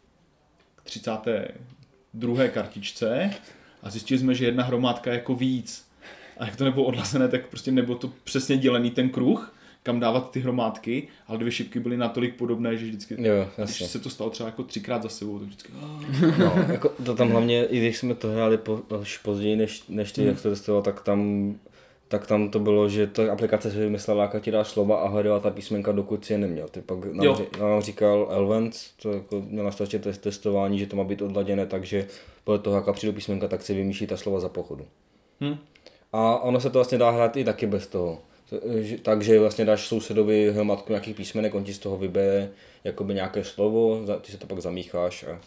k 0.76 0.84
32. 0.84 2.48
kartičce 2.48 3.30
a 3.82 3.90
zjistili 3.90 4.20
jsme, 4.20 4.34
že 4.34 4.44
jedna 4.44 4.64
hromádka 4.64 5.10
je 5.10 5.16
jako 5.18 5.34
víc. 5.34 5.86
A 6.36 6.46
jak 6.46 6.56
to 6.56 6.64
nebylo 6.64 6.84
odlazené, 6.84 7.28
tak 7.28 7.46
prostě 7.46 7.72
nebylo 7.72 7.98
to 7.98 8.12
přesně 8.24 8.56
dělený 8.56 8.90
ten 8.90 9.08
kruh, 9.08 9.55
kam 9.86 10.00
dávat 10.00 10.30
ty 10.30 10.40
hromádky, 10.40 11.08
ale 11.26 11.38
dvě 11.38 11.52
šipky 11.52 11.80
byly 11.80 11.96
natolik 11.96 12.34
podobné, 12.36 12.76
že 12.76 12.86
vždycky, 12.86 13.14
Jo, 13.18 13.34
když 13.56 13.58
jasně. 13.58 13.86
se 13.86 13.98
to 13.98 14.10
stalo 14.10 14.30
třeba 14.30 14.48
jako 14.48 14.62
třikrát 14.62 15.02
za 15.02 15.08
sebou, 15.08 15.38
tak 15.38 15.48
vždycky, 15.48 15.72
"Ah." 15.82 16.38
No, 16.38 16.64
jako 16.72 16.88
to 17.04 17.14
tam 17.14 17.30
hlavně, 17.30 17.64
i 17.64 17.78
když 17.78 17.98
jsme 17.98 18.14
to 18.14 18.28
hráli 18.28 18.58
po, 18.58 18.80
až 19.00 19.18
později, 19.18 19.56
než, 19.56 19.82
než 19.88 20.12
ty, 20.12 20.24
jak 20.24 20.42
to 20.42 20.50
testoval, 20.50 20.82
tak 20.82 21.02
tam, 21.02 21.54
tak 22.08 22.26
tam 22.26 22.50
to 22.50 22.58
bylo, 22.58 22.88
že 22.88 23.06
ta 23.06 23.32
aplikace 23.32 23.70
si 23.70 23.78
vymyslela, 23.78 24.22
jaká 24.22 24.38
ti 24.40 24.50
dá 24.50 24.64
slova 24.64 24.96
a 24.96 25.08
hledala 25.08 25.40
ta 25.40 25.50
písmenka, 25.50 25.92
dokud 25.92 26.24
si 26.24 26.32
je 26.32 26.38
neměl. 26.38 26.68
Ty 26.68 26.80
pak 26.80 27.04
nám, 27.04 27.26
Jo. 27.26 27.46
nám 27.60 27.82
říkal 27.82 28.28
Elvens, 28.30 28.90
to 29.02 29.12
jako 29.12 29.42
měl 29.48 29.64
na 29.64 29.70
starosti 29.70 29.98
testování, 29.98 30.78
že 30.78 30.86
to 30.86 30.96
má 30.96 31.04
být 31.04 31.22
odladěné, 31.22 31.66
takže 31.66 32.06
podle 32.44 32.58
toho, 32.58 32.76
jaká 32.76 32.92
přijde 32.92 33.12
písmenka, 33.12 33.48
tak 33.48 33.62
si 33.62 33.74
vymýšlí 33.74 34.06
ta 34.06 34.16
slova 34.16 34.40
za 34.40 34.48
pochodu. 34.48 34.84
Hm. 35.40 35.56
A 36.12 36.38
ono 36.38 36.60
se 36.60 36.70
to 36.70 36.78
vlastně 36.78 36.98
dá 36.98 37.10
hrát 37.10 37.36
i 37.36 37.44
taky 37.44 37.66
bez 37.66 37.86
toho. 37.86 38.18
Že- 38.80 38.98
Takže 38.98 39.40
vlastně 39.40 39.64
dáš 39.64 39.86
sousedovi 39.88 40.52
hromadku 40.52 40.92
nějakých 40.92 41.16
písmenek, 41.16 41.54
on 41.54 41.64
ti 41.64 41.74
z 41.74 41.78
toho 41.78 41.98
vybere 41.98 42.50
jakoby 42.84 43.14
nějaké 43.14 43.44
slovo, 43.44 44.04
ty 44.20 44.32
se 44.32 44.38
to 44.38 44.46
pak 44.46 44.60
zamícháš 44.60 45.22
a 45.24 45.40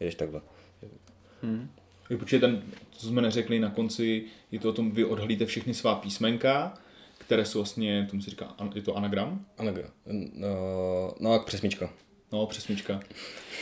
jedeš 0.00 0.14
takhle. 0.14 0.40
Jo, 2.10 2.18
Protože 2.18 2.38
ten, 2.38 2.62
co 2.90 3.06
jsme 3.06 3.22
neřekli 3.22 3.60
na 3.60 3.70
konci, 3.70 4.24
je 4.52 4.58
to 4.58 4.68
o 4.68 4.72
tom, 4.72 4.90
vy 4.90 5.04
odhalíte 5.04 5.46
všechny 5.46 5.74
svá 5.74 5.94
písmenka, 5.94 6.74
které 7.18 7.44
jsou 7.44 7.58
vlastně, 7.58 8.06
tomu 8.10 8.22
se 8.22 8.30
říká, 8.30 8.54
je 8.74 8.82
to 8.82 8.96
anagram? 8.96 9.44
Anagra. 9.58 9.88
No, 10.32 11.14
no 11.20 11.38
přesmička. 11.38 11.90
No, 12.32 12.46
přesmička. 12.46 13.00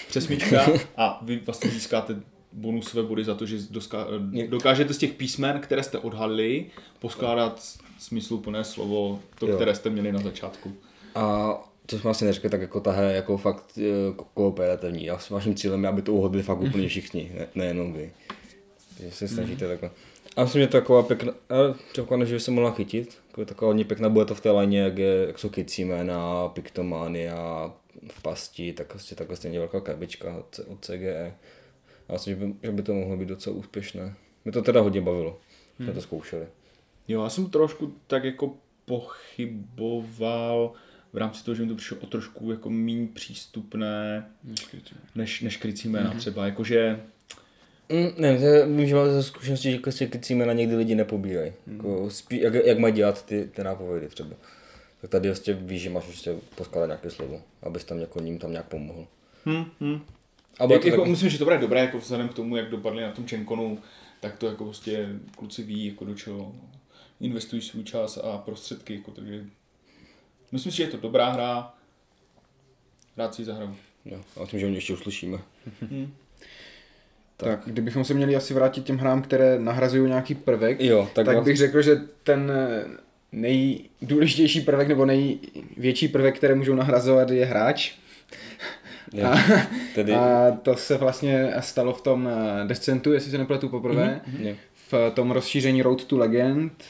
Přesmička 0.09 0.67
a 0.97 1.21
vy 1.23 1.37
vlastně 1.37 1.71
získáte 1.71 2.17
bonusové 2.53 3.03
body 3.03 3.25
za 3.25 3.35
to, 3.35 3.47
že 3.47 3.57
dokážete 4.49 4.95
z 4.95 4.99
těch 4.99 5.13
písmen, 5.13 5.61
které 5.61 5.83
jste 5.83 5.99
odhalili, 5.99 6.67
poskládat 6.99 7.79
smysluplné 7.99 8.65
slovo, 8.65 9.21
to, 9.39 9.47
Jo. 9.47 9.57
které 9.57 9.75
jste 9.75 9.91
měli 9.91 10.13
na 10.13 10.21
začátku. 10.21 10.73
A 11.15 11.55
to 11.87 11.99
jsme 11.99 12.11
asi 12.11 12.25
neřekli, 12.25 12.51
tak 12.51 12.61
jako 12.61 12.81
ta 12.81 12.93
hra 12.93 13.09
je 13.11 13.17
jako 13.17 13.37
fakt 13.37 13.79
eh, 13.79 14.13
ko- 14.13 14.25
kooperativní. 14.35 15.11
A 15.11 15.19
s 15.19 15.31
vaším 15.31 15.55
cílem 15.55 15.83
je, 15.83 15.89
aby 15.89 16.03
to 16.03 16.13
uhodli 16.13 16.43
fakt 16.43 16.61
úplně 16.61 16.89
všichni, 16.89 17.33
ne, 17.39 17.47
nejenom 17.55 17.93
vy. 17.93 18.13
Takže 18.99 19.13
se 19.13 19.29
snažíte 19.29 19.69
takhle. 19.69 19.91
A 20.37 20.43
myslím, 20.45 20.63
že 20.63 20.67
to 20.67 20.73
taková 20.73 21.03
pěkná, 21.03 21.33
předpokládám, 21.93 22.27
že 22.27 22.35
by 22.35 22.41
se 22.41 22.51
mohla 22.51 22.71
chytit. 22.71 23.19
Jako 23.29 23.45
taková 23.45 23.69
hodně 23.69 23.85
pěkná, 23.85 24.09
bude 24.09 24.25
to 24.25 24.35
v 24.35 24.41
té 24.41 24.51
lajně, 24.51 24.81
jak, 24.81 24.99
je, 24.99 25.25
jak 25.27 25.39
jsou 25.39 25.49
kycí 25.49 25.85
jména, 25.85 26.49
piktománia, 26.49 27.73
v 28.13 28.23
pasti, 28.23 28.73
tak 28.73 28.87
prostě 28.87 29.15
takhle 29.15 29.37
stejně 29.37 29.59
velká 29.59 29.81
krabička 29.81 30.37
od, 30.37 30.81
CGE. 30.81 31.35
A 32.09 32.13
myslím, 32.13 32.39
že 32.39 32.47
by, 32.47 32.55
že 32.63 32.71
by 32.73 32.83
to 32.83 32.95
mohlo 32.95 33.17
být 33.17 33.29
docela 33.29 33.57
úspěšné. 33.57 34.15
Mě 34.45 34.53
to 34.53 34.63
teda 34.63 34.81
hodně 34.81 35.01
bavilo, 35.01 35.39
jsme 35.83 35.93
to 35.93 36.01
zkoušeli. 36.01 36.47
Jo, 37.09 37.23
já 37.23 37.29
jsem 37.29 37.51
trošku 37.51 37.95
tak 38.07 38.25
jako 38.25 38.55
pochyboval 38.85 40.73
v 41.13 41.17
rámci 41.17 41.45
toho, 41.45 41.55
že 41.55 41.63
mi 41.63 41.69
to 41.69 41.75
přišlo 41.75 41.97
o 42.01 42.07
trošku 42.07 42.51
jako 42.51 42.71
méně 42.71 43.09
přístupné 43.13 44.27
než, 45.15 45.41
než 45.41 45.57
krycí 45.57 45.89
jména 45.89 46.13
mm-hmm. 46.13 46.19
třeba, 46.19 46.47
jakože 46.47 47.01
Mm, 47.93 48.11
ne, 48.19 48.39
to 48.39 48.67
vím, 48.67 48.87
že 48.87 48.95
mám 48.95 49.11
ze 49.11 49.23
zkušenosti, 49.23 49.73
že 49.73 49.79
prostě 49.79 50.07
kycí 50.07 50.35
jména 50.35 50.53
někdy 50.53 50.77
lidi 50.77 50.95
nepobírají. 50.95 51.53
Jako 51.67 52.11
spí, 52.11 52.41
jak, 52.41 52.55
jak 52.55 52.79
mají 52.79 52.95
dělat 52.95 53.27
ty, 53.27 53.51
ty 53.55 53.65
nápovědy 53.65 54.09
třeba. 54.09 54.31
Tak 55.01 55.11
tady 55.11 55.29
vlastně 55.29 55.55
víš, 55.55 55.83
že 55.83 55.91
máš 55.91 56.05
prostě 56.05 56.35
poskládat 56.55 56.87
nějaké 56.87 57.11
slovo, 57.11 57.43
abys 57.63 57.85
tam 57.85 57.99
jako 57.99 58.21
ním 58.21 58.39
tam 58.39 58.51
nějak 58.51 58.67
pomohl. 58.67 59.07
hm, 59.47 59.65
hm. 59.81 60.01
Bude 60.61 60.75
Jak, 60.75 60.85
jako, 60.85 61.01
tak, 61.01 61.11
myslím, 61.11 61.31
že 61.31 61.39
to 61.39 61.45
bude 61.45 61.59
dobré, 61.59 61.81
jako 61.81 61.99
vzhledem 61.99 62.29
k 62.29 62.35
tomu, 62.35 62.57
jak 62.57 62.71
dopadli 62.71 63.03
na 63.03 63.13
tom 63.13 63.27
Čenkonu, 63.27 63.79
tak 64.21 64.37
to 64.37 64.47
jako 64.47 64.65
prostě 64.65 65.09
kluci 65.37 65.63
ví, 65.63 65.87
jako 65.87 66.05
do 66.05 66.15
čeho 66.15 66.55
investují 67.21 67.63
svůj 67.63 67.85
čas 67.85 68.17
a 68.17 68.39
prostředky, 68.39 68.95
jako, 68.95 69.11
takže 69.11 69.45
myslím 70.53 70.73
si, 70.73 70.77
že 70.77 70.83
je 70.83 70.89
to 70.89 70.97
dobrá 70.97 71.31
hra, 71.31 71.75
rád 73.17 73.35
si 73.35 73.43
ji 73.43 73.47
zahraju. 73.47 73.77
jo, 74.05 74.21
a 74.37 74.41
myslím, 74.41 74.61
že 74.61 74.67
mě 74.67 74.77
ještě 74.77 74.93
uslyšíme. 74.93 75.39
Tak, 77.37 77.61
kdybychom 77.67 78.05
se 78.05 78.15
měli 78.15 78.37
asi 78.37 78.55
vrátit 78.55 78.85
těm 78.85 78.99
hrám, 78.99 79.23
které 79.23 79.59
nahrazují 79.59 80.09
nějaký 80.09 80.35
prvek, 80.35 80.81
Jo, 80.81 81.03
tak, 81.05 81.13
tak, 81.15 81.27
tak 81.27 81.37
vás- 81.37 81.45
bych 81.45 81.57
řekl, 81.57 81.83
že 81.83 81.97
ten 82.23 82.53
eh, 82.55 82.85
nejdůležitější 83.33 84.61
prvek 84.61 84.89
nebo 84.89 85.07
největší 85.07 86.09
prvek, 86.09 86.37
které 86.37 86.55
můžou 86.55 86.75
nahrazovat, 86.75 87.31
je 87.31 87.45
hráč. 87.47 87.93
jo, 89.13 89.29
tedy, 89.95 90.13
A 90.13 90.51
to 90.63 90.77
se 90.77 90.97
vlastně 90.97 91.53
stalo 91.61 91.93
v 91.93 92.03
tom 92.03 92.29
eh, 92.29 92.67
Descentu, 92.69 93.13
jestli 93.13 93.31
se 93.31 93.39
nepletu 93.39 93.69
poprvé, 93.69 94.21
jo. 94.39 94.55
v 94.91 95.11
tom 95.15 95.31
rozšíření 95.31 95.83
Road 95.83 96.05
to 96.05 96.17
Legend, 96.19 96.85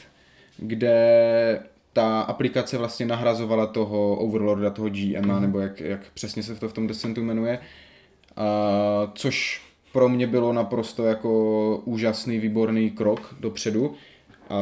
kde 0.61 1.63
ta 1.93 2.21
aplikace 2.21 2.77
vlastně 2.77 3.05
nahrazovala 3.05 3.65
toho 3.65 4.15
Overlorda, 4.15 4.69
toho 4.69 4.89
GM, 4.89 5.25
mm. 5.25 5.41
nebo 5.41 5.59
jak, 5.59 5.79
jak 5.79 6.01
přesně 6.13 6.43
se 6.43 6.55
to 6.55 6.69
v 6.69 6.73
tom 6.73 6.87
Descentu 6.87 7.23
jmenuje. 7.23 7.59
A, 8.35 9.11
což 9.15 9.61
pro 9.93 10.09
mě 10.09 10.27
bylo 10.27 10.53
naprosto 10.53 11.05
jako 11.05 11.81
úžasný, 11.85 12.39
výborný 12.39 12.91
krok 12.91 13.35
dopředu. 13.39 13.95
A 14.49 14.55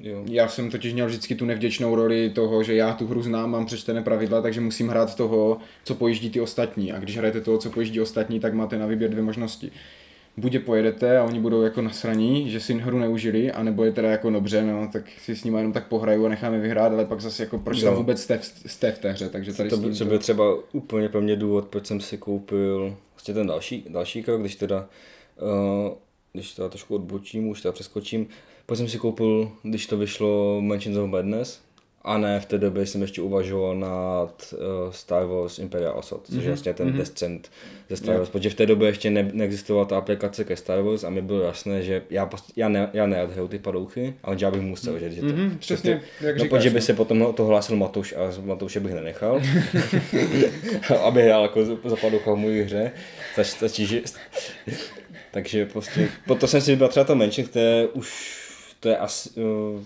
Jo. 0.00 0.22
já 0.30 0.48
jsem 0.48 0.70
totiž 0.70 0.92
měl 0.92 1.06
vždycky 1.06 1.34
tu 1.34 1.44
nevděčnou 1.44 1.94
roli 1.94 2.30
toho, 2.30 2.62
že 2.62 2.74
já 2.74 2.94
tu 2.94 3.06
hru 3.06 3.22
znám, 3.22 3.50
mám 3.50 3.66
přečtené 3.66 4.02
pravidla, 4.02 4.42
takže 4.42 4.60
musím 4.60 4.88
hrát 4.88 5.14
toho, 5.14 5.58
co 5.84 5.94
pojíždí 5.94 6.30
ty 6.30 6.40
ostatní. 6.40 6.92
A 6.92 6.98
když 6.98 7.16
hrajete 7.18 7.40
toho, 7.40 7.58
co 7.58 7.70
pojíždí 7.70 8.00
ostatní, 8.00 8.40
tak 8.40 8.54
máte 8.54 8.78
na 8.78 8.86
výběr 8.86 9.10
dvě 9.10 9.22
možnosti. 9.22 9.72
Buď 10.36 10.54
je 10.54 10.60
pojedete 10.60 11.18
a 11.18 11.24
oni 11.24 11.40
budou 11.40 11.62
jako 11.62 11.82
nasraní, 11.82 12.50
že 12.50 12.60
si 12.60 12.74
hru 12.74 12.98
neužili, 12.98 13.52
anebo 13.52 13.84
je 13.84 13.92
teda 13.92 14.10
jako 14.10 14.30
dobře, 14.30 14.62
no, 14.64 14.88
tak 14.92 15.04
si 15.18 15.36
s 15.36 15.44
nimi 15.44 15.56
jenom 15.58 15.72
tak 15.72 15.88
pohraju 15.88 16.26
a 16.26 16.28
necháme 16.28 16.58
vyhrát, 16.58 16.92
ale 16.92 17.04
pak 17.04 17.20
zase 17.20 17.42
jako 17.42 17.58
proč 17.58 17.80
tam 17.82 17.92
Jo. 17.92 17.96
vůbec 17.98 18.22
jste, 18.22 18.38
v- 18.38 18.62
jste 18.66 18.92
v 18.92 18.98
té 18.98 19.10
hře, 19.12 19.28
takže 19.28 19.52
tady 19.52 19.70
To, 19.70 19.76
by, 19.76 19.94
to 19.94 20.04
byl 20.04 20.18
třeba 20.18 20.44
úplně 20.72 21.08
pro 21.08 21.20
mě 21.20 21.36
důvod, 21.36 21.66
proč 21.68 21.86
jsem 21.86 22.00
si 22.00 22.18
koupil 22.18 22.96
vlastně 23.14 23.34
ten 23.34 23.46
další, 23.46 23.84
další 23.88 24.22
krok, 24.22 24.40
když 24.40 24.56
teda, 24.56 24.88
uh, 25.86 25.92
když 26.32 26.52
teda 26.52 26.68
trošku 26.68 26.94
odbočím, 26.94 27.48
už 27.48 27.62
teda 27.62 27.72
přeskočím, 27.72 28.26
proč 28.66 28.78
jsem 28.78 28.88
si 28.88 28.98
koupil, 28.98 29.50
když 29.62 29.86
to 29.86 29.98
vyšlo 29.98 30.60
Mansions 30.60 30.96
of 30.98 31.10
Madness, 31.10 31.60
a 32.06 32.18
ne 32.18 32.40
v 32.40 32.46
té 32.46 32.58
době 32.58 32.86
jsem 32.86 33.02
ještě 33.02 33.22
uvažoval 33.22 33.76
nad 33.76 34.54
uh, 34.54 34.58
Star 34.90 35.26
Wars 35.26 35.58
Imperial 35.58 35.98
Assault, 35.98 36.26
což 36.26 36.42
je 36.42 36.48
vlastně 36.48 36.74
ten 36.74 36.90
mm-hmm. 36.90 36.96
Descent 36.96 37.50
ze 37.90 37.96
Star 37.96 38.16
Wars, 38.16 38.28
protože 38.28 38.50
v 38.50 38.54
té 38.54 38.66
době 38.66 38.88
ještě 38.88 39.10
ne, 39.10 39.30
neexistovala 39.32 39.86
ta 39.86 39.98
aplikace 39.98 40.44
ke 40.44 40.56
Star 40.56 40.80
Wars 40.80 41.04
a 41.04 41.10
mi 41.10 41.22
bylo 41.22 41.40
jasné, 41.40 41.82
že 41.82 42.02
já, 42.10 42.30
já, 42.56 42.68
ne, 42.68 42.90
já 42.92 43.06
neodhraju 43.06 43.48
ty 43.48 43.58
padouchy, 43.58 44.14
ale 44.22 44.36
já 44.40 44.50
bych 44.50 44.60
musel, 44.60 44.98
že, 44.98 45.10
že 45.10 45.20
to, 45.20 45.26
Mhm, 45.26 45.56
přesně, 45.58 45.90
jak 46.20 46.36
no, 46.36 46.44
říkáš, 46.44 46.58
protože 46.58 46.70
by 46.70 46.76
no. 46.76 46.82
se 46.82 46.94
potom 46.94 47.34
to 47.34 47.44
hlásil 47.44 47.76
Matouš 47.76 48.12
a 48.12 48.40
Matouše 48.40 48.80
bych 48.80 48.94
nenechal, 48.94 49.40
aby 51.02 51.22
hrál 51.22 51.42
jako 51.42 51.64
za 51.64 51.96
padoucha 52.00 52.32
v 52.32 52.36
mojí 52.36 52.62
hře, 52.62 52.92
Stač, 53.32 53.46
stačí, 53.46 53.86
že... 53.86 54.00
Takže 55.30 55.66
prostě, 55.66 56.08
proto 56.24 56.46
jsem 56.46 56.60
si 56.60 56.70
vybral 56.70 56.88
třeba 56.88 57.04
to 57.04 57.14
menší, 57.14 57.44
které 57.44 57.86
už, 57.86 58.38
to 58.80 58.88
je 58.88 58.96
asi, 58.96 59.30
uh, 59.40 59.80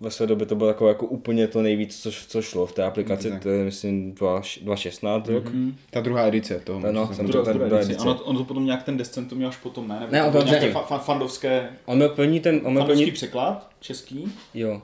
ve 0.00 0.10
své 0.10 0.26
době 0.26 0.46
to 0.46 0.54
bylo 0.54 0.68
jako, 0.68 0.88
jako 0.88 1.06
úplně 1.06 1.48
to 1.48 1.62
nejvíc, 1.62 2.02
co, 2.02 2.10
co 2.28 2.42
šlo 2.42 2.66
v 2.66 2.72
té 2.72 2.84
aplikaci, 2.84 3.30
Tak. 3.30 3.42
to 3.42 3.48
je 3.48 3.64
myslím 3.64 4.12
2 4.14 4.34
2016 4.62 5.28
rok. 5.28 5.44
Mhm. 5.44 5.76
Ta 5.90 6.00
druhá 6.00 6.26
edice 6.26 6.60
toho. 6.64 6.80
No, 6.92 7.00
můžu 7.00 7.14
jsem 7.14 7.26
říct. 7.26 7.32
to- 7.34 7.42
Druhá, 7.42 7.44
ta 7.44 7.52
druhá 7.52 7.66
druhá 7.68 7.80
edice. 7.80 7.92
edice. 7.92 8.08
Ono, 8.08 8.20
on 8.22 8.36
to 8.36 8.44
potom 8.44 8.64
nějak 8.66 8.82
ten 8.82 8.96
descent 8.96 9.28
to 9.28 9.34
měl 9.34 9.48
až 9.48 9.56
potom, 9.56 9.88
ne? 9.88 10.00
Nebo 10.00 10.12
Ne, 10.12 10.20
to 10.20 10.26
on 10.26 10.32
bylo 10.32 10.44
nějaké 10.44 10.72
fa- 10.72 10.84
fa- 10.86 10.98
fandovské, 10.98 11.68
On 11.86 11.96
měl 11.96 12.08
plní 12.08 12.40
ten, 12.40 12.54
on 12.64 12.72
měl 12.72 12.82
fandovský 12.82 13.04
plní, 13.04 13.12
překlad 13.12 13.70
český. 13.80 14.32
jo, 14.54 14.82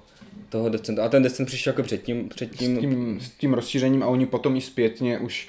toho 0.49 0.69
Descent. 0.69 0.99
A 0.99 1.09
ten 1.09 1.23
Descent 1.23 1.47
přišel 1.47 1.71
jako 1.71 1.83
předtím, 1.83 2.29
předtím, 2.29 2.77
s 2.77 2.81
tím, 2.81 3.21
s 3.21 3.31
tím 3.31 3.55
rozšířením 3.55 4.03
a 4.03 4.07
oni 4.07 4.27
potom 4.27 4.57
i 4.57 4.61
zpětně 4.61 5.19
už 5.19 5.49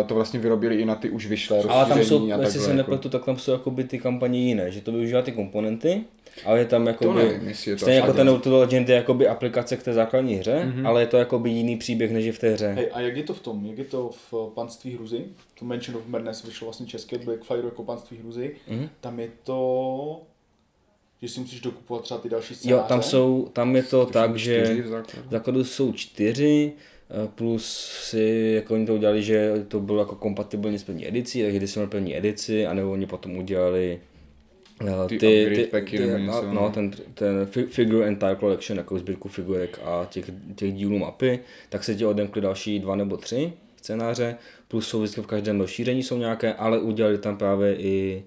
uh, 0.00 0.06
to 0.08 0.14
vlastně 0.14 0.40
vyrobili 0.40 0.76
i 0.76 0.84
na 0.84 0.94
ty 0.94 1.10
už 1.10 1.26
vyšlé 1.26 1.56
ale 1.58 1.86
tam 1.86 1.98
rozšíření 1.98 2.28
jsou, 2.30 2.34
a 2.38 2.42
jestli 2.42 2.60
se 2.60 2.64
jako. 2.66 2.76
nepletu, 2.76 3.08
tak 3.08 3.24
tam 3.24 3.36
jsou 3.38 3.52
jakoby 3.52 3.84
ty 3.84 3.98
kampaně 3.98 4.40
jiné, 4.40 4.70
že 4.70 4.80
to 4.80 4.92
využívá 4.92 5.22
ty 5.22 5.32
komponenty, 5.32 6.00
ale 6.44 6.58
je 6.58 6.64
tam 6.64 6.86
jako 6.86 7.04
To 7.04 7.12
nevím, 7.12 7.48
jestli 7.48 7.70
je 7.70 7.76
to 7.76 7.80
Stejně 7.80 8.00
jako 8.00 8.12
ten. 8.12 8.28
Outlaw 8.30 8.60
Legend 8.60 8.88
je 8.88 8.94
jakoby 8.96 9.28
aplikace 9.28 9.76
k 9.76 9.82
té 9.82 9.92
základní 9.92 10.34
hře, 10.34 10.64
Mhm. 10.64 10.72
mm-hmm. 10.82 10.88
ale 10.88 11.00
je 11.02 11.06
to 11.06 11.16
jakoby 11.16 11.50
jiný 11.50 11.76
příběh, 11.76 12.12
než 12.12 12.24
je 12.24 12.32
v 12.32 12.38
té 12.38 12.50
hře. 12.50 12.72
Hej, 12.72 12.88
a 12.92 13.00
jak 13.00 13.16
je 13.16 13.22
to 13.22 13.34
v 13.34 13.40
tom? 13.40 13.66
Jak 13.66 13.78
je 13.78 13.84
to 13.84 14.10
v 14.32 14.50
panství 14.54 14.94
hruzy? 14.94 15.24
To 15.58 15.64
Mansion 15.64 15.96
of 15.96 16.06
Madness 16.06 16.44
vyšlo 16.44 16.64
vlastně 16.66 16.86
české 16.86 17.16
od 17.16 17.24
Blackfire 17.24 17.62
jako 17.64 17.82
panství 17.84 18.16
hruzy. 18.18 18.54
Mhm. 18.68 18.88
Tam 19.00 19.20
je 19.20 19.28
to, 19.44 20.20
že 21.22 21.28
si 21.28 21.40
musíš 21.40 21.60
dokupovat 21.60 22.02
třeba 22.04 22.20
ty 22.20 22.28
další 22.28 22.54
scénáře. 22.54 22.80
Jo, 22.82 22.84
tam 22.88 23.02
jsou, 23.02 23.48
tam 23.52 23.76
je 23.76 23.82
to 23.82 24.06
tak, 24.06 24.36
že 24.36 24.82
v 24.82 25.30
základu. 25.30 25.64
jsou 25.64 25.92
čtyři, 25.92 26.72
eh, 27.10 27.28
plus 27.34 27.90
si, 28.02 28.52
jako 28.54 28.74
oni 28.74 28.86
to 28.86 28.94
udělali, 28.94 29.22
že 29.22 29.52
to 29.68 29.80
bylo 29.80 29.98
jako 29.98 30.14
kompatibilní 30.14 30.78
s 30.78 30.84
první 30.84 31.08
edicí, 31.08 31.42
takže 31.42 31.58
když 31.58 31.70
jsme 31.70 31.80
měl 31.80 31.90
první 31.90 32.16
edici, 32.16 32.66
anebo 32.66 32.90
oni 32.92 33.06
potom 33.06 33.36
udělali 33.36 34.00
eh, 34.02 34.11
Ty 35.08 35.18
ty, 35.18 35.42
upgrade 35.42 35.64
ty, 35.64 35.70
packy 35.70 35.96
ty, 35.98 36.06
nebo 36.06 36.18
no, 36.18 36.24
něco, 36.24 36.42
no, 36.46 36.52
no. 36.52 36.70
ten, 36.70 36.90
ten 37.14 37.46
fi- 37.46 37.66
Figure 37.66 38.06
Entire 38.06 38.36
Collection, 38.36 38.78
jako 38.78 38.98
sbírku 38.98 39.28
figurek 39.28 39.78
a 39.84 40.06
těch, 40.10 40.24
těch 40.56 40.72
dílů 40.72 40.98
mapy, 40.98 41.38
tak 41.68 41.84
se 41.84 41.94
ti 41.94 42.04
odemkly 42.06 42.40
další 42.42 42.78
dva 42.78 42.96
nebo 42.96 43.16
tři 43.16 43.52
scénáře, 43.76 44.36
plus 44.68 44.88
jsou 44.88 44.98
vždycky 45.02 45.20
v 45.20 45.26
každém 45.26 45.60
rozšíření 45.60 46.02
jsou 46.02 46.18
nějaké, 46.18 46.54
ale 46.54 46.78
udělali 46.80 47.18
tam 47.18 47.36
právě 47.36 47.76
i 47.76 48.22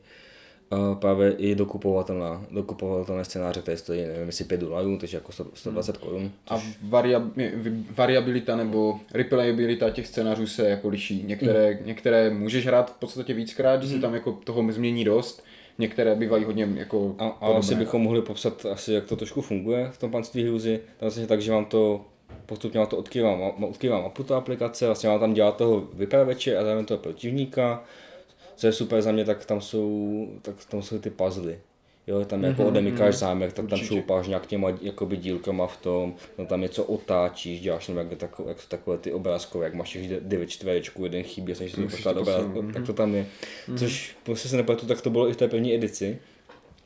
uh, 0.70 0.96
právě 0.96 1.32
i 1.32 1.56
dokupovatelná, 1.56 2.46
dokupovatelné 2.52 3.26
scénáře, 3.26 3.62
které 3.62 3.78
stojí, 3.78 4.02
nevím, 4.02 4.26
jestli 4.28 4.46
5 4.46 4.60
dolarů, 4.60 4.98
takže 4.98 5.18
jako 5.18 5.32
100 5.32 5.46
120 5.54 5.98
korun. 5.98 6.32
A 6.48 6.62
variab, 6.84 7.24
variabilita 7.96 8.56
nebo 8.56 9.00
replayabilita 9.13 9.89
těch 9.89 10.08
scénářů 10.08 10.48
se 10.48 10.70
jako 10.70 10.89
liší. 10.89 11.24
Některé, 11.28 11.78
Mm. 11.82 11.88
některé 11.88 12.30
můžeš 12.30 12.65
hrát 12.65 12.91
v 12.96 13.00
podstatě 13.00 13.34
víckrát, 13.34 13.84
že 13.84 13.89
se 13.89 14.00
tam 14.00 14.13
jako 14.13 14.32
toho 14.32 14.72
změní 14.72 15.04
dost. 15.04 15.44
Některé 15.78 16.16
bývají 16.16 16.44
hodně 16.44 16.68
jako 16.76 17.16
A, 17.20 17.28
a 17.28 17.48
asi 17.48 17.76
bychom 17.76 18.02
mohli 18.02 18.22
popsat 18.22 18.66
asi, 18.66 18.94
jak 18.94 19.06
to 19.06 19.16
trošku 19.16 19.42
funguje 19.42 19.90
v 19.92 19.98
tom 19.98 20.12
panství 20.12 20.44
hruzy. 20.44 20.78
Tam 20.78 20.94
vlastně 21.02 21.28
tak, 21.28 21.42
že 21.42 21.52
vám 21.52 21.66
to 21.66 22.06
postupně 22.46 22.80
vám 22.80 22.90
to 22.90 22.98
odkrývá, 22.98 23.38
ma- 23.38 23.70
odkrývá 23.70 24.02
mapu 24.02 24.24
ta 24.24 24.38
aplikace, 24.38 24.86
vlastně 24.86 25.10
vám 25.10 25.20
tam 25.20 25.34
dělá 25.34 25.52
toho 25.52 25.88
vypraveče 25.94 26.58
a 26.58 26.64
zároveň 26.64 26.86
toho 26.86 26.98
protivníka. 26.98 27.84
Co 28.56 28.68
je 28.68 28.74
super 28.74 29.02
za 29.02 29.12
mě, 29.12 29.26
tak 29.26 29.46
tam 29.46 29.62
jsou, 29.62 30.28
tak 30.42 30.56
tam 30.66 30.82
jsou 30.82 31.00
ty 31.00 31.10
puzzly. 31.10 31.60
Jo, 32.08 32.26
tam 32.26 32.44
jako 32.44 32.65
odemykáš 32.65 33.15
zámek, 33.15 33.54
tak 33.54 33.68
tam 33.68 33.80
šoupáš 33.80 34.28
nějak 34.28 34.48
těma 34.48 34.70
jakoby 34.82 35.18
dílkama 35.18 35.68
v 35.68 35.78
tom, 35.78 36.15
no 36.38 36.46
tam 36.46 36.62
něco 36.62 36.84
otáčíš, 36.84 37.62
děláš 37.62 37.88
tam 37.88 37.98
jak, 37.98 38.15
takové, 38.18 38.50
jak, 38.50 38.65
takové 38.68 38.98
ty 38.98 39.12
obrázkové, 39.12 39.65
jak 39.65 39.74
máš 39.74 39.91
těch 39.91 40.10
de- 40.10 40.20
devět 40.22 40.50
čtverečků, 40.50 41.04
jeden 41.04 41.24
chybí, 41.24 41.52
a 41.52 41.56
snažíš 41.56 41.76
se 41.76 41.82
poslat 41.82 42.13
to 42.13 42.22
obráz, 42.22 42.46
posunout, 42.46 42.74
tak 42.74 42.86
to 42.86 42.94
tam 42.94 43.15
je. 43.15 43.28
Což, 43.78 44.15
prostě 44.24 44.50
se 44.50 44.58
nepletu, 44.58 44.86
tak 44.86 45.02
to 45.02 45.10
bylo 45.10 45.30
i 45.30 45.34
v 45.34 45.38
té 45.38 45.48
první 45.48 45.74
edici. 45.74 46.20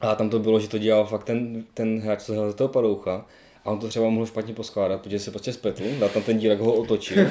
A 0.01 0.15
tam 0.15 0.29
to 0.29 0.39
bylo, 0.39 0.59
že 0.59 0.69
to 0.69 0.77
dělal 0.77 1.05
fakt 1.05 1.23
ten, 1.23 1.63
ten 1.73 1.99
hráč, 1.99 2.23
co 2.23 2.33
hrál 2.33 2.47
za 2.47 2.53
toho 2.57 2.67
padoucha. 2.67 3.25
A 3.65 3.71
on 3.71 3.79
to 3.79 3.87
třeba 3.87 4.09
mohl 4.09 4.25
špatně 4.25 4.53
poskládat, 4.53 5.01
protože 5.01 5.19
se 5.19 5.31
prostě 5.31 5.53
spletl, 5.53 5.83
dal 5.99 6.09
tam 6.09 6.23
ten 6.23 6.37
dílek, 6.37 6.59
ho 6.59 6.73
otočil 6.73 7.25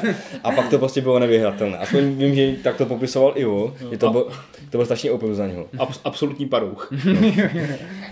a 0.45 0.51
pak 0.51 0.69
to 0.71 0.79
prostě 0.79 1.01
bylo 1.01 1.19
nevyhratelné. 1.19 1.79
Aspoň 1.79 2.15
vím, 2.15 2.35
že 2.35 2.57
tak 2.63 2.77
to 2.77 2.87
popisoval 2.87 3.33
Ivo, 3.37 3.75
že 3.91 3.99
to 3.99 4.11
bylo, 4.11 4.25
to 4.25 4.71
bylo 4.71 4.85
strašně 4.85 5.11
opět 5.11 5.35
za 5.35 5.47
něho. 5.47 5.67
Abs- 5.79 6.01
absolutní 6.05 6.47
parouch. 6.47 6.93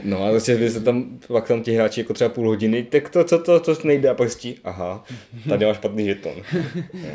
No 0.04 0.24
a 0.24 0.32
zase 0.32 0.54
vy 0.54 0.70
se 0.70 0.80
tam, 0.80 1.18
pak 1.28 1.48
tam 1.48 1.62
ti 1.62 1.72
hráči 1.72 2.00
jako 2.00 2.14
třeba 2.14 2.30
půl 2.30 2.48
hodiny, 2.48 2.82
tak 2.82 3.08
to, 3.08 3.24
co 3.24 3.38
to, 3.38 3.60
to 3.60 3.74
nejde 3.84 4.08
a 4.08 4.14
pak 4.14 4.28
zjistí, 4.28 4.58
aha, 4.64 5.04
tady 5.48 5.66
máš 5.66 5.76
špatný 5.76 6.04
žeton. 6.04 6.32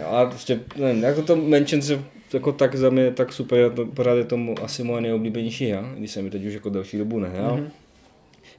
A 0.06 0.26
prostě, 0.26 0.60
nevím, 0.76 1.04
jako 1.04 1.22
to 1.22 1.36
Mansions 1.36 1.92
jako 2.34 2.52
tak 2.52 2.76
za 2.76 2.90
mě 2.90 3.12
tak 3.12 3.34
super, 3.34 3.72
to, 3.72 3.86
pořád 3.86 4.14
je 4.14 4.26
to 4.26 4.40
asi 4.64 4.84
moje 4.84 5.02
nejoblíbenější 5.02 5.72
hra, 5.72 5.94
když 5.98 6.12
jsem 6.12 6.26
ji 6.26 6.32
teď 6.32 6.46
už 6.46 6.54
jako 6.54 6.70
delší 6.70 6.98
dobu 6.98 7.20
nehrál. 7.20 7.58
Mm-hmm. 7.58 7.70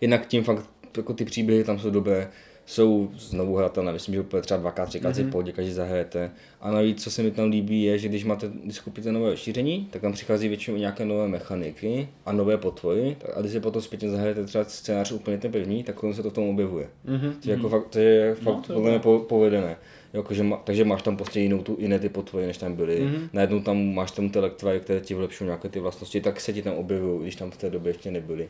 Jinak 0.01 0.27
tím 0.27 0.45
fakt, 0.45 0.65
jako 0.97 1.15
ty 1.15 1.25
příběhy 1.25 1.65
tam 1.65 1.79
jsou 1.79 1.91
dobré, 1.91 2.29
jsou 2.67 3.11
znovu 3.17 3.57
hratelné, 3.57 3.93
myslím, 3.93 4.15
že 4.15 4.21
úplně 4.21 4.43
třeba 4.43 4.61
dvakrát, 4.61 4.87
třikrát 4.87 5.17
si 5.17 5.23
v 5.23 5.31
pohodě 5.31 5.53
každý 5.53 5.73
zahrajete. 5.73 6.31
A 6.61 6.71
navíc, 6.71 7.03
co 7.03 7.11
se 7.11 7.23
mi 7.23 7.31
tam 7.31 7.51
líbí, 7.51 7.83
je, 7.83 7.99
že 7.99 8.09
když 8.09 8.25
máte, 8.25 8.51
když 8.65 8.79
koupíte 8.79 9.13
nové 9.13 9.31
rozšíření, 9.31 9.89
tak 9.91 10.03
tam 10.03 10.13
přichází 10.13 10.49
většinou 10.49 10.77
nějaké 10.77 11.05
nové 11.05 11.29
mechaniky 11.29 12.09
a 12.27 12.33
nové 12.33 12.57
potvory. 12.57 13.17
A 13.37 13.41
když 13.41 13.53
si 13.53 13.61
potom 13.61 13.83
zpětně 13.83 14.11
zahrajete 14.11 14.45
třeba 14.45 14.65
scénář 14.65 15.13
úplně 15.13 15.39
ten 15.39 15.53
první, 15.53 15.85
tak 15.85 16.05
on 16.05 16.15
se 16.15 16.23
to 16.23 16.31
v 16.31 16.33
tom 16.33 16.49
objevuje. 16.49 16.89
Mm-hmm. 17.07 17.33
To 17.43 17.51
je, 17.51 17.57
jako 17.57 17.69
fakt, 17.69 17.89
to 17.89 17.99
je 17.99 18.35
fakt 18.35 18.67
to 18.67 18.73
je 18.73 18.75
podle 18.75 18.91
mě 18.91 18.99
po, 18.99 19.19
povedené. 19.19 19.77
Jo, 20.15 20.25
že 20.31 20.43
má, 20.43 20.57
takže 20.57 20.85
máš 20.85 21.03
tam 21.03 21.17
prostě 21.17 21.41
jinou 21.41 21.59
tu, 21.59 21.77
jiné 21.81 21.99
ty 21.99 22.09
potvory, 22.09 22.47
než 22.47 22.59
tam 22.59 22.75
byly. 22.75 23.01
Mm-hmm. 23.01 23.29
Najednou 23.33 23.61
tam 23.61 23.95
máš 23.95 24.11
tam 24.11 24.31
ty 24.31 24.39
které 24.81 25.01
ti 25.01 25.15
vylepšují 25.15 25.47
nějaké 25.47 25.69
ty 25.69 25.81
vlastnosti, 25.81 26.21
tak 26.21 26.41
se 26.41 26.53
ti 26.53 26.63
tam 26.63 26.75
objevují, 26.75 27.23
když 27.23 27.37
tam 27.37 27.51
v 27.51 27.57
té 27.57 27.71
době 27.71 27.91
ještě 27.91 28.11
nebyly. 28.11 28.49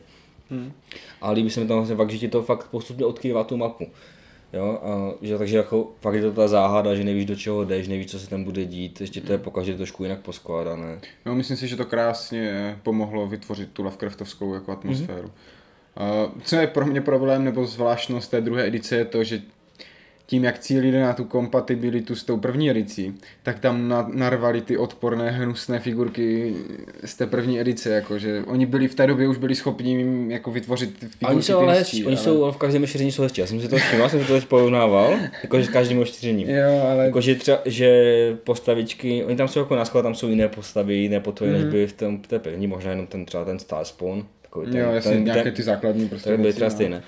Mm. 0.53 0.71
A 1.21 1.31
líbí 1.31 1.49
se 1.49 1.59
mi 1.59 1.67
tam 1.67 1.77
vlastně 1.77 1.95
fakt, 1.95 2.09
že 2.09 2.17
ti 2.17 2.27
to 2.27 2.43
fakt 2.43 2.67
postupně 2.67 3.05
odkrývá 3.05 3.43
tu 3.43 3.57
mapu. 3.57 3.87
Jo, 4.53 4.79
a, 4.83 5.13
že, 5.21 5.37
takže 5.37 5.57
jako 5.57 5.91
fakt 5.99 6.13
je 6.13 6.21
to 6.21 6.31
ta 6.31 6.47
záhada, 6.47 6.95
že 6.95 7.03
nevíš 7.03 7.25
do 7.25 7.35
čeho 7.35 7.65
jdeš, 7.65 7.87
nevíš, 7.87 8.11
co 8.11 8.19
se 8.19 8.29
tam 8.29 8.43
bude 8.43 8.65
dít, 8.65 9.01
ještě 9.01 9.21
to 9.21 9.31
je 9.31 9.37
pokaždé 9.37 9.77
trošku 9.77 10.03
jinak 10.03 10.19
poskládané. 10.19 10.99
No, 11.25 11.35
myslím 11.35 11.57
si, 11.57 11.67
že 11.67 11.75
to 11.75 11.85
krásně 11.85 12.75
pomohlo 12.83 13.27
vytvořit 13.27 13.69
tu 13.71 13.83
Lovecraftovskou 13.83 14.53
jako 14.53 14.71
atmosféru. 14.71 15.27
Mm-hmm. 15.27 15.53
Uh, 16.25 16.41
co 16.43 16.55
je 16.55 16.67
pro 16.67 16.85
mě 16.85 17.01
problém 17.01 17.43
nebo 17.43 17.65
zvláštnost 17.65 18.31
té 18.31 18.41
druhé 18.41 18.67
edice 18.67 18.95
je 18.95 19.05
to, 19.05 19.23
že 19.23 19.41
tím, 20.33 20.43
jak 20.43 20.59
cílili 20.59 20.99
na 20.99 21.13
tu 21.13 21.23
kompatibilitu 21.23 22.15
s 22.15 22.23
tou 22.23 22.37
první 22.37 22.69
edicí, 22.69 23.13
tak 23.43 23.59
tam 23.59 23.87
na, 23.87 24.09
narvali 24.13 24.61
ty 24.61 24.77
odporné, 24.77 25.31
hnusné 25.31 25.79
figurky 25.79 26.53
z 27.05 27.15
té 27.15 27.27
první 27.27 27.59
edice, 27.59 27.89
jakože 27.89 28.43
oni 28.47 28.65
byli 28.65 28.87
v 28.87 28.95
té 28.95 29.07
době 29.07 29.27
už 29.27 29.37
byli 29.37 29.55
schopni 29.55 30.25
jako 30.27 30.51
vytvořit 30.51 30.97
figurky 30.99 31.25
A 31.25 31.29
oni 31.29 31.41
jsou 31.41 31.57
ale 31.57 31.73
hezčí, 31.73 32.05
oni 32.05 32.15
ale- 32.15 32.23
jsou 32.23 32.51
v 32.51 32.57
každém 32.57 32.85
šíření 32.85 33.11
jsou 33.11 33.23
hezčí. 33.23 33.41
Já 33.41 33.47
jsem 33.47 33.61
si 33.61 33.67
to 33.67 33.77
všiml, 33.77 34.09
jsem 34.09 34.21
si 34.21 34.27
to 34.27 34.33
teď 34.33 34.45
porovnával, 34.45 35.13
jakože 35.43 35.65
s 35.65 35.69
každým 35.69 35.99
rozšířením. 35.99 36.49
Jo, 36.49 36.81
ale 36.91 37.05
Jakože 37.05 37.35
třeba, 37.35 37.59
že 37.65 37.89
postavičky, 38.43 39.23
oni 39.23 39.35
tam 39.35 39.47
jsou 39.47 39.59
jako 39.59 39.75
na 39.75 39.85
schvál, 39.85 40.03
tam 40.03 40.15
jsou 40.15 40.27
jiné 40.27 40.47
postavy, 40.47 40.95
jiné 40.95 41.19
potvory, 41.19 41.53
mm-hmm. 41.53 41.63
než 41.63 41.71
byly 41.71 41.87
v 41.87 41.93
tom, 41.93 42.17
té 42.17 42.39
první, 42.39 42.67
možná 42.67 42.89
jenom 42.89 43.07
ten 43.07 43.25
třeba 43.25 43.45
ten 43.45 43.59
Starspawn. 43.59 44.25
Takový 44.53 44.71
ten, 44.71 44.81
jo, 44.81 44.91
jasně, 44.91 45.11
ten, 45.11 45.23
nějaké 45.23 45.51
ty 45.51 45.63
základní 45.63 46.09
prostě 46.09 46.29
tak 46.29 46.39
byly 46.39 46.53
no. 46.61 46.69
stejné. 46.69 47.03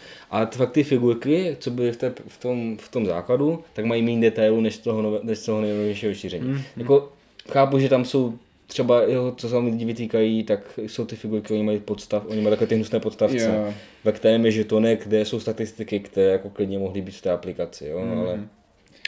T- 0.50 0.58
fakt 0.58 0.72
ty 0.72 0.84
figurky, 0.84 1.58
co 1.60 1.72
byly 1.72 1.92
v, 1.92 1.98
té, 1.98 2.14
v, 2.28 2.38
tom, 2.38 2.78
v 2.78 2.92
tom 2.92 3.06
základu, 3.06 3.64
tak 3.74 3.86
mají 3.86 4.02
méně 4.02 4.22
detailů 4.22 4.62
než 4.62 4.76
z 4.76 4.78
toho, 4.78 5.02
nové, 5.02 5.20
než 5.24 5.46
toho 5.46 5.62
nejnovějšího 5.62 6.14
šíření. 6.14 6.48
Mm. 6.48 6.62
Jako, 6.78 7.12
chápu, 7.52 7.80
že 7.80 7.90
tam 7.90 8.06
jsou 8.06 8.34
třeba, 8.68 9.02
jo, 9.02 9.34
co 9.38 9.48
se 9.48 9.54
tam 9.54 9.66
lidi 9.66 9.86
vytýkají, 9.86 10.44
tak 10.44 10.60
jsou 10.78 11.06
ty 11.06 11.16
figurky, 11.16 11.54
oni 11.54 11.64
mají 11.64 11.80
podstav, 11.80 12.24
oni 12.28 12.42
mají 12.42 12.52
takové 12.52 12.68
ty 12.68 12.76
hnusné 12.76 13.00
podstavce, 13.00 13.46
Jo. 13.46 13.74
ve 14.04 14.12
kterém 14.12 14.46
je 14.46 14.52
žetonek, 14.52 15.04
kde 15.04 15.26
jsou 15.26 15.40
statistiky, 15.40 16.00
které 16.00 16.32
jako 16.32 16.50
klidně 16.50 16.80
mohly 16.80 17.02
být 17.02 17.16
v 17.16 17.22
té 17.22 17.32
aplikaci, 17.32 17.88
jo, 17.88 18.00
mm. 18.00 18.20
ale 18.20 18.40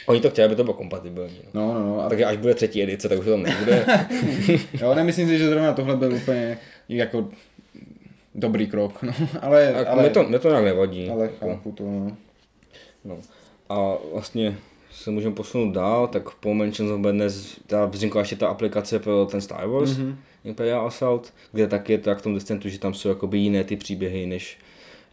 oni 0.06 0.20
to 0.20 0.30
chtěli, 0.30 0.46
aby 0.46 0.56
to 0.56 0.64
bylo 0.64 0.74
kompatibilní. 0.74 1.40
No. 1.54 1.74
No, 1.74 1.74
no, 1.74 1.86
no. 1.86 2.00
A 2.00 2.08
Takže 2.08 2.24
až 2.24 2.36
bude 2.36 2.54
třetí 2.54 2.82
edice, 2.82 3.08
tak 3.08 3.18
už 3.18 3.24
to 3.24 3.30
tam 3.30 3.42
nebude. 3.42 3.86
Jo, 4.80 4.94
nemyslím 4.94 5.28
si, 5.28 5.38
že 5.38 5.48
zrovna 5.48 5.72
tohle 5.72 5.96
byl 5.96 6.14
úplně 6.14 6.58
jako 6.88 7.28
dobrý 8.40 8.66
krok, 8.66 9.02
no, 9.02 9.12
ale, 9.40 9.72
Tak 9.72 9.86
ale, 9.88 10.02
mě, 10.02 10.10
to, 10.10 10.22
mě 10.22 10.38
to 10.38 10.48
nějak 10.48 10.64
nevadí. 10.64 11.10
ale 11.10 11.24
Jako, 11.24 11.48
chápu 11.48 11.72
to, 11.72 11.82
no. 11.84 12.16
no. 13.04 13.18
A 13.68 13.96
vlastně 14.12 14.58
se 14.92 15.10
můžeme 15.10 15.34
posunout 15.34 15.72
dál, 15.72 16.08
tak 16.08 16.30
po 16.30 16.54
Mansions 16.54 17.00
Madness 17.00 17.60
ta 17.66 17.86
vznikla 17.86 18.20
ještě 18.20 18.36
ta 18.36 18.48
aplikace 18.48 18.98
pro 18.98 19.26
ten 19.26 19.40
Star 19.40 19.66
Wars, 19.66 19.90
mm-hmm. 19.90 20.16
Imperial 20.44 20.86
Assault, 20.86 21.32
kde 21.52 21.66
taky 21.66 21.92
je 21.92 21.98
to 21.98 22.10
jak 22.10 22.18
v 22.18 22.22
tom 22.22 22.34
Descentu, 22.34 22.68
že 22.68 22.78
tam 22.78 22.94
jsou 22.94 23.08
jakoby 23.08 23.38
jiné 23.38 23.64
ty 23.64 23.76
příběhy, 23.76 24.26
než 24.26 24.58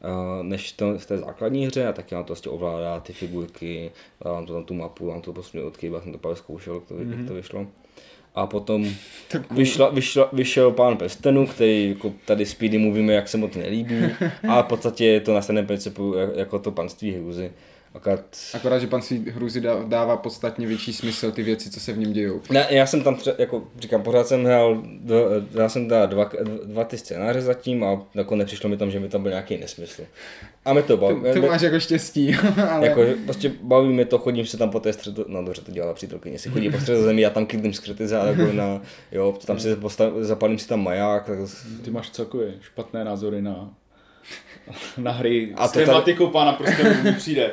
Uh, 0.03 0.43
než 0.43 0.71
to, 0.71 0.97
v 0.97 1.05
té 1.05 1.17
základní 1.17 1.65
hře 1.65 1.87
a 1.87 1.93
taky 1.93 2.15
vám 2.15 2.23
to 2.23 2.33
vlastně 2.33 2.51
ovládá 2.51 2.99
ty 2.99 3.13
figurky, 3.13 3.91
dá 4.23 4.31
vám 4.31 4.45
to 4.45 4.53
tam 4.53 4.63
tu 4.63 4.73
mapu, 4.73 5.07
vám 5.07 5.21
to 5.21 5.33
posune 5.33 5.63
odkývat, 5.63 6.03
jsem 6.03 6.11
to 6.11 6.17
právě 6.17 6.35
zkoušel, 6.35 6.73
jak 6.73 6.83
to, 6.83 6.93
mm-hmm. 6.93 7.17
jak 7.17 7.27
to 7.27 7.33
vyšlo. 7.33 7.67
A 8.35 8.45
potom 8.47 8.85
vyšla, 9.51 9.89
vyšla, 9.89 10.29
vyšel 10.33 10.71
pán 10.71 10.97
prstenů, 10.97 11.47
který 11.47 11.89
jako 11.89 12.13
tady 12.25 12.45
Speedy 12.45 12.77
mluvíme, 12.77 13.13
jak 13.13 13.27
se 13.27 13.37
mu 13.37 13.47
to 13.47 13.59
nelíbí. 13.59 13.95
A 14.47 14.61
v 14.61 14.65
podstatě 14.65 15.05
je 15.05 15.19
to 15.19 15.33
na 15.33 15.41
stejném 15.41 15.65
principu 15.65 16.13
jak- 16.13 16.35
jako 16.35 16.59
to 16.59 16.71
panství 16.71 17.11
hruzy. 17.11 17.51
Akorát... 17.95 18.37
Akorát, 18.53 18.79
že 18.79 18.87
pan 18.87 19.01
si 19.01 19.31
hruzi 19.31 19.61
dá- 19.61 19.83
dává 19.87 20.17
podstatně 20.17 20.67
větší 20.67 20.93
smysl 20.93 21.31
ty 21.31 21.43
věci, 21.43 21.69
co 21.69 21.79
se 21.79 21.93
v 21.93 21.97
něm 21.97 22.13
dějou. 22.13 22.41
Ne, 22.49 22.67
já 22.69 22.85
jsem 22.85 23.03
tam, 23.03 23.15
třeba, 23.15 23.35
jako 23.39 23.63
říkám, 23.79 24.03
pořád 24.03 24.27
jsem 24.27 24.45
hrál, 24.45 24.83
já 25.53 25.69
jsem 25.69 25.87
dal 25.87 26.07
dva, 26.07 26.31
dva 26.65 26.83
ty 26.83 26.97
scénáře 26.97 27.41
zatím 27.41 27.83
a 27.83 28.01
jako 28.15 28.35
nepřišlo 28.35 28.69
mi 28.69 28.77
tam, 28.77 28.91
že 28.91 28.99
mi 28.99 29.09
tam 29.09 29.21
byl 29.21 29.31
nějaký 29.31 29.57
nesmysl. 29.57 30.01
A 30.65 30.73
mi 30.73 30.83
to 30.83 30.97
baví. 30.97 31.21
To 31.33 31.41
máš 31.41 31.61
jako 31.61 31.79
štěstí, 31.79 32.35
ale... 32.71 32.87
Jako, 32.87 33.01
prostě 33.25 33.51
baví 33.61 33.89
mě 33.89 34.05
to, 34.05 34.17
chodím 34.17 34.45
se 34.45 34.57
tam 34.57 34.69
po 34.69 34.79
té 34.79 34.93
středu, 34.93 35.25
no 35.27 35.43
dobře, 35.43 35.61
to 35.61 35.71
dělala 35.71 35.93
přítelkyně, 35.93 36.39
si 36.39 36.49
chodí 36.49 36.69
po 36.69 36.77
středozemí, 36.77 37.21
já 37.21 37.29
tam 37.29 37.45
kydlím 37.45 37.73
skryty 37.73 38.03
jako 38.03 38.53
na, 38.53 38.81
jo, 39.11 39.37
tam 39.45 39.59
si 39.59 39.75
postav, 39.75 40.13
zapalím 40.19 40.59
si 40.59 40.67
tam 40.67 40.83
maják, 40.83 41.25
tak 41.25 41.39
Ty 41.83 41.91
máš 41.91 42.09
celkově 42.09 42.53
špatné 42.61 43.03
názory 43.03 43.41
na, 43.41 43.73
na 44.97 45.11
hry. 45.11 45.53
A 45.55 45.59
A 45.59 45.63
to 45.63 45.69
s 45.69 45.73
tady- 45.73 45.85
tematikou 45.85 46.27
pána 46.27 46.53
prostě 46.53 46.83
mi 47.03 47.11
přijde. 47.13 47.51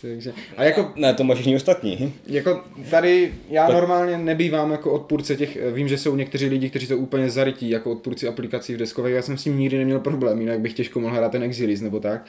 Takže, 0.00 0.32
a 0.56 0.64
jako, 0.64 0.92
ne, 0.96 1.14
to 1.14 1.24
máš 1.24 1.36
všichni 1.36 1.56
ostatní. 1.56 2.14
jako 2.26 2.64
tady 2.90 3.34
já 3.48 3.68
normálně 3.68 4.18
nebývám 4.18 4.70
jako 4.70 4.92
odpůrce 4.92 5.36
těch, 5.36 5.58
vím, 5.72 5.88
že 5.88 5.98
jsou 5.98 6.16
někteří 6.16 6.46
lidi, 6.46 6.70
kteří 6.70 6.86
to 6.86 6.98
úplně 6.98 7.30
zarytí 7.30 7.70
jako 7.70 7.92
odpůrci 7.92 8.28
aplikací 8.28 8.74
v 8.74 8.78
deskových, 8.78 9.14
já 9.14 9.22
jsem 9.22 9.38
s 9.38 9.44
tím 9.44 9.58
nikdy 9.58 9.78
neměl 9.78 10.00
problém, 10.00 10.40
jinak 10.40 10.60
bych 10.60 10.72
těžko 10.72 11.00
mohl 11.00 11.16
hrát 11.16 11.32
ten 11.32 11.42
Exilis 11.42 11.80
nebo 11.80 12.00
tak, 12.00 12.26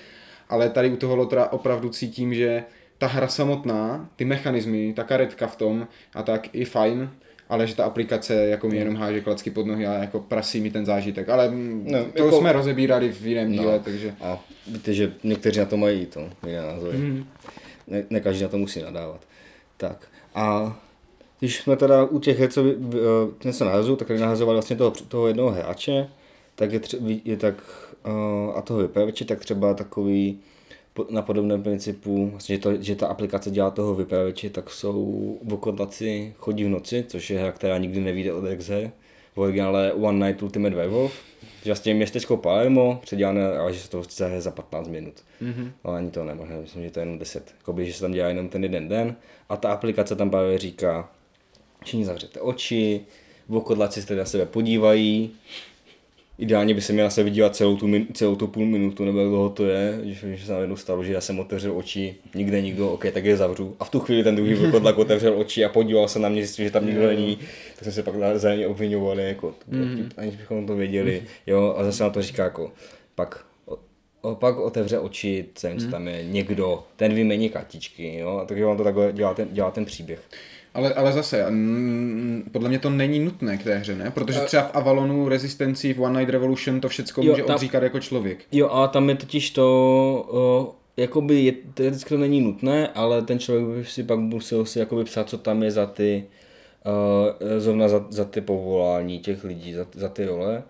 ale 0.50 0.70
tady 0.70 0.90
u 0.90 0.96
toho 0.96 1.16
Lotra 1.16 1.48
opravdu 1.48 1.90
cítím, 1.90 2.34
že 2.34 2.64
ta 2.98 3.08
hra 3.08 3.28
samotná, 3.28 4.10
ty 4.16 4.26
mechanismy, 4.26 4.94
ta 4.94 5.04
karetka 5.04 5.48
v 5.48 5.56
tom 5.56 5.88
a 6.16 6.24
tak 6.24 6.48
i 6.56 6.66
fajn, 6.66 7.10
ale 7.50 7.68
že 7.68 7.76
ta 7.76 7.86
aplikace 7.86 8.34
jako 8.36 8.68
mi 8.70 8.78
jenom 8.78 8.96
háže 8.96 9.22
klacky 9.22 9.52
pod 9.52 9.66
nohy 9.68 9.88
a 9.88 9.94
jako 9.94 10.20
prasí 10.20 10.62
mi 10.62 10.72
ten 10.72 10.86
zážitek, 10.86 11.30
ale 11.30 11.52
no, 11.52 11.98
No, 12.00 12.06
to 12.18 12.24
jako- 12.26 12.38
jsme 12.40 12.52
rozebírali 12.54 13.10
v 13.12 13.26
jiném 13.28 13.52
díle, 13.52 13.74
No. 13.74 13.80
takže... 13.80 14.14
A 14.22 14.40
víte, 14.68 14.94
že 14.94 15.14
někteří 15.24 15.60
na 15.60 15.66
to 15.66 15.78
mají 15.78 16.06
to, 16.06 16.30
jiné 16.48 16.62
názory. 16.62 16.98
Mm. 16.98 17.26
Ne, 17.88 18.04
ne 18.10 18.20
každý 18.20 18.44
na 18.44 18.50
to 18.50 18.58
musí 18.58 18.82
nadávat. 18.82 19.22
Tak 19.78 20.08
a 20.36 20.78
když 21.40 21.58
jsme 21.62 21.76
teda 21.76 22.04
u 22.04 22.20
těch 22.20 22.40
her, 22.40 22.50
co 22.52 22.64
eh, 22.68 23.48
něco 23.48 23.66
nahazují, 23.66 23.98
tak 23.98 24.08
tady 24.08 24.20
nahazovali 24.20 24.56
vlastně 24.56 24.76
toho, 24.76 24.92
toho 24.92 25.28
jednoho 25.28 25.52
hráče, 25.52 26.08
tak 26.56 26.74
je, 26.74 26.80
tře- 26.80 27.22
je 27.26 27.38
tak, 27.38 27.56
uh, 28.08 28.58
a 28.58 28.62
toho 28.62 28.80
vypravěče, 28.80 29.26
tak 29.26 29.40
třeba 29.40 29.74
takový 29.74 30.40
na 31.10 31.22
podobném 31.22 31.64
principu, 31.64 32.30
vlastně, 32.30 32.56
že, 32.56 32.62
to, 32.62 32.82
že 32.82 32.96
ta 32.96 33.08
aplikace 33.08 33.52
dělá 33.52 33.72
toho 33.72 33.96
vypravěče, 33.96 34.50
tak 34.50 34.70
jsou 34.70 35.38
vokotaci 35.44 36.34
chodí 36.38 36.64
v 36.64 36.70
noci, 36.70 37.06
což 37.08 37.30
je 37.30 37.40
hra, 37.40 37.52
která 37.52 37.78
nikdy 37.78 38.00
nevíde 38.00 38.34
od 38.34 38.46
exe. 38.46 38.92
V 39.36 39.38
originále 39.38 39.94
One 39.94 40.28
Night 40.28 40.44
Ultimate 40.44 40.76
Werewolf. 40.76 41.14
Že 41.64 41.70
vlastně 41.72 41.94
městečko 41.94 42.38
Palermo, 42.38 43.00
předělané, 43.02 43.58
ale 43.58 43.74
že 43.74 43.80
se 43.80 43.90
to 43.90 44.04
chce 44.04 44.42
za 44.42 44.52
15 44.52 44.88
minut. 44.88 45.14
Mm-hmm. 45.42 45.72
Ale 45.84 45.98
ani 45.98 46.12
to 46.12 46.24
nemohne, 46.24 46.62
myslím, 46.62 46.84
že 46.84 46.92
to 46.92 47.00
je 47.00 47.02
jenom 47.02 47.20
10. 47.20 47.54
Jakoby, 47.58 47.86
že 47.86 47.94
se 47.94 48.02
tam 48.02 48.12
dělá 48.12 48.28
jenom 48.28 48.50
ten 48.50 48.64
jeden 48.64 48.88
den. 48.88 49.16
A 49.50 49.58
ta 49.58 49.72
aplikace 49.72 50.16
tam 50.16 50.30
právě 50.30 50.58
říká, 50.58 51.10
všichni 51.84 52.06
zavřete 52.06 52.42
oči, 52.42 53.02
vokodlaci 53.50 54.02
se 54.02 54.16
na 54.16 54.26
sebe 54.26 54.46
podívají, 54.46 55.32
Ideálně 56.40 56.74
by 56.74 56.82
se 56.82 56.94
měla 56.94 57.10
se 57.10 57.24
vydívat 57.24 57.56
celou 57.56 57.78
tu, 57.78 57.88
min, 57.88 58.08
celou 58.14 58.36
tu 58.36 58.48
půl 58.48 58.66
minutu, 58.66 59.06
nebo 59.06 59.20
jak 59.20 59.28
dlouho 59.28 59.50
to 59.50 59.66
je, 59.66 60.00
že, 60.04 60.36
že 60.38 60.46
se 60.46 60.52
najednou 60.52 60.76
stalo, 60.76 61.04
že 61.04 61.14
já 61.14 61.22
jsem 61.22 61.40
otevřel 61.40 61.78
oči, 61.78 62.16
nikde 62.36 62.62
nikdo, 62.62 62.92
ok, 62.92 63.06
tak 63.14 63.26
je 63.26 63.38
zavřu. 63.38 63.76
A 63.80 63.86
v 63.86 63.90
tu 63.90 64.00
chvíli 64.00 64.24
ten 64.24 64.36
druhý 64.36 64.54
vlkodlak 64.54 64.98
otevřel 64.98 65.40
oči 65.40 65.66
a 65.66 65.70
podíval 65.70 66.08
se 66.08 66.20
na 66.20 66.30
mě, 66.30 66.42
zjistil, 66.42 66.66
že 66.66 66.72
tam 66.72 66.86
nikdo 66.86 67.08
není, 67.08 67.36
tak 67.76 67.84
jsme 67.84 67.92
se 67.92 68.04
pak 68.04 68.16
zájemně 68.36 68.68
obvinovali, 68.68 69.28
jako, 69.28 69.54
mm. 69.68 70.10
aniž 70.18 70.36
bychom 70.36 70.68
to 70.68 70.76
věděli, 70.76 71.24
jo, 71.48 71.76
a 71.78 71.84
zase 71.84 72.04
na 72.04 72.10
to 72.10 72.22
říká, 72.22 72.44
jako, 72.44 72.72
pak 73.16 73.46
pak 74.34 74.58
otevře 74.58 75.00
oči, 75.00 75.46
ten, 75.62 75.80
co 75.80 75.88
tam 75.88 76.08
je 76.08 76.24
někdo, 76.24 76.84
ten 76.96 77.14
vymení 77.14 77.50
kartičky, 77.50 78.18
jo, 78.18 78.38
a 78.38 78.46
takže 78.46 78.66
on 78.66 78.78
to 78.78 78.84
takhle 78.84 79.14
dělá 79.14 79.34
ten, 79.34 79.48
dělá 79.52 79.72
ten 79.72 79.86
příběh. 79.86 80.22
Ale, 80.74 80.94
ale 80.94 81.14
zase, 81.14 81.46
podle 82.52 82.70
mě 82.70 82.80
to 82.80 82.90
není 82.90 83.20
nutné 83.20 83.58
k 83.58 83.64
té 83.64 83.78
hře, 83.78 83.96
ne? 83.96 84.12
Protože 84.12 84.40
třeba 84.40 84.64
v 84.64 84.76
Avalonu, 84.76 85.30
Rezistenci, 85.30 85.94
v 85.94 86.02
One 86.02 86.20
Night 86.20 86.32
Revolution 86.32 86.80
to 86.82 86.90
všecko 86.90 87.22
Jo, 87.24 87.32
může 87.32 87.44
tam- 87.44 87.56
odříkat 87.56 87.84
jako 87.84 88.00
člověk. 88.00 88.40
Jo, 88.52 88.70
a 88.70 88.88
tam 88.88 89.10
je 89.10 89.16
totiž 89.16 89.50
to, 89.52 89.66
o, 90.30 90.76
jakoby 90.98 91.40
je, 91.42 91.52
teoreticky 91.74 92.10
to 92.10 92.18
není 92.18 92.42
nutné, 92.42 92.88
ale 92.88 93.22
ten 93.22 93.40
člověk 93.40 93.66
by 93.68 93.86
si 93.86 94.04
pak 94.04 94.20
musel 94.20 94.66
si 94.66 94.80
jakoby 94.80 95.04
psát, 95.04 95.30
co 95.30 95.38
tam 95.38 95.64
je 95.64 95.72
za 95.72 95.86
ty, 95.86 96.24
uh, 96.86 97.60
zrovna 97.60 97.88
za, 97.88 98.06
za 98.10 98.26
ty 98.26 98.42
povolání 98.42 99.20
těch 99.20 99.44
lidí, 99.44 99.74
za, 99.74 99.86
za 99.94 100.10
ty 100.10 100.26
role. 100.26 100.64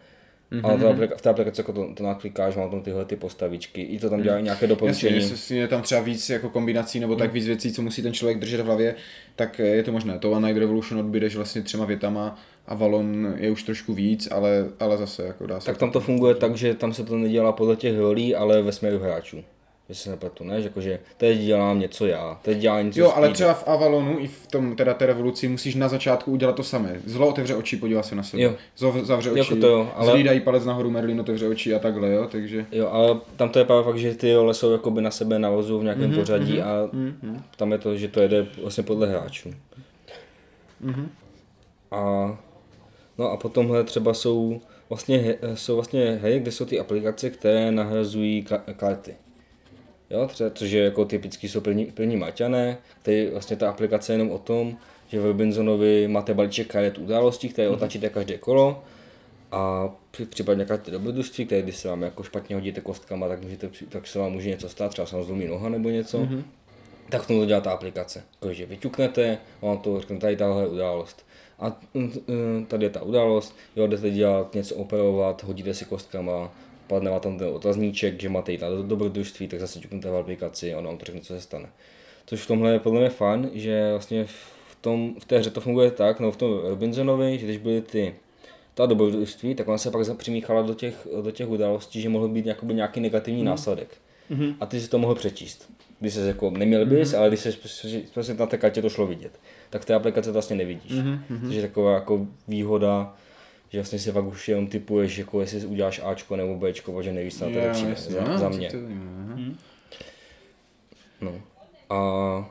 Mm-hmm. 0.51 0.61
Ale 0.63 0.79
ta 0.79 0.89
aplika, 0.89 1.17
v 1.17 1.21
té 1.21 1.29
aplikaci 1.29 1.61
jako 1.61 1.73
to, 1.73 1.93
to 1.93 2.03
naklikáš, 2.03 2.55
má 2.55 2.67
tam 2.67 2.81
tyhle 2.81 3.05
ty 3.05 3.15
postavičky, 3.15 3.81
i 3.81 3.99
to 3.99 4.09
tam 4.09 4.21
dělají 4.21 4.43
nějaké 4.43 4.65
Jasně, 4.65 4.67
doporučení. 4.67 5.15
jestli 5.15 5.55
je 5.55 5.67
tam 5.67 5.81
třeba 5.81 6.01
víc 6.01 6.29
jako 6.29 6.49
kombinací 6.49 6.99
nebo 6.99 7.15
tak 7.15 7.33
víc 7.33 7.45
věcí, 7.45 7.73
co 7.73 7.81
musí 7.81 8.01
ten 8.01 8.13
člověk 8.13 8.39
držet 8.39 8.61
v 8.61 8.65
hlavě, 8.65 8.95
tak 9.35 9.59
je 9.59 9.83
to 9.83 9.91
možné. 9.91 10.19
To 10.19 10.31
One 10.31 10.47
Night 10.47 10.59
Revolution 10.59 10.99
odbydeš 10.99 11.35
vlastně 11.35 11.61
třema 11.61 11.85
větama, 11.85 12.39
Avalon 12.67 13.33
je 13.37 13.51
už 13.51 13.63
trošku 13.63 13.93
víc, 13.93 14.27
ale, 14.31 14.65
ale 14.79 14.97
zase 14.97 15.23
jako 15.23 15.47
dá 15.47 15.59
se. 15.59 15.65
Tak 15.65 15.77
tam 15.77 15.91
to 15.91 15.99
funguje 15.99 16.35
tak, 16.35 16.55
že 16.55 16.73
tam 16.73 16.93
se 16.93 17.03
to 17.03 17.17
nedělá 17.17 17.51
podle 17.51 17.75
těch 17.75 17.97
rolí, 17.99 18.35
ale 18.35 18.61
ve 18.61 18.71
směru 18.71 18.99
hráčů. 18.99 19.43
Jestli 19.89 20.03
se 20.03 20.09
nepletu, 20.09 20.43
ne? 20.43 20.61
Že 20.61 20.67
Jakože 20.67 20.99
teď 21.17 21.39
dělám 21.39 21.79
něco 21.79 22.05
já, 22.05 22.39
teď 22.41 22.57
dělám 22.57 22.85
něco 22.85 22.99
Jo, 22.99 23.05
ale 23.05 23.15
Speedy. 23.15 23.33
třeba 23.33 23.53
v 23.53 23.67
Avalonu 23.67 24.19
i 24.19 24.27
v 24.27 24.47
tom 24.47 24.75
teda 24.75 24.93
té 24.93 25.05
revoluci 25.05 25.47
musíš 25.47 25.75
na 25.75 25.87
začátku 25.87 26.31
udělat 26.31 26.55
to 26.55 26.63
samé. 26.63 27.01
Zlo 27.05 27.27
otevře 27.27 27.55
oči, 27.55 27.77
podívá 27.77 28.03
se 28.03 28.15
na 28.15 28.23
sebe. 28.23 28.43
Jo. 28.43 28.53
Zlo 28.77 29.05
zavře 29.05 29.31
oči, 29.31 29.39
Jako 29.39 29.55
to 29.55 29.67
jo, 29.67 29.91
ale- 29.95 30.11
zhlídají 30.11 30.39
palec 30.39 30.65
nahoru, 30.65 30.89
Merlin 30.89 31.19
otevře 31.19 31.47
oči 31.47 31.75
a 31.75 31.79
takhle, 31.79 32.09
jo, 32.09 32.27
takže... 32.31 32.65
Jo, 32.71 32.87
ale 32.91 33.19
tam 33.35 33.49
to 33.49 33.59
je 33.59 33.65
právě 33.65 33.83
fakt, 33.83 33.97
že 33.97 34.15
ty 34.15 34.33
role 34.33 34.53
jsou 34.53 34.71
jakoby 34.71 35.01
na 35.01 35.11
sebe 35.11 35.39
navazují 35.39 35.81
v 35.81 35.83
nějakém 35.83 36.11
mm-hmm, 36.11 36.19
pořadí 36.19 36.57
mm-hmm, 36.59 36.63
a 36.67 36.87
mm-hmm. 36.87 37.41
tam 37.57 37.71
je 37.71 37.77
to, 37.77 37.97
že 37.97 38.07
to 38.07 38.21
jede 38.21 38.47
vlastně 38.61 38.83
podle 38.83 39.07
hráčů. 39.07 39.49
Mm-hmm. 40.85 41.07
A, 41.91 42.37
no 43.17 43.31
a 43.31 43.37
potomhle 43.37 43.83
třeba 43.83 44.13
jsou 44.13 44.61
vlastně, 44.89 45.35
jsou 45.53 45.75
vlastně 45.75 46.19
hry, 46.21 46.39
kde 46.39 46.51
jsou 46.51 46.65
ty 46.65 46.79
aplikace, 46.79 47.29
které 47.29 47.71
nahrazují 47.71 48.43
ka- 48.49 48.73
karty. 48.75 49.15
Jo, 50.09 50.27
třeba, 50.27 50.49
což 50.49 50.71
je 50.71 50.83
jako 50.83 51.05
typicky 51.05 51.49
jsou 51.49 51.61
plní, 51.61 51.85
plní 51.85 52.17
maťané, 52.17 52.77
který 53.01 53.27
vlastně 53.27 53.55
ta 53.55 53.69
aplikace 53.69 54.11
je 54.11 54.13
jenom 54.13 54.31
o 54.31 54.37
tom, 54.37 54.77
že 55.07 55.19
v 55.19 55.25
Robinsonovi 55.25 56.07
máte 56.07 56.33
balíček 56.33 56.67
karet 56.67 56.97
událostí, 56.97 57.49
které 57.49 57.69
otačíte 57.69 58.09
každé 58.09 58.37
kolo 58.37 58.83
a 59.51 59.89
případně 60.29 60.65
nějaká 60.65 60.91
dobrodružství, 60.91 61.45
které 61.45 61.61
když 61.61 61.75
se 61.75 61.87
vám 61.87 62.01
jako 62.01 62.23
špatně 62.23 62.55
hodíte 62.55 62.81
kostkama, 62.81 63.27
tak, 63.27 63.41
můžete, 63.41 63.69
tak 63.89 64.07
se 64.07 64.19
vám 64.19 64.31
může 64.31 64.49
něco 64.49 64.69
stát, 64.69 64.89
třeba 64.89 65.05
se 65.05 65.15
vám 65.15 65.25
zlomí 65.25 65.47
noha 65.47 65.69
nebo 65.69 65.89
něco. 65.89 66.19
Mm-hmm. 66.19 66.43
Tak 67.09 67.21
v 67.21 67.27
tom 67.27 67.39
to 67.39 67.45
dělá 67.45 67.61
ta 67.61 67.71
aplikace. 67.71 68.23
Takže 68.39 68.65
vyťuknete, 68.65 69.37
vám 69.61 69.77
to 69.77 69.99
řekne 69.99 70.17
tady 70.17 70.35
tahle 70.35 70.67
událost. 70.67 71.25
A 71.59 71.77
mm, 71.93 72.11
mm, 72.27 72.65
tady 72.65 72.85
je 72.85 72.89
ta 72.89 73.01
událost, 73.01 73.55
jo, 73.75 73.87
jdete 73.87 74.09
dělat 74.09 74.55
něco 74.55 74.75
operovat, 74.75 75.43
hodíte 75.43 75.73
si 75.73 75.85
kostkama, 75.85 76.51
padne 76.89 77.11
vám 77.11 77.19
tam 77.19 77.37
ten 77.37 77.47
otazníček, 77.47 78.21
že 78.21 78.29
máte 78.29 78.51
jít 78.51 78.61
na 78.61 78.69
do- 78.69 78.83
dobrodružství, 78.83 79.47
tak 79.47 79.59
zase 79.59 79.79
ťuknete 79.79 80.11
v 80.11 80.15
aplikaci 80.15 80.73
a 80.73 80.77
ono 80.77 80.89
vám 80.89 80.97
to 80.97 81.05
řekne, 81.05 81.21
co 81.21 81.33
se 81.33 81.41
stane. 81.41 81.69
Což 82.25 82.41
v 82.41 82.47
tomhle 82.47 82.71
je 82.71 82.79
podle 82.79 82.99
mě 82.99 83.09
fajn, 83.09 83.49
že 83.53 83.91
vlastně 83.91 84.25
v, 84.25 84.75
tom, 84.81 85.15
v 85.19 85.25
té 85.25 85.37
hře 85.37 85.49
to 85.49 85.61
funguje 85.61 85.91
tak, 85.91 86.19
no 86.19 86.31
v 86.31 86.37
tom 86.37 86.59
Robinsonovi, 86.63 87.39
že 87.39 87.45
když 87.45 87.57
byly 87.57 87.81
ty 87.81 88.15
ta 88.73 88.85
dobrodružství, 88.85 89.55
tak 89.55 89.67
ona 89.67 89.77
se 89.77 89.91
pak 89.91 90.17
přimíchala 90.17 90.61
do 90.61 90.73
těch, 90.73 91.07
do 91.21 91.31
těch 91.31 91.49
událostí, 91.49 92.01
že 92.01 92.09
mohl 92.09 92.27
být 92.27 92.45
jakoby 92.45 92.73
nějaký 92.73 92.99
negativní 92.99 93.41
mm. 93.41 93.45
následek. 93.45 93.97
Mm-hmm. 94.31 94.55
A 94.59 94.65
ty 94.65 94.81
si 94.81 94.89
to 94.89 94.97
mohl 94.97 95.15
přečíst. 95.15 95.69
Když 95.99 96.13
jsi 96.13 96.19
jako 96.19 96.49
neměl 96.49 96.85
bys, 96.85 97.11
mm-hmm. 97.11 97.17
ale 97.17 97.27
když 97.27 97.39
jsi 97.39 97.57
prostě 98.13 98.33
na 98.33 98.45
té 98.45 98.57
kartě 98.57 98.81
to 98.81 98.89
šlo 98.89 99.07
vidět, 99.07 99.31
tak 99.69 99.81
v 99.81 99.85
té 99.85 99.93
aplikace 99.93 100.29
to 100.29 100.33
vlastně 100.33 100.55
nevidíš. 100.55 100.91
Mm-hmm. 100.91 101.19
Takže 101.41 101.57
je 101.57 101.67
taková 101.67 101.93
jako 101.93 102.27
výhoda, 102.47 103.15
že 103.69 103.79
vlastně 103.79 103.99
si 103.99 104.11
fakt 104.11 104.25
už 104.25 104.47
jenom 104.49 104.67
typuješ, 104.67 105.17
jako 105.17 105.41
jestli 105.41 105.65
uděláš 105.65 106.01
Ačko 106.03 106.35
nebo 106.35 106.55
Bčko, 106.55 106.91
protože 106.91 107.13
nevíš, 107.13 107.37
co 107.37 107.45
na 107.45 107.51
to 107.51 107.57
jasně, 107.57 107.95
Za, 107.95 108.23
no, 108.23 108.37
za 108.37 108.49
mě. 108.49 108.69
to- 108.71 108.77
aha. 108.77 109.39
No. 111.21 111.33
A 111.89 112.49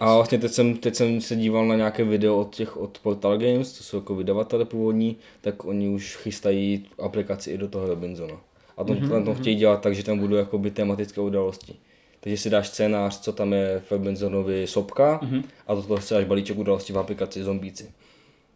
A 0.00 0.14
vlastně 0.14 0.38
teď 0.38 0.52
jsem, 0.52 0.76
teď 0.76 0.94
jsem 0.94 1.20
se 1.20 1.36
díval 1.36 1.66
na 1.66 1.76
nějaké 1.76 2.04
video 2.04 2.36
od 2.38 2.54
těch 2.54 2.76
od 2.76 2.98
Portal 2.98 3.38
Games, 3.38 3.72
to 3.78 3.84
jsou 3.84 3.96
jako 3.96 4.14
vydavatele 4.14 4.64
původní, 4.64 5.16
tak 5.40 5.64
oni 5.64 5.88
už 5.88 6.16
chystají 6.16 6.86
aplikaci 6.98 7.50
i 7.50 7.58
do 7.58 7.68
toho 7.68 7.86
Robinsona. 7.86 8.40
A 8.76 8.84
to, 8.84 8.94
mm-hmm. 8.94 9.24
to 9.24 9.34
chtějí 9.34 9.56
dělat 9.56 9.80
tak, 9.80 9.94
že 9.94 10.04
tam 10.04 10.18
budou 10.18 10.36
jakoby 10.36 10.70
tematické 10.70 11.20
události. 11.20 11.74
Takže 12.20 12.36
si 12.38 12.50
dáš 12.50 12.68
scénář, 12.68 13.20
co 13.20 13.32
tam 13.32 13.52
je 13.52 13.82
v 13.88 13.92
Robinsonovi 13.92 14.66
sopka 14.66 15.20
mm-hmm. 15.22 15.44
a 15.66 15.74
do 15.74 15.82
toho 15.82 16.00
si 16.00 16.14
dáš 16.14 16.24
balíček 16.24 16.58
událostí 16.58 16.92
v 16.92 16.98
aplikaci 16.98 17.42
zombíci. 17.42 17.90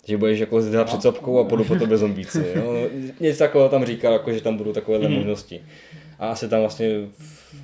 Že 0.09 0.17
budeš 0.17 0.39
jako 0.39 0.63
zdát 0.63 0.85
před 0.85 1.03
sopkou 1.03 1.39
a 1.39 1.45
půjdu 1.45 1.65
po 1.65 1.77
tobě 1.77 1.97
zombíci. 1.97 2.53
Jo? 2.55 2.89
Něco 3.21 3.39
takového 3.39 3.69
tam 3.69 3.85
říkal, 3.85 4.13
jako, 4.13 4.33
že 4.33 4.41
tam 4.41 4.57
budou 4.57 4.73
takovéhle 4.73 5.09
mm-hmm. 5.09 5.17
možnosti. 5.17 5.63
A 6.19 6.29
asi 6.29 6.49
tam 6.49 6.61
vlastně, 6.61 7.09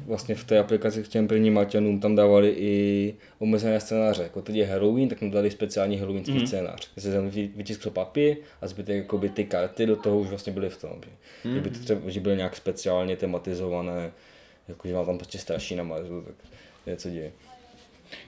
vlastně 0.07 0.35
v 0.35 0.45
té 0.45 0.59
aplikaci 0.59 1.03
k 1.03 1.09
těm 1.09 1.29
prvním 1.29 1.55
Maťanům 1.55 2.01
tam 2.01 2.15
dávali 2.15 2.55
i 2.57 3.15
omezené 3.39 3.81
scénáře. 3.81 4.23
Jako 4.23 4.43
teď 4.43 4.57
je 4.57 4.67
Halloween, 4.67 5.09
tak 5.09 5.21
tam 5.21 5.31
dali 5.31 5.51
speciální 5.51 5.99
halloweenský 5.99 6.39
mm. 6.39 6.47
scénář. 6.47 6.89
Kde 6.95 7.03
se 7.03 7.13
tam 7.13 7.31
vytiskl 7.31 7.91
papír 7.91 8.37
a 8.61 8.67
zbytek 8.67 8.97
jakoby 8.97 9.29
ty 9.29 9.45
karty 9.45 9.87
do 9.87 9.97
toho 9.97 10.19
už 10.19 10.29
vlastně 10.29 10.53
byly 10.53 10.69
v 10.69 10.81
tom. 10.81 11.01
Že, 11.05 11.49
mm. 11.49 11.55
že 11.55 11.61
by 11.61 11.71
to 11.71 11.79
třeba, 11.79 12.01
že 12.07 12.21
byly 12.21 12.37
nějak 12.37 12.57
speciálně 12.57 13.17
tematizované, 13.17 14.13
jakože 14.69 14.95
mám 14.95 15.07
tam 15.07 15.19
prostě 15.19 15.39
straší 15.39 15.77
na 15.77 15.83
Marsu, 15.83 16.23
tak 16.27 16.35
něco 16.87 17.11
děje. 17.11 17.33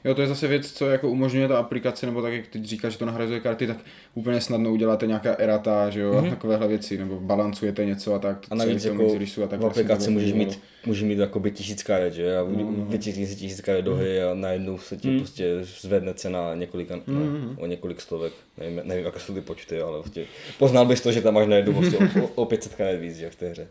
Jo, 0.04 0.14
to 0.14 0.20
je 0.20 0.28
zase 0.28 0.48
věc, 0.48 0.72
co 0.72 0.86
jako 0.86 1.08
umožňuje 1.08 1.48
ta 1.48 1.58
aplikace, 1.58 2.06
nebo 2.06 2.22
tak, 2.22 2.32
jak 2.32 2.46
teď 2.46 2.64
říkáš, 2.64 2.92
že 2.92 2.98
to 2.98 3.06
nahrazuje 3.06 3.40
karty, 3.40 3.66
tak 3.66 3.76
úplně 4.14 4.40
snadno 4.40 4.72
uděláte 4.72 5.06
nějaká 5.06 5.34
erata, 5.34 5.90
že 5.90 6.00
jo, 6.00 6.12
mm-hmm. 6.12 6.18
a 6.18 6.20
mhm. 6.20 6.30
takovéhle 6.30 6.68
věci, 6.68 6.98
nebo 6.98 7.20
balancujete 7.20 7.84
něco 7.84 8.14
a 8.14 8.18
tak. 8.18 8.46
A 8.50 8.54
navíc 8.54 8.84
jako 8.84 9.14
a 9.44 9.46
tak 9.46 9.60
v 9.60 9.66
aplikaci 9.66 10.10
můžeš 10.10 10.32
mít, 10.32 10.60
můžeš 10.86 11.02
mít 11.02 11.18
jakoby 11.18 11.50
tisíc 11.50 11.82
karet, 11.82 12.14
že 12.14 12.38
a 12.38 12.42
no, 12.42 12.72
no. 12.76 12.84
vytiskni 12.84 13.26
si 13.26 13.36
tisíc 13.36 13.60
karet 13.60 13.84
do 13.84 13.96
hry 13.96 14.22
a 14.22 14.34
najednou 14.34 14.78
se 14.78 14.96
ti 14.96 15.08
mm. 15.08 15.18
prostě 15.18 15.58
zvedne 15.80 16.14
cena 16.14 16.54
několika, 16.54 16.96
mm-hmm. 16.96 17.02
no, 17.06 17.20
mhm. 17.20 17.56
o 17.58 17.66
několik 17.66 18.00
stovek, 18.00 18.32
nevím, 18.58 18.80
nevím, 18.84 19.04
jaké 19.04 19.20
jsou 19.20 19.34
ty 19.34 19.40
počty, 19.40 19.80
ale 19.80 20.00
prostě 20.00 20.24
poznal 20.58 20.86
bys 20.86 21.00
to, 21.00 21.12
že 21.12 21.22
tam 21.22 21.34
máš 21.34 21.46
najednou 21.46 21.72
prostě 21.72 21.98
o, 22.22 22.26
o 22.34 22.44
500 22.44 22.74
karet 22.74 23.00
víc, 23.00 23.16
že 23.16 23.30
v 23.30 23.36
té 23.36 23.48
hře. 23.48 23.68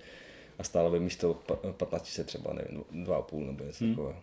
A 0.59 0.63
stále 0.63 0.89
by 0.89 0.99
místo 0.99 1.39
15 1.77 2.19
třeba, 2.25 2.53
nevím, 2.53 3.05
2,5 3.05 3.45
nebo 3.45 3.63
něco 3.63 3.85
mm. 3.85 3.91
takového. 3.91 4.15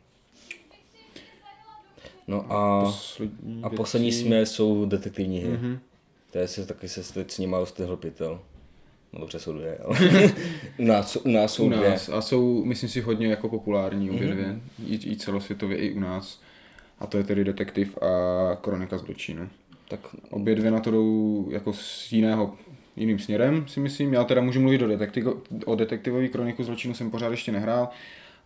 No 2.33 2.53
a, 2.53 2.85
poslední 2.85 3.63
a 3.63 3.71
poslední 3.71 4.13
směr 4.13 4.47
jsou 4.47 4.85
detektivní 4.85 5.41
hry. 5.41 5.53
Mm-hmm. 5.53 5.79
To 6.31 6.39
se 6.47 6.67
taky 6.67 6.89
se 6.89 7.15
teď 7.15 7.31
s 7.31 7.39
nima 7.39 7.59
roztrhl 7.59 7.97
pytel. 7.97 8.41
No 9.13 9.21
dobře, 9.21 9.39
jsou 9.39 9.53
dvě, 9.53 9.79
ale 9.79 9.99
u, 10.79 10.85
nás, 10.85 11.17
u 11.17 11.29
nás 11.29 11.55
jsou 11.55 11.67
u 11.67 11.69
dvě. 11.69 11.91
Nás. 11.91 12.09
A 12.09 12.21
jsou, 12.21 12.65
myslím 12.65 12.89
si, 12.89 13.01
hodně 13.01 13.27
jako 13.27 13.49
populární 13.49 14.11
obě 14.11 14.29
mm-hmm. 14.29 14.33
dvě. 14.33 14.61
I, 14.87 15.13
I 15.13 15.17
celosvětově, 15.17 15.79
i 15.79 15.93
u 15.93 16.01
nás. 16.01 16.41
A 16.99 17.07
to 17.07 17.19
je 17.19 17.25
tedy 17.25 17.45
Detektiv 17.45 17.99
a 17.99 18.57
Kronika 18.57 18.99
zločinu. 18.99 19.49
Tak 19.89 20.01
obě 20.31 20.55
dvě 20.55 20.71
na 20.71 20.81
to 20.81 20.91
jdou 20.91 21.49
jako 21.51 21.73
z 21.73 22.13
jiného 22.13 22.55
jiným 22.97 23.19
směrem, 23.19 23.69
si 23.69 23.81
myslím. 23.81 24.13
Já 24.13 24.25
teda 24.25 24.41
můžu 24.41 24.61
mluvit 24.61 24.83
o, 24.83 24.87
detektiv, 24.87 25.27
o 25.65 25.75
detektivový 25.75 26.29
kroniku 26.29 26.65
zločinu, 26.65 26.95
jsem 26.95 27.11
pořád 27.11 27.31
ještě 27.31 27.53
nehrál. 27.53 27.89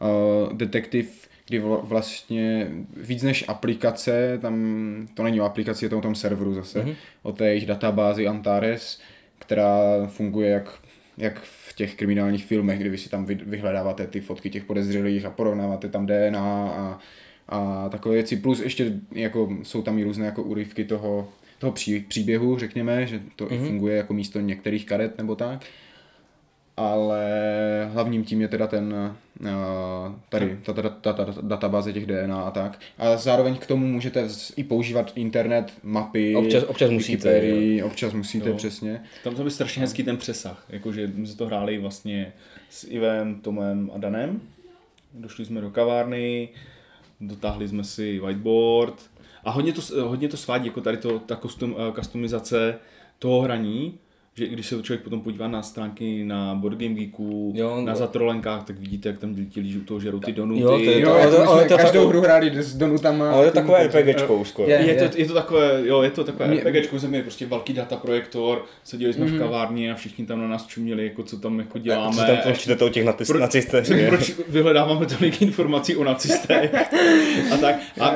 Uh, 0.01 0.53
detektiv 0.53 1.26
kdy 1.47 1.59
vlastně 1.83 2.69
víc 2.97 3.23
než 3.23 3.45
aplikace, 3.49 4.39
tam 4.43 4.57
to 5.15 5.23
není 5.23 5.41
o 5.41 5.45
aplikaci, 5.45 5.85
je 5.85 5.89
to 5.89 5.99
o 5.99 6.01
tom 6.01 6.15
serveru 6.15 6.55
zase, 6.55 6.81
mm-hmm. 6.81 6.95
o 7.23 7.33
té 7.33 7.49
jejich 7.49 7.67
databázi 7.67 8.27
Antares, 8.27 9.01
která 9.39 10.07
funguje 10.07 10.51
jak, 10.51 10.79
jak 11.19 11.41
v 11.41 11.75
těch 11.77 11.95
kriminálních 11.95 12.45
filmech, 12.45 12.79
kdy 12.79 12.89
vy 12.89 12.99
si 12.99 13.09
tam 13.09 13.27
vyhledáváte 13.27 14.07
ty 14.07 14.21
fotky 14.21 14.51
těch 14.51 14.65
podezřelých 14.65 15.25
a 15.25 15.31
porovnáváte 15.31 15.89
tam 15.89 16.07
DNA 16.07 16.71
a, 16.71 16.99
a 17.49 17.89
takové 17.89 18.15
věci. 18.15 18.37
Plus 18.37 18.61
ještě 18.61 18.93
jako, 19.13 19.57
jsou 19.63 19.83
tam 19.83 19.99
i 19.99 20.05
různé 20.05 20.27
jako 20.27 20.43
úryvky 20.43 20.85
toho, 20.85 21.29
toho 21.59 21.73
pří, 21.73 22.01
příběhu, 22.01 22.59
řekněme, 22.59 23.07
že 23.07 23.21
to 23.37 23.47
mm-hmm. 23.47 23.67
funguje 23.67 23.97
jako 23.97 24.15
místo 24.15 24.41
některých 24.41 24.87
karet 24.87 25.19
nebo 25.19 25.37
tak 25.37 25.65
ale 26.77 27.25
hlavním 27.93 28.25
tím 28.25 28.41
je 28.41 28.49
teda 28.49 28.67
ten 28.67 29.15
uh, 29.41 29.49
tady, 30.29 30.59
ta, 30.63 30.73
ta, 30.73 30.83
ta, 30.83 31.13
ta 31.13 31.35
databáze 31.43 31.93
těch 31.93 32.07
DNA 32.07 32.43
a 32.43 32.51
tak. 32.51 32.81
A 32.99 33.17
zároveň 33.17 33.57
k 33.57 33.67
tomu 33.67 33.87
můžete 33.87 34.29
i 34.57 34.65
používat 34.65 35.13
internet, 35.15 35.73
mapy, 35.83 36.37
občas, 36.37 36.65
občas 36.65 36.91
musíte, 36.91 37.47
jo. 37.47 37.87
občas 37.87 38.13
musíte, 38.13 38.49
jo. 38.49 38.57
přesně. 38.57 39.03
Tam 39.25 39.35
to 39.35 39.45
by 39.45 39.51
strašně 39.51 39.81
hezký 39.81 40.03
ten 40.03 40.17
přesah, 40.17 40.65
jakože 40.69 41.11
my 41.15 41.27
jsme 41.27 41.37
to 41.37 41.47
hráli 41.47 41.79
vlastně 41.79 42.33
s 42.71 42.85
Ivem, 42.85 43.35
Tomem 43.35 43.91
a 43.95 43.99
Danem. 43.99 44.41
Došli 45.15 45.45
jsme 45.45 45.61
do 45.61 45.71
kavárny, 45.71 46.49
dotáhli 47.21 47.69
jsme 47.69 47.85
si 47.85 48.19
whiteboard 48.19 49.11
a 49.45 49.51
hodně 49.51 49.73
to, 49.73 50.09
hodně 50.09 50.29
to 50.29 50.37
svádí, 50.37 50.67
jako 50.67 50.81
tady 50.81 50.97
to, 50.97 51.19
ta 51.19 51.37
custom, 51.37 51.77
eh, 51.79 51.93
customizace 51.93 52.79
toho 53.19 53.41
hraní, 53.41 53.99
že 54.39 54.47
když 54.47 54.67
se 54.67 54.83
člověk 54.83 55.03
potom 55.03 55.21
podívá 55.21 55.49
na 55.49 55.63
stránky 55.63 56.25
na 56.25 56.55
Board 56.55 56.79
Game 56.79 56.95
Geeku, 56.95 57.53
jo, 57.57 57.81
na 57.81 57.95
zatrolenkách, 57.95 58.65
tak 58.65 58.79
vidíte, 58.79 59.09
jak 59.09 59.19
tam 59.19 59.35
ti 59.35 59.61
lidi 59.61 59.79
u 59.79 59.81
toho 59.81 60.01
žerou 60.01 60.21
ty 60.21 60.33
donuty. 60.33 60.61
Jo, 60.61 60.79
ty, 60.79 61.01
jo, 61.01 61.13
ale 61.13 61.31
to, 61.31 61.49
ale 61.49 61.65
to, 61.65 61.77
každou 61.77 62.03
to, 62.03 62.09
hru 62.09 62.21
hráli 62.21 62.63
s 62.63 62.77
donutama. 62.77 63.31
Ale 63.31 63.47
je 63.47 63.51
to 63.51 63.55
takové 63.55 63.87
RPGčko 63.87 64.45
skoro. 64.45 64.71
Je, 64.71 64.77
je, 64.77 64.87
je, 64.87 65.09
to, 65.09 65.19
je 65.19 65.27
to 65.27 65.35
takové, 65.35 65.83
jo, 65.85 66.03
je 66.03 66.11
to 66.11 66.25
takové 66.25 66.49
mě, 66.49 66.61
RPGčko, 66.61 66.99
jsme 66.99 67.09
měli 67.09 67.23
prostě 67.23 67.47
velký 67.47 67.73
data 67.73 67.97
projektor, 67.97 68.65
seděli 68.85 69.13
jsme 69.13 69.25
mm-hmm. 69.25 69.29
v 69.29 69.33
mhm. 69.33 69.39
kavárně 69.39 69.93
a 69.93 69.95
všichni 69.95 70.27
tam 70.27 70.41
na 70.41 70.49
nás 70.49 70.67
čuměli, 70.67 71.05
jako 71.05 71.23
co 71.23 71.37
tam 71.37 71.59
jako 71.59 71.79
děláme. 71.79 72.17
Co 72.17 72.67
tam 72.69 72.79
to 72.79 72.89
těch 72.89 73.07
pro, 73.27 73.39
nacistech. 73.39 74.09
Proč 74.09 74.33
vyhledáváme 74.49 75.07
tolik 75.07 75.43
informací 75.43 75.97
o 75.97 76.05
nacistech 76.05 76.75
a 77.55 77.57
tak. 77.57 77.77
A 78.01 78.15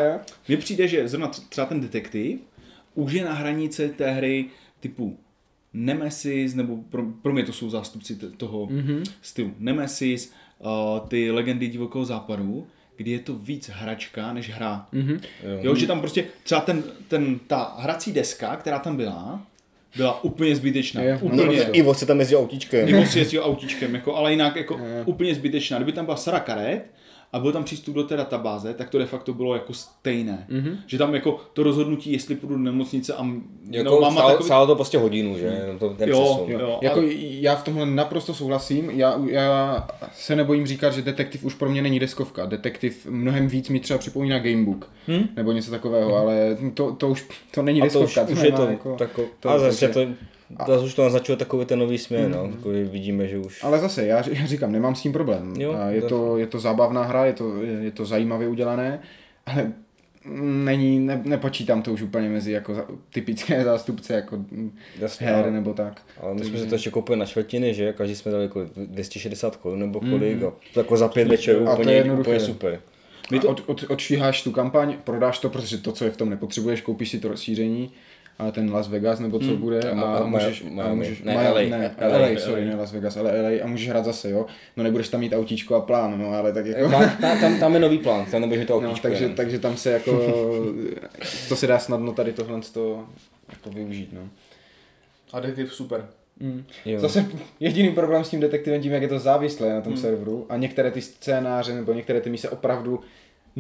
mně 0.49 0.57
přijde, 0.57 0.89
že 0.89 1.09
zrovna 1.09 1.31
třeba 1.49 1.67
ten 1.67 1.81
detektiv 1.81 2.41
už 2.95 3.13
je 3.13 3.25
na 3.25 3.33
hranici 3.33 3.89
té 3.89 4.11
hry 4.11 4.45
typu 4.81 5.19
Nemesis, 5.73 6.55
nebo 6.55 6.77
pro, 6.77 7.03
pro 7.23 7.33
mě 7.33 7.45
to 7.45 7.53
jsou 7.53 7.71
zástupci 7.71 8.17
toho 8.17 8.67
mm-hmm. 8.67 9.03
stylu. 9.23 9.55
Nemesis, 9.59 10.33
uh, 10.59 11.09
ty 11.09 11.31
legendy 11.31 11.69
divokého 11.69 12.05
západu, 12.05 12.67
kdy 12.97 13.11
je 13.11 13.19
to 13.19 13.35
víc 13.35 13.71
hračka 13.73 14.33
než 14.33 14.51
hra. 14.51 14.87
Mm-hmm. 14.93 15.21
Jo, 15.61 15.75
že 15.75 15.87
tam 15.87 16.01
prostě 16.01 16.25
třeba 16.43 16.61
ten, 16.61 16.83
ten, 17.09 17.39
ta 17.47 17.77
hrací 17.79 18.13
deska, 18.13 18.57
která 18.57 18.79
tam 18.79 18.97
byla, 18.97 19.43
byla 19.97 20.25
úplně 20.25 20.57
zbytečná. 20.57 21.03
Je, 21.03 21.17
úplně. 21.17 21.47
No, 21.47 21.53
Ivo 21.77 21.95
se 21.95 22.07
tam 22.07 22.21
jezdil 22.21 22.39
autíčkem. 22.39 22.89
Ivo 22.89 23.07
si 23.07 23.19
jezdil 23.19 23.43
autíčkem, 23.45 23.95
jako, 23.95 24.17
ale 24.17 24.31
jinak 24.31 24.57
jako 24.57 24.79
je. 24.79 25.03
úplně 25.07 25.35
zbytečná. 25.35 25.79
Kdyby 25.79 25.93
tam 25.93 26.05
byla 26.05 26.17
Sara 26.17 26.41
Karet, 26.41 26.91
a 27.33 27.39
byl 27.39 27.53
tam 27.53 27.65
přístup 27.65 27.95
do 27.95 28.05
té 28.05 28.17
databáze, 28.17 28.75
tak 28.75 28.91
to 28.91 28.99
de 28.99 29.07
facto 29.07 29.35
bylo 29.35 29.55
jako 29.55 29.73
stejné. 29.73 30.47
Mm-hmm. 30.51 30.77
Že 30.87 30.99
tam 30.99 31.15
jako 31.15 31.41
to 31.53 31.63
rozhodnutí, 31.63 32.13
jestli 32.13 32.35
půjdu 32.35 32.55
do 32.55 32.63
nemocnice 32.63 33.15
a 33.15 33.27
jako 33.71 33.95
no, 33.95 34.01
mám 34.01 34.13
stálo, 34.13 34.31
takový... 34.31 34.47
stálo 34.47 34.67
to 34.67 34.75
prostě 34.75 34.99
hodinu, 34.99 35.39
že? 35.39 35.77
To, 35.79 35.91
ten 35.91 36.09
jo, 36.09 36.47
jo, 36.49 36.79
jako 36.83 37.01
a... 37.01 37.39
já 37.41 37.57
v 37.57 37.65
tomhle 37.65 37.87
naprosto 37.87 38.35
souhlasím. 38.35 38.91
Já, 38.91 39.21
já 39.27 39.89
se 40.13 40.37
nebojím 40.37 40.67
říkat, 40.67 40.91
že 40.91 41.03
detektiv 41.03 41.45
už 41.45 41.55
pro 41.55 41.71
mě 41.71 41.83
není 41.83 41.99
deskovka. 41.99 42.47
Detektiv 42.47 43.07
mnohem 43.11 43.49
víc 43.49 43.69
mi 43.69 43.81
třeba 43.81 43.99
připomíná 43.99 44.39
gamebook. 44.39 44.91
Hmm? 45.07 45.29
Nebo 45.37 45.53
něco 45.53 45.71
takového, 45.71 46.09
hmm. 46.09 46.21
ale 46.21 46.57
to, 46.75 46.93
to 46.93 47.09
už 47.09 47.29
to 47.51 47.63
není 47.63 47.81
a 47.81 47.85
deskovka. 47.85 48.25
To 48.25 48.33
už, 48.33 48.39
to 48.39 48.41
už 48.41 48.47
je 48.47 48.53
to, 48.53 48.63
jako, 48.63 48.97
tako, 48.97 49.25
to, 49.41 49.51
a 49.51 49.59
zase 49.59 49.89
to, 49.89 50.01
a... 50.57 50.67
Zase 50.67 50.85
už 50.85 50.95
to 50.95 51.03
naznačuje 51.03 51.37
takový 51.37 51.67
ten 51.67 51.79
nový 51.79 51.99
směr, 51.99 52.27
mm. 52.27 52.33
no. 52.33 52.45
Mhm. 52.45 52.53
Takový 52.53 52.85
vidíme, 52.85 53.29
že 53.29 53.39
už... 53.39 53.65
Ale 53.65 53.79
zase, 53.79 54.07
já, 54.07 54.29
já 54.29 54.47
říkám, 54.47 54.73
nemám 54.73 54.95
s 54.95 55.03
tím 55.03 55.13
problém. 55.13 55.55
Jo, 55.59 55.75
a 55.75 55.91
je, 55.91 56.03
to, 56.03 56.39
je 56.39 56.47
to 56.47 56.61
zábavná 56.61 57.03
hra, 57.03 57.25
je 57.25 57.33
to, 57.33 57.63
je, 57.63 57.73
je 57.73 57.91
to 57.91 58.05
zajímavě 58.05 58.49
udělané, 58.49 59.01
ale 59.47 59.73
není, 60.65 60.99
ne, 60.99 61.23
nepočítám 61.25 61.83
to 61.83 61.93
už 61.93 62.03
úplně 62.03 62.29
mezi 62.29 62.53
jako 62.53 62.75
za, 62.75 62.87
typické 63.13 63.65
zástupce 63.65 64.15
jako 64.15 64.45
Jasně, 64.99 65.27
her 65.27 65.35
ale, 65.35 65.51
nebo 65.51 65.75
tak. 65.75 66.03
Ale 66.21 66.35
my 66.35 66.45
jsme 66.45 66.59
se 66.59 66.67
to 66.67 66.75
ještě 66.75 66.91
koupili 66.91 67.19
na 67.19 67.27
čtvrtiny, 67.27 67.75
že? 67.75 67.93
Každý 67.93 68.17
jsme 68.17 68.33
dali 68.33 68.45
jako 68.45 68.67
260 68.77 69.57
korun 69.57 69.79
nebo 69.79 70.01
kolik 70.01 70.41
mm. 70.41 70.47
a 70.47 70.53
to 70.75 70.81
jako 70.81 70.97
za 70.97 71.09
pět 71.09 71.29
večerů 71.29 71.73
úplně, 71.73 72.05
úplně 72.05 72.41
super. 72.41 72.81
to... 73.41 73.49
Od, 73.49 73.63
od, 73.67 73.85
odšvíháš 73.89 74.43
tu 74.43 74.53
kampaň, 74.53 74.97
prodáš 75.05 75.39
to, 75.39 75.51
protože 75.51 75.79
to, 75.79 75.93
co 75.93 76.05
je 76.05 76.11
v 76.11 76.17
tom 76.17 76.31
nepotřebuješ, 76.31 76.81
koupíš 76.81 77.11
si 77.11 77.19
to 77.19 77.29
rozšíření 77.29 77.93
a 78.41 78.51
ten 78.51 78.73
Las 78.73 78.89
Vegas 78.89 79.21
nebo 79.21 79.39
co 79.39 79.45
hmm. 79.45 79.57
bude 79.57 79.81
a, 79.81 80.01
a, 80.01 80.19
a 80.19 80.27
můžeš, 80.27 80.65
a 80.83 80.95
můžeš 80.95 81.23
ne, 81.23 81.35
LA, 81.35 81.61
ne, 81.61 81.95
LA, 82.01 82.19
LA, 82.19 82.39
sorry, 82.39 82.65
ne 82.65 82.75
Las 82.75 82.93
Vegas, 82.93 83.17
ale 83.17 83.43
LA 83.43 83.65
a 83.65 83.67
můžeš 83.67 83.89
hrát 83.89 84.05
zase, 84.05 84.31
jo. 84.31 84.47
No 84.77 84.85
nebudeš 84.85 85.09
tam 85.09 85.21
mít 85.21 85.33
autíčko 85.33 85.75
a 85.75 85.81
plán, 85.81 86.19
no 86.19 86.33
ale 86.33 86.53
tak 86.53 86.67
jako... 86.67 86.91
Tam, 86.91 87.41
tam, 87.41 87.61
tam 87.61 87.75
je 87.75 87.81
nový 87.81 87.99
plán, 87.99 88.25
tam 88.31 88.41
nebudeš 88.41 88.67
to 88.67 88.81
no, 88.81 88.89
autíčko. 88.89 89.09
No, 89.09 89.15
takže, 89.15 89.29
takže 89.29 89.59
tam 89.59 89.77
se 89.77 89.91
jako, 89.91 90.13
to 91.49 91.57
se 91.57 91.67
dá 91.67 91.79
snadno 91.79 92.13
tady 92.13 92.33
tohle 92.33 92.61
to 92.73 93.05
jako 93.49 93.71
využít, 93.71 94.13
no. 94.13 94.29
A 95.33 95.41
detektiv 95.41 95.75
super. 95.75 96.07
Mm. 96.41 96.65
Zase 96.97 97.27
jediný 97.61 97.95
problém 97.95 98.25
s 98.25 98.29
tím 98.29 98.41
detektivem 98.41 98.83
tím, 98.83 98.93
jak 98.93 99.03
je 99.03 99.09
to 99.09 99.19
závislé 99.19 99.75
na 99.75 99.81
tom 99.81 99.93
mm. 99.93 99.99
serveru 99.99 100.47
a 100.49 100.57
některé 100.57 100.91
ty 100.91 101.03
scénáře 101.03 101.75
nebo 101.75 101.93
některé 101.93 102.21
ty 102.21 102.31
mise 102.31 102.49
opravdu 102.49 103.01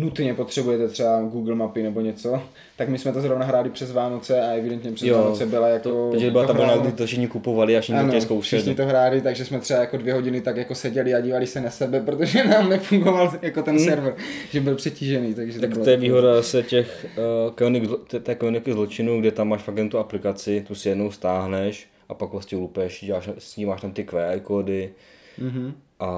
nutně 0.01 0.35
potřebujete 0.35 0.89
třeba 0.89 1.23
Google 1.23 1.55
mapy 1.55 1.83
nebo 1.83 2.01
něco, 2.01 2.43
tak 2.77 2.89
my 2.89 2.99
jsme 2.99 3.13
to 3.13 3.21
zrovna 3.21 3.47
hráli 3.47 3.71
přes 3.71 3.93
Vánoce 3.93 4.41
a 4.43 4.47
evidentně 4.53 4.93
přes 4.93 5.09
Jo, 5.09 5.19
Vánoce 5.19 5.47
byla 5.47 5.69
jako... 5.69 5.89
To, 5.91 6.09
protože 6.13 6.31
byla 6.31 6.43
to 6.43 6.47
ta 6.47 6.53
vlna, 6.53 6.67
hrálo. 6.67 6.83
kdy 6.83 6.93
to 6.93 7.07
všichni 7.07 7.29
kupovali 7.29 7.77
a 7.77 7.81
všichni 7.81 8.01
to 8.01 8.07
chtěli 8.21 8.41
všichni 8.41 8.75
to 8.75 8.87
hráli, 8.87 9.21
takže 9.21 9.45
jsme 9.45 9.59
třeba 9.61 9.81
jako 9.81 9.97
dvě 9.97 10.15
hodiny 10.15 10.41
tak 10.41 10.57
jako 10.57 10.75
seděli 10.75 11.15
a 11.15 11.21
dívali 11.21 11.47
se 11.47 11.61
na 11.61 11.71
sebe, 11.71 12.01
protože 12.01 12.45
nám 12.49 12.69
nefungoval 12.69 13.33
jako 13.43 13.63
ten 13.63 13.79
server, 13.79 14.15
že 14.51 14.61
byl 14.61 14.75
přetížený, 14.77 15.35
takže 15.35 15.53
Hmm. 15.53 15.61
Tak 15.61 15.71
bylo 15.71 15.85
to 15.85 15.91
je 15.91 15.97
výhoda 15.97 16.35
zase 16.35 16.63
těch 16.63 17.07
uh, 17.47 17.53
kronik, 17.55 17.85
zlo- 17.85 18.21
té- 18.21 18.35
kroniky 18.35 18.73
zločinu, 18.73 19.21
kde 19.21 19.31
tam 19.31 19.49
máš 19.49 19.63
fakt 19.63 19.77
jen 19.77 19.89
tu 19.89 19.99
aplikaci, 19.99 20.65
tu 20.69 20.75
si 20.75 20.89
jednou 20.89 21.11
stáhneš 21.11 21.89
a 22.09 22.15
pak 22.15 22.31
vlastně 22.33 22.59
lupeš, 22.59 23.05
děláš, 23.05 23.29
snímáš 23.39 23.81
tam 23.81 23.93
ty 23.93 24.05
QR 24.05 24.41
kódy 24.43 24.91
Mhm. 25.39 25.75
a 26.01 26.11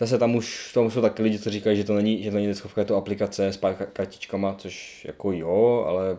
zase 0.00 0.18
tam 0.18 0.34
už, 0.34 0.72
tam 0.72 0.90
jsou 0.90 1.00
taky 1.00 1.22
lidi, 1.22 1.38
co 1.38 1.50
říkají, 1.50 1.76
že 1.76 1.84
to 1.84 1.94
není, 1.94 2.22
že 2.22 2.30
to 2.30 2.36
není 2.36 2.46
deskovka, 2.46 2.80
je 2.80 2.84
to 2.84 2.96
aplikace 2.96 3.46
s 3.46 3.56
pár 3.56 3.74
ka- 3.74 3.86
kartičkama, 3.92 4.54
což 4.54 5.04
jako 5.04 5.32
jo, 5.32 5.84
ale 5.88 6.18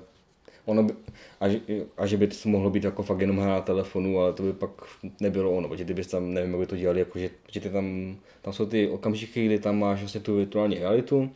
ono 0.65 0.83
by, 0.83 0.93
a, 1.39 1.49
že, 1.49 1.59
a 1.97 2.05
že 2.05 2.17
by 2.17 2.27
to 2.27 2.49
mohlo 2.49 2.69
být 2.69 2.83
jako 2.83 3.03
fakt 3.03 3.21
jenom 3.21 3.37
hra 3.37 3.51
na 3.51 3.61
telefonu, 3.61 4.19
ale 4.19 4.33
to 4.33 4.43
by 4.43 4.53
pak 4.53 4.71
nebylo 5.19 5.51
ono, 5.51 5.69
protože 5.69 5.85
ty 5.85 5.93
bys 5.93 6.07
tam, 6.07 6.33
nevím, 6.33 6.51
jak 6.51 6.59
by 6.59 6.65
to 6.65 6.77
dělali, 6.77 6.99
jako 6.99 7.19
že, 7.19 7.29
že 7.51 7.59
ty 7.59 7.69
tam, 7.69 8.17
tam 8.41 8.53
jsou 8.53 8.65
ty 8.65 8.89
okamžiky, 8.89 9.45
kdy 9.45 9.59
tam 9.59 9.79
máš 9.79 9.99
vlastně 9.99 10.21
tu 10.21 10.35
virtuální 10.35 10.75
realitu, 10.75 11.31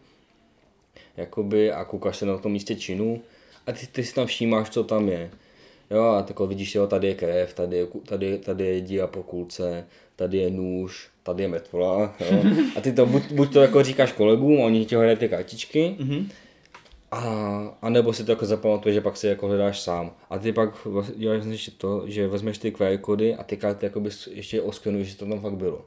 jakoby 1.17 1.71
a 1.71 1.85
koukáš 1.85 2.17
se 2.17 2.25
na 2.25 2.37
tom 2.37 2.51
místě 2.51 2.75
činu 2.75 3.21
a 3.67 3.71
ty, 3.71 3.87
ty 3.87 4.03
si 4.03 4.15
tam 4.15 4.27
všímáš, 4.27 4.69
co 4.69 4.83
tam 4.83 5.09
je. 5.09 5.31
Jo, 5.91 6.03
a 6.03 6.23
tak 6.23 6.39
vidíš, 6.39 6.75
jo, 6.75 6.87
tady 6.87 7.07
je 7.07 7.15
krev, 7.15 7.53
tady 7.53 7.77
je, 7.77 7.87
tady, 8.05 8.37
tady 8.37 8.65
je 8.65 8.81
díra 8.81 9.07
po 9.07 9.23
kulce, 9.23 9.87
tady 10.15 10.37
je 10.37 10.49
nůž, 10.49 11.09
tady 11.25 11.43
je 11.43 11.47
metvola, 11.47 12.15
jo. 12.31 12.43
A 12.75 12.81
ty 12.81 12.93
to 12.93 13.05
buď, 13.05 13.31
buď 13.31 13.53
to 13.53 13.61
jako 13.61 13.83
říkáš 13.83 14.11
kolegům, 14.11 14.59
oni 14.59 14.85
ti 14.85 14.95
hledají 14.95 15.17
ty 15.17 15.29
kartičky, 15.29 15.95
mm-hmm. 15.99 16.25
a, 17.11 17.77
a 17.81 17.89
nebo 17.89 18.13
si 18.13 18.23
to 18.23 18.31
jako 18.31 18.45
zapamatuješ, 18.45 18.93
že 18.93 19.01
pak 19.01 19.17
si 19.17 19.27
jako 19.27 19.47
hledáš 19.47 19.81
sám. 19.81 20.11
A 20.29 20.37
ty 20.37 20.51
pak 20.51 20.87
děláš 21.15 21.45
ještě 21.45 21.71
to, 21.71 22.03
že 22.05 22.27
vezmeš 22.27 22.57
ty 22.57 22.71
QR 22.71 22.97
kódy 22.97 23.35
a 23.35 23.43
ty 23.43 23.57
karty 23.57 23.85
jakoby 23.85 24.09
ještě 24.31 24.61
oskenuješ, 24.61 25.07
že 25.07 25.17
to 25.17 25.25
tam 25.25 25.41
fakt 25.41 25.55
bylo. 25.55 25.85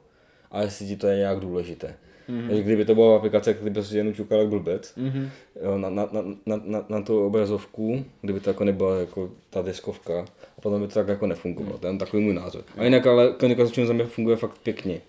A 0.51 0.61
jestli 0.61 0.85
ti 0.85 0.95
to 0.95 1.07
je 1.07 1.17
nějak 1.17 1.39
důležité. 1.39 1.95
Mm-hmm. 2.29 2.47
Takže 2.47 2.63
kdyby 2.63 2.85
to 2.85 2.95
byla 2.95 3.15
aplikace, 3.15 3.53
tak 3.53 3.63
ty 3.63 3.69
bys 3.69 3.91
jenom 3.91 4.13
čukal 4.13 4.39
jak 4.39 4.47
blbec 4.47 4.93
mm-hmm. 4.97 5.29
jo, 5.63 5.77
na, 5.77 5.89
na, 5.89 6.09
na, 6.11 6.21
na, 6.45 6.61
na, 6.65 6.85
na, 6.89 7.01
tu 7.01 7.25
obrazovku, 7.25 8.05
kdyby 8.21 8.39
to 8.39 8.49
jako 8.49 8.63
nebyla 8.63 8.99
jako 8.99 9.29
ta 9.49 9.61
deskovka, 9.61 10.25
a 10.57 10.61
potom 10.61 10.81
by 10.81 10.87
to 10.87 10.93
tak 10.93 11.07
jako 11.07 11.27
nefungovalo. 11.27 11.77
To 11.77 11.87
je 11.87 11.97
takový 11.97 12.23
můj 12.23 12.33
názor. 12.33 12.63
A 12.77 12.83
jinak 12.83 13.07
ale 13.07 13.35
zločinu 13.55 13.87
za 13.87 13.93
mě 13.93 14.05
funguje 14.05 14.35
fakt 14.35 14.57
pěkně. 14.63 15.01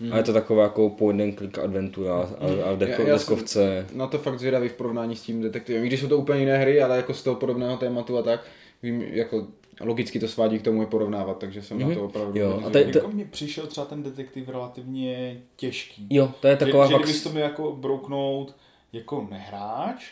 Mm. 0.00 0.12
A 0.12 0.16
je 0.16 0.22
to 0.22 0.32
taková 0.32 0.62
jako 0.62 0.90
point 0.90 1.20
and 1.22 1.38
click 1.38 1.58
adventura 1.58 2.14
a, 2.14 2.22
a 2.68 2.72
v 2.72 2.78
deko, 2.78 3.02
Já- 3.02 3.08
já 3.08 3.14
deskovce. 3.14 3.86
Na 3.92 4.06
to 4.06 4.18
fakt 4.18 4.38
zvědavý 4.38 4.68
v 4.68 4.72
porovnání 4.72 5.16
s 5.16 5.22
tím 5.22 5.42
detektivem. 5.42 5.84
I 5.84 5.86
když 5.86 6.00
jsou 6.00 6.08
to 6.08 6.18
úplně 6.18 6.40
jiné 6.40 6.58
hry, 6.58 6.82
ale 6.82 6.96
jako 6.96 7.14
z 7.14 7.22
toho 7.22 7.36
podobného 7.36 7.76
tématu 7.76 8.18
a 8.18 8.22
tak, 8.22 8.40
vím, 8.82 9.02
jako 9.02 9.46
logicky 9.80 10.20
to 10.20 10.28
svádí 10.28 10.58
k 10.58 10.62
tomu 10.62 10.80
je 10.80 10.86
porovnávat, 10.86 11.38
takže 11.38 11.62
jsem 11.62 11.78
mm-hmm. 11.78 11.88
na 11.88 11.94
to 11.94 12.04
opravdu 12.04 12.38
Jo, 12.40 12.52
a 12.56 12.60
zvědavý. 12.60 12.92
to- 12.92 12.98
Jako 12.98 13.10
mně 13.10 13.24
přišel 13.24 13.66
třeba 13.66 13.86
ten 13.86 14.02
detektiv 14.02 14.48
relativně 14.48 15.40
těžký. 15.56 16.06
Jo, 16.10 16.30
to 16.40 16.48
je 16.48 16.56
taková 16.56 16.86
že, 16.86 16.92
fakt... 16.92 17.00
že 17.00 17.04
kdybys 17.04 17.22
to 17.22 17.30
měl 17.30 17.42
jako 17.44 17.72
brouknout 17.72 18.54
jako 18.92 19.26
nehráč, 19.30 20.04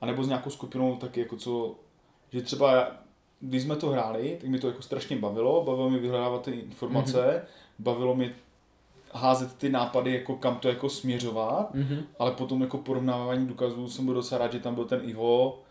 anebo 0.00 0.24
s 0.24 0.28
nějakou 0.28 0.50
skupinou, 0.50 0.96
tak 0.96 1.16
jako 1.16 1.36
co, 1.36 1.74
že 2.32 2.42
třeba 2.42 2.72
já- 2.72 2.96
když 3.40 3.62
jsme 3.62 3.76
to 3.76 3.88
hráli, 3.90 4.36
tak 4.40 4.50
mi 4.50 4.58
to 4.58 4.66
jako 4.68 4.82
strašně 4.82 5.16
bavilo, 5.16 5.64
bavilo 5.64 5.90
mi 5.90 5.98
vyhledávat 5.98 6.42
ty 6.42 6.50
informace, 6.50 7.18
mm-hmm. 7.18 7.48
bavilo 7.78 8.14
mi 8.14 8.32
házet 9.12 9.54
ty 9.54 9.68
nápady, 9.68 10.14
jako 10.14 10.36
kam 10.36 10.56
to 10.56 10.68
jako 10.68 10.88
směřovat, 10.88 11.74
mm-hmm. 11.74 12.02
ale 12.18 12.30
potom 12.30 12.60
jako 12.60 12.78
porovnávání 12.78 13.46
důkazů 13.46 13.88
jsem 13.88 14.04
byl 14.04 14.14
docela 14.14 14.38
rád, 14.38 14.52
že 14.52 14.58
tam 14.58 14.74
byl 14.74 14.84
ten 14.84 15.00
Ivo, 15.04 15.62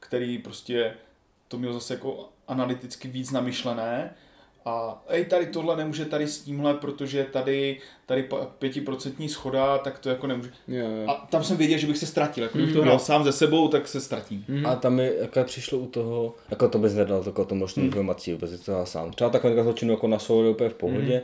který 0.00 0.38
prostě 0.38 0.94
to 1.48 1.58
měl 1.58 1.72
zase 1.72 1.94
jako 1.94 2.28
analyticky 2.48 3.08
víc 3.08 3.30
namyšlené 3.30 4.14
a 4.64 5.04
ej, 5.08 5.24
tady 5.24 5.46
tohle 5.46 5.76
nemůže 5.76 6.04
tady 6.04 6.26
s 6.26 6.40
tímhle, 6.40 6.74
protože 6.74 7.26
tady, 7.32 7.80
tady 8.06 8.28
pětiprocentní 8.58 9.28
schoda, 9.28 9.78
tak 9.78 9.98
to 9.98 10.08
jako 10.08 10.26
nemůže. 10.26 10.50
Jo, 10.68 10.86
jo. 10.88 11.10
A 11.10 11.26
tam 11.30 11.44
jsem 11.44 11.56
věděl, 11.56 11.78
že 11.78 11.86
bych 11.86 11.98
se 11.98 12.06
ztratil. 12.06 12.42
Jako 12.42 12.58
kdybych 12.58 12.74
to 12.76 12.82
hrál 12.82 12.98
sám 12.98 13.24
ze 13.24 13.32
sebou, 13.32 13.68
tak 13.68 13.88
se 13.88 14.00
ztratím. 14.00 14.44
A 14.66 14.76
tam 14.76 14.94
mi 14.94 15.12
jako 15.20 15.44
přišlo 15.44 15.78
u 15.78 15.86
toho, 15.86 16.34
jako 16.50 16.68
to 16.68 16.78
bys 16.78 16.94
nedal 16.94 17.22
jako 17.26 17.44
to 17.44 17.54
množství 17.54 17.82
informací, 17.82 18.32
vůbec 18.32 18.60
to 18.60 18.86
sám. 18.86 19.10
Třeba 19.10 19.30
ta 19.30 19.38
kronika 19.38 19.62
zločinu 19.62 19.92
jako 19.92 20.08
na 20.08 20.18
solo 20.18 20.50
úplně 20.50 20.70
v 20.70 20.74
pohodě, 20.74 21.22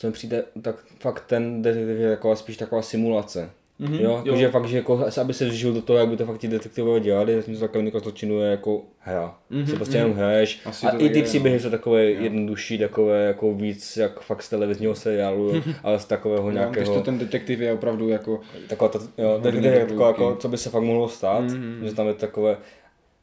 co 0.00 0.06
mi 0.06 0.12
přijde, 0.12 0.44
tak 0.62 0.76
fakt 0.98 1.24
ten 1.26 1.62
detektiv 1.62 1.98
je 1.98 2.10
taková 2.10 2.36
spíš 2.36 2.56
taková 2.56 2.82
simulace. 2.82 3.50
Mm-hmm, 3.80 4.00
jo, 4.00 4.16
jako, 4.16 4.28
jo. 4.28 4.36
že 4.36 4.48
fakt, 4.48 4.64
že 4.64 4.76
jako, 4.76 5.06
aby 5.20 5.34
se 5.34 5.48
vžil 5.48 5.72
do 5.72 5.82
toho, 5.82 5.98
jak 5.98 6.08
by 6.08 6.16
to 6.16 6.26
fakt 6.26 6.38
ti 6.38 6.48
detektivové 6.48 7.00
dělali, 7.00 7.36
zatímco 7.36 7.60
ta 7.60 7.68
kronika 7.68 7.98
zločinu 7.98 8.40
je 8.40 8.50
jako 8.50 8.82
hra. 8.98 9.34
Mm-hmm, 9.50 9.66
si 9.66 9.76
prostě 9.76 9.96
jenom 9.96 10.12
hraješ 10.12 10.60
Asi 10.64 10.86
a 10.86 10.90
to 10.90 10.96
i 10.96 11.02
tak 11.02 11.12
ty 11.12 11.18
je, 11.18 11.24
příběhy 11.24 11.60
jsou 11.60 11.70
takové 11.70 12.04
jednodušší, 12.04 12.78
takové 12.78 13.24
jako 13.24 13.54
víc 13.54 13.96
jak 13.96 14.20
fakt 14.20 14.42
z 14.42 14.48
televizního 14.48 14.94
seriálu, 14.94 15.52
ale 15.82 15.98
z 15.98 16.04
takového 16.04 16.42
No, 16.42 16.50
když 16.50 16.60
nějakého... 16.60 16.94
to 16.94 17.00
ten 17.00 17.18
detektiv 17.18 17.60
je 17.60 17.72
opravdu 17.72 18.08
jako... 18.08 18.40
Taková 18.68 18.88
to, 18.88 18.98
jo, 19.18 19.38
detektiv 19.42 19.72
je 19.72 19.86
taková, 19.86 20.08
jako, 20.08 20.36
co 20.36 20.48
by 20.48 20.58
se 20.58 20.70
fakt 20.70 20.82
mohlo 20.82 21.08
stát, 21.08 21.44
mm-hmm. 21.44 21.84
že 21.84 21.94
tam 21.94 22.06
je 22.06 22.14
takové, 22.14 22.56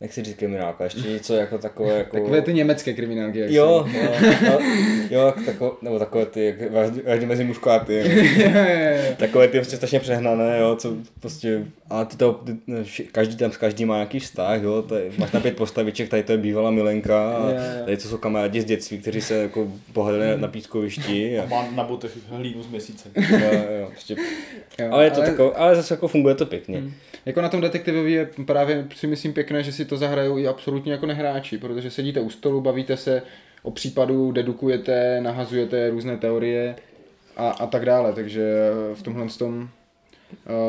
nechci 0.02 0.24
říct 0.24 0.36
kriminálka, 0.38 0.84
ještě 0.84 1.10
něco 1.10 1.36
jako 1.36 1.58
takové, 1.58 1.98
jako... 1.98 2.18
Takové 2.18 2.42
ty 2.42 2.54
německé 2.54 2.94
kriminálky, 2.94 3.40
jak 3.40 3.52
Jo, 3.52 3.86
jo, 3.94 4.12
jo, 4.46 4.60
jo, 5.10 5.34
tako, 5.46 5.78
nebo 5.82 6.00
takové 6.00 6.26
ty, 6.26 6.46
jak 6.46 6.72
vraždy 7.04 7.26
mezi 7.26 7.44
muškáty, 7.44 7.96
jo. 8.38 9.14
takové 9.18 9.48
ty 9.48 9.58
prostě 9.58 9.76
strašně 9.78 10.00
přehnané, 10.00 10.58
jo, 10.60 10.76
co 10.76 10.94
prostě, 11.20 11.66
a 11.90 12.06
ty 12.06 12.18
to, 12.18 12.34
ty, 12.34 12.56
každý 13.12 13.36
tam 13.36 13.52
s 13.52 13.58
každým 13.58 13.88
má 13.88 13.96
nějaký 13.96 14.20
vztah, 14.20 14.62
jo, 14.62 14.82
tady, 14.82 15.12
máš 15.18 15.32
tam 15.32 15.42
pět 15.42 15.56
postaviček, 15.58 16.10
tady 16.10 16.24
to 16.24 16.32
je 16.32 16.38
bývalá 16.38 16.72
milenka, 16.72 17.30
a 17.32 17.54
tady 17.86 17.98
to 17.98 18.08
jsou 18.08 18.18
kamarádi 18.18 18.62
z 18.62 18.66
dětství, 18.66 18.98
kteří 18.98 19.22
se 19.22 19.36
jako 19.38 19.68
pohledali 19.94 20.42
na 20.42 20.48
pískovišti, 20.48 21.40
a, 21.40 21.46
Má 21.46 21.68
na 21.76 21.84
botech 21.84 22.12
hlínu 22.30 22.64
z 22.64 22.68
měsíce. 22.68 23.10
jo, 23.16 23.40
jo, 23.82 23.88
prostě, 23.92 24.16
Jo, 24.80 24.88
ale 24.92 25.04
je 25.04 25.12
to 25.12 25.18
ale- 25.22 25.30
takové, 25.30 25.52
ale 25.56 25.76
zase 25.76 25.94
jako 25.94 26.08
funguje 26.08 26.36
to 26.36 26.46
pěkně. 26.46 26.84
Jako 27.26 27.42
na 27.42 27.50
tom 27.50 27.62
detektivovi 27.62 28.12
je 28.12 28.30
právě 28.46 28.88
si 28.96 29.08
myslím 29.08 29.34
pěkné, 29.34 29.64
že 29.64 29.72
si 29.72 29.86
to 29.88 29.98
zahrajou 29.98 30.38
i 30.38 30.48
absolutně 30.48 30.92
jako 30.92 31.06
nehráči, 31.06 31.58
protože 31.58 31.92
sedíte 31.92 32.22
u 32.22 32.30
stolu, 32.30 32.62
bavíte 32.62 32.98
se 32.98 33.22
o 33.64 33.72
případu, 33.72 34.32
dedukujete, 34.32 35.22
nahazujete 35.22 35.90
různé 35.90 36.18
teorie 36.18 36.76
a, 37.38 37.50
a 37.50 37.68
tak 37.68 37.86
dále, 37.86 38.14
takže 38.14 38.70
v 38.94 39.04
tomhle 39.04 39.28
tom 39.28 39.70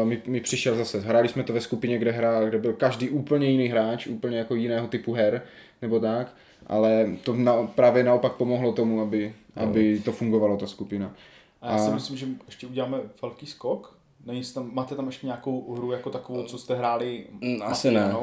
uh, 0.03 0.09
mi, 0.09 0.23
mi 0.27 0.41
přišel 0.41 0.77
zase, 0.77 1.01
hráli 1.01 1.29
jsme 1.29 1.43
to 1.43 1.53
ve 1.53 1.61
skupině, 1.61 1.99
kde 1.99 2.11
hrál, 2.11 2.47
kde 2.47 2.59
byl 2.59 2.73
každý 2.73 3.11
úplně 3.11 3.51
jiný 3.51 3.69
hráč, 3.69 4.07
úplně 4.07 4.39
jako 4.39 4.55
jiného 4.55 4.89
typu 4.89 5.13
her, 5.13 5.43
nebo 5.83 6.01
tak, 6.01 6.35
ale 6.67 7.09
to 7.25 7.35
na, 7.35 7.63
právě 7.63 8.05
naopak 8.05 8.33
pomohlo 8.33 8.73
tomu, 8.73 9.01
aby, 9.01 9.35
aby 9.57 10.01
to 10.05 10.13
fungovalo, 10.13 10.57
ta 10.57 10.67
skupina. 10.67 11.15
A 11.63 11.73
já 11.73 11.79
si 11.79 11.91
myslím, 11.91 12.17
že 12.17 12.27
ještě 12.47 12.67
uděláme 12.67 12.99
velký 13.23 13.47
skok. 13.47 13.98
Není 14.29 14.43
tam, 14.55 14.71
máte 14.73 14.95
tam 14.95 15.07
ještě 15.07 15.27
nějakou 15.27 15.75
hru 15.75 15.93
jako 15.93 16.11
takovou, 16.11 16.43
co 16.43 16.59
jste 16.59 16.75
hráli 16.75 17.25
Mm, 17.41 17.63
asi 17.63 17.91
ne. 17.91 18.15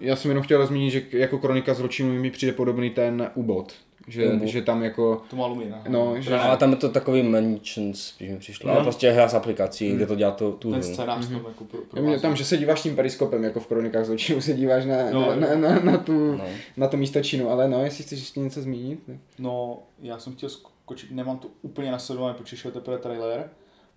Já 0.00 0.16
jsem 0.16 0.30
jenom 0.30 0.44
chtěl 0.44 0.66
zmínit, 0.66 0.90
že 0.90 1.02
jako 1.12 1.38
kronika 1.38 1.74
zločinu 1.74 2.14
mi 2.14 2.30
přijde 2.30 2.52
podobný 2.52 2.90
ten 2.90 3.30
ubot. 3.34 3.72
Že, 4.08 4.32
Ubot. 4.32 4.48
že 4.48 4.62
tam 4.62 4.82
jako... 4.82 5.22
To 5.30 5.36
má 5.36 5.46
Lumina. 5.46 5.82
No, 5.88 6.20
že- 6.20 6.34
Ale 6.38 6.56
tam 6.56 6.70
je 6.70 6.76
to 6.76 6.88
takový 6.88 7.22
mansion, 7.22 7.94
spíš 7.94 8.30
mi 8.30 8.38
přišlo. 8.38 8.68
No. 8.68 8.74
Ale 8.74 8.82
prostě 8.82 9.10
hra 9.10 9.28
s 9.28 9.34
aplikací, 9.34 9.92
kde 9.92 10.06
to 10.06 10.14
dělá 10.14 10.30
to, 10.30 10.52
tu 10.52 10.70
Ten 10.70 10.80
hru. 10.80 10.92
scénář 10.92 11.26
tam 11.28 11.34
jako 11.48 11.64
pro, 11.64 11.80
pro 11.80 12.02
Mě 12.02 12.20
tam, 12.20 12.36
že 12.36 12.44
se 12.44 12.56
díváš 12.56 12.82
tím 12.82 12.96
periskopem, 12.96 13.44
jako 13.44 13.60
v 13.60 13.66
kronikách 13.66 14.04
zločinu, 14.04 14.40
se 14.40 14.52
díváš 14.52 14.84
na, 14.84 15.10
No, 15.10 15.36
na, 15.36 15.54
na, 15.54 15.54
na, 15.54 15.80
na, 15.80 15.98
tu, 15.98 16.32
No. 16.36 16.44
na 16.76 16.88
to 16.88 16.96
místo 16.96 17.20
činu, 17.22 17.50
ale 17.50 17.68
no, 17.68 17.84
jestli 17.84 18.04
chceš 18.04 18.18
ještě 18.18 18.40
něco 18.40 18.62
zmínit. 18.62 19.00
tak- 19.06 19.16
No, 19.38 19.78
já 20.02 20.18
jsem 20.18 20.32
chtěl 20.34 20.48
skočit, 20.48 21.10
nemám 21.10 21.38
to 21.38 21.48
úplně 21.62 21.90
nasledované, 21.90 22.34
protože 22.34 22.56
šel 22.56 22.70
teprve 22.70 22.98
trailer. 22.98 23.50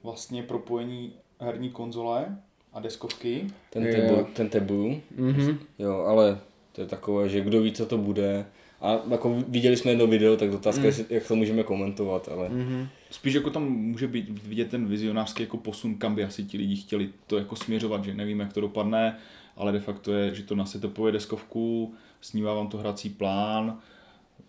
Vlastně 0.04 0.44
propojení 0.44 1.14
herní 1.40 1.70
konzole 1.70 2.38
a 2.74 2.80
deskovky. 2.80 3.48
Ten 3.70 3.84
tebu, 3.92 4.28
ten 4.34 4.50
tebu, 4.50 5.02
Mhm. 5.18 5.58
jo, 5.80 5.96
ale 5.98 6.40
to 6.72 6.82
je 6.82 6.88
takové, 6.88 7.30
že 7.30 7.42
kdo 7.42 7.62
ví, 7.62 7.72
co 7.72 7.86
to 7.86 7.98
bude. 7.98 8.46
A 8.82 9.00
jako 9.12 9.44
viděli 9.48 9.78
jsme 9.78 9.92
jedno 9.92 10.08
video, 10.08 10.38
tak 10.38 10.52
otázka 10.54 10.82
je, 10.82 10.88
jestli- 10.88 11.06
jak 11.10 11.28
to 11.28 11.36
můžeme 11.36 11.64
komentovat, 11.64 12.30
ale 12.32 12.50
Mhm. 12.50 12.88
Spíš 13.10 13.34
jako 13.34 13.50
tam 13.50 13.64
může 13.72 14.08
být 14.08 14.44
vidět 14.44 14.70
ten 14.70 14.88
vizionářský 14.88 15.44
jako 15.44 15.58
posun, 15.58 15.96
kam 15.96 16.16
by 16.16 16.24
asi 16.24 16.44
ti 16.44 16.58
lidi 16.58 16.76
chtěli 16.76 17.10
to 17.28 17.38
jako 17.38 17.56
směřovat, 17.56 18.04
že 18.04 18.14
nevím, 18.14 18.40
jak 18.40 18.54
to 18.54 18.62
dopadne, 18.62 19.18
ale 19.56 19.72
de 19.72 19.80
facto 19.80 20.14
je, 20.14 20.36
že 20.36 20.44
to 20.44 20.56
nasetupuje 20.56 21.12
deskovku, 21.14 21.94
snímá 22.22 22.54
vám 22.54 22.68
to 22.68 22.78
hrací 22.78 23.10
plán, 23.10 23.78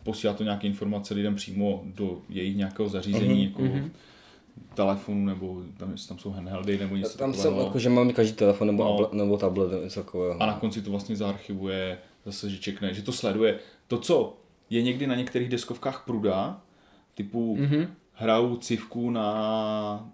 posílá 0.02 0.32
to 0.34 0.44
nějaké 0.44 0.66
informace 0.66 1.14
lidem 1.14 1.34
přímo 1.34 1.82
do 1.84 2.22
jejich 2.28 2.56
nějakého 2.56 2.88
zařízení, 2.88 3.44
jako 3.44 3.62
telefonu, 4.74 5.26
nebo 5.26 5.62
tam, 5.76 5.90
jestli 5.90 6.08
tam 6.08 6.18
jsou 6.18 6.30
handheldy, 6.30 6.78
nebo 6.78 6.96
něco 6.96 7.18
tam 7.18 7.34
jsou, 7.34 7.42
takového. 7.42 7.66
jako, 7.66 7.78
že 7.78 7.88
máme 7.88 8.12
každý 8.12 8.32
telefon 8.32 8.66
nebo, 8.66 8.84
No. 8.84 8.98
no. 9.12 9.24
nebo 9.24 9.36
tablet, 9.36 9.70
nebo 9.70 9.82
něco 9.82 10.02
takového. 10.02 10.42
A 10.42 10.46
na 10.46 10.54
konci 10.54 10.82
to 10.82 10.90
vlastně 10.90 11.16
zaarchivuje, 11.16 11.98
zase, 12.24 12.50
že 12.50 12.58
čekne, 12.58 12.94
že 12.94 13.02
to 13.02 13.12
sleduje. 13.12 13.58
To, 13.88 13.98
co 13.98 14.36
je 14.70 14.82
někdy 14.82 15.06
na 15.06 15.14
některých 15.14 15.48
deskovkách 15.48 16.04
pruda, 16.06 16.60
typu 17.14 17.56
mm-hmm. 17.56 17.86
hraju 18.12 18.56
civku 18.56 19.10
na 19.10 20.10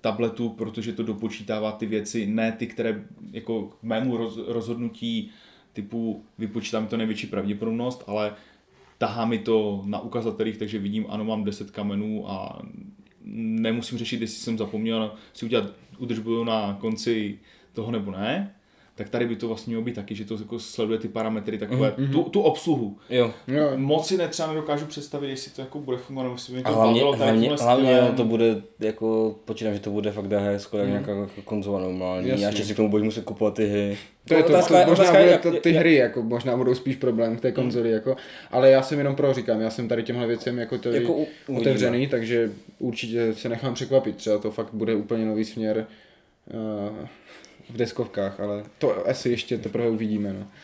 tabletu, 0.00 0.48
protože 0.48 0.92
to 0.92 1.02
dopočítává 1.02 1.72
ty 1.72 1.86
věci, 1.86 2.26
ne 2.26 2.52
ty, 2.52 2.66
které 2.66 3.04
jako 3.32 3.62
k 3.62 3.82
mému 3.82 4.16
roz, 4.16 4.38
rozhodnutí 4.46 5.30
typu 5.72 6.24
vypočítám 6.38 6.86
to 6.86 6.96
největší 6.96 7.26
pravděpodobnost, 7.26 8.04
ale 8.06 8.34
tahá 8.98 9.24
mi 9.24 9.38
to 9.38 9.82
na 9.86 10.00
ukazatelích, 10.00 10.56
takže 10.56 10.78
vidím, 10.78 11.06
ano, 11.08 11.24
mám 11.24 11.44
10 11.44 11.70
kamenů 11.70 12.30
a 12.30 12.62
nemusím 13.24 13.98
řešit, 13.98 14.20
jestli 14.20 14.38
jsem 14.38 14.58
zapomněl 14.58 15.14
si 15.32 15.44
udělat 15.44 15.72
udržbu 15.98 16.44
na 16.44 16.76
konci 16.80 17.38
toho 17.72 17.90
nebo 17.90 18.10
ne, 18.10 18.54
tak 19.00 19.08
tady 19.08 19.26
by 19.26 19.36
to 19.36 19.48
vlastně 19.48 19.70
mělo 19.70 19.82
být 19.82 19.94
taky, 19.94 20.14
že 20.14 20.24
to 20.24 20.34
jako 20.34 20.58
sleduje 20.58 20.98
ty 20.98 21.08
parametry, 21.08 21.58
takové, 21.58 21.90
mm-hmm. 21.98 22.12
tu, 22.12 22.22
tu 22.22 22.40
obsluhu. 22.40 22.96
Jo. 23.10 23.30
Jo. 23.48 23.70
Moc 23.76 24.06
si 24.06 24.16
netřeba 24.16 24.48
nedokážu 24.48 24.86
představit, 24.86 25.28
jestli 25.30 25.50
to 25.50 25.60
jako 25.60 25.78
bude 25.78 25.96
fungovat, 25.96 26.22
nebo 26.24 26.34
jestli 26.34 26.52
by 26.52 26.56
mě 26.58 26.64
A 26.64 26.68
to 26.68 26.74
hlavně, 26.76 26.92
bavilo 27.00 27.16
hlavně, 27.16 27.48
hlavně 27.60 27.86
stylem. 27.96 28.14
to 28.14 28.24
bude 28.24 28.62
jako, 28.80 29.34
počítám, 29.44 29.74
že 29.74 29.80
to 29.80 29.90
bude 29.90 30.12
fakt 30.12 30.28
DHS, 30.28 30.64
jako 30.64 30.76
nějaká 30.78 31.12
jako 31.12 31.42
konzola 31.44 31.80
normální. 31.80 32.28
Jasně. 32.28 32.46
Já 32.46 32.52
si 32.52 32.72
k 32.74 32.76
tomu 32.76 32.88
budu 32.90 33.04
muset 33.04 33.24
kupovat 33.24 33.54
ty 33.54 33.66
hry. 33.68 33.98
To 34.28 34.34
je 34.34 34.42
to, 34.42 34.48
Otázka 34.48 34.74
to 34.74 34.80
je- 34.80 34.86
možná 34.86 35.04
otázka 35.04 35.18
bude 35.18 35.30
jak- 35.32 35.42
to, 35.42 35.52
ty 35.52 35.68
jak- 35.70 35.78
hry, 35.78 35.94
jako 35.94 36.22
možná 36.22 36.56
budou 36.56 36.74
spíš 36.74 36.96
problém 36.96 37.36
v 37.36 37.40
té 37.40 37.52
konzoli, 37.52 37.90
jako, 37.90 38.16
ale 38.50 38.70
já 38.70 38.82
jsem 38.82 38.98
jenom 38.98 39.14
pro 39.16 39.32
říkám, 39.34 39.60
já 39.60 39.70
jsem 39.70 39.88
tady 39.88 40.02
těmhle 40.02 40.26
věcem 40.26 40.58
jako, 40.58 40.78
to 40.78 40.88
Jako 40.88 41.12
u- 41.12 41.26
uvidíme. 41.46 41.60
otevřený, 41.70 42.06
takže 42.06 42.50
určitě 42.78 43.34
se 43.34 43.48
nechám 43.48 43.74
překvapit, 43.74 44.16
třeba 44.16 44.38
to 44.38 44.50
fakt 44.50 44.68
bude 44.72 44.94
úplně 44.94 45.24
nový 45.26 45.44
směr 45.44 45.86
uh, 46.54 47.06
v 47.72 47.76
deskovkách, 47.76 48.40
ale 48.40 48.64
to 48.78 49.08
asi 49.08 49.30
ještě 49.30 49.58
teprve 49.58 49.88
uvidíme, 49.88 50.32
no. 50.32 50.48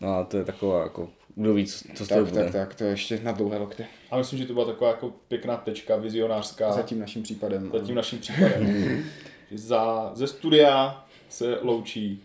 No 0.00 0.08
a 0.14 0.24
to 0.24 0.36
je 0.36 0.44
taková 0.44 0.82
jako, 0.82 1.08
kdo 1.34 1.54
ví, 1.54 1.66
co, 1.66 1.84
co 1.94 2.04
z 2.04 2.08
toho 2.08 2.20
Tak, 2.24 2.28
bude. 2.32 2.44
tak, 2.44 2.52
tak, 2.52 2.74
to 2.74 2.84
je 2.84 2.90
ještě 2.90 3.20
na 3.22 3.32
dlouhé 3.32 3.58
lokty. 3.58 3.86
A 4.10 4.16
myslím, 4.18 4.38
že 4.38 4.46
to 4.46 4.52
byla 4.52 4.66
taková 4.66 4.90
jako 4.90 5.10
pěkná 5.28 5.56
tečka, 5.56 5.96
vizionářská. 5.96 6.72
Za 6.72 6.82
tím 6.82 6.98
naším 7.00 7.22
případem. 7.22 7.70
za 7.78 7.86
tím 7.86 7.94
naším 7.94 8.18
případem. 8.18 8.66
Že 9.50 9.58
za, 9.58 10.10
ze 10.14 10.26
studia 10.26 11.04
se 11.28 11.58
loučí 11.62 12.22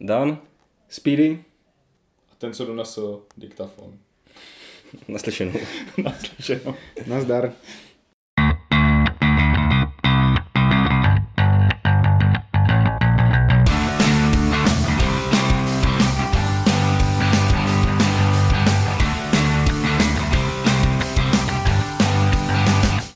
Dan, 0.00 0.38
Speedy, 0.88 1.44
a 2.32 2.34
ten, 2.38 2.52
co 2.52 2.64
donesl 2.66 3.22
diktafon. 3.36 3.98
naslyšenou. 5.08 5.52
Naslyšenou. 6.04 6.74
nazdar. 7.06 7.52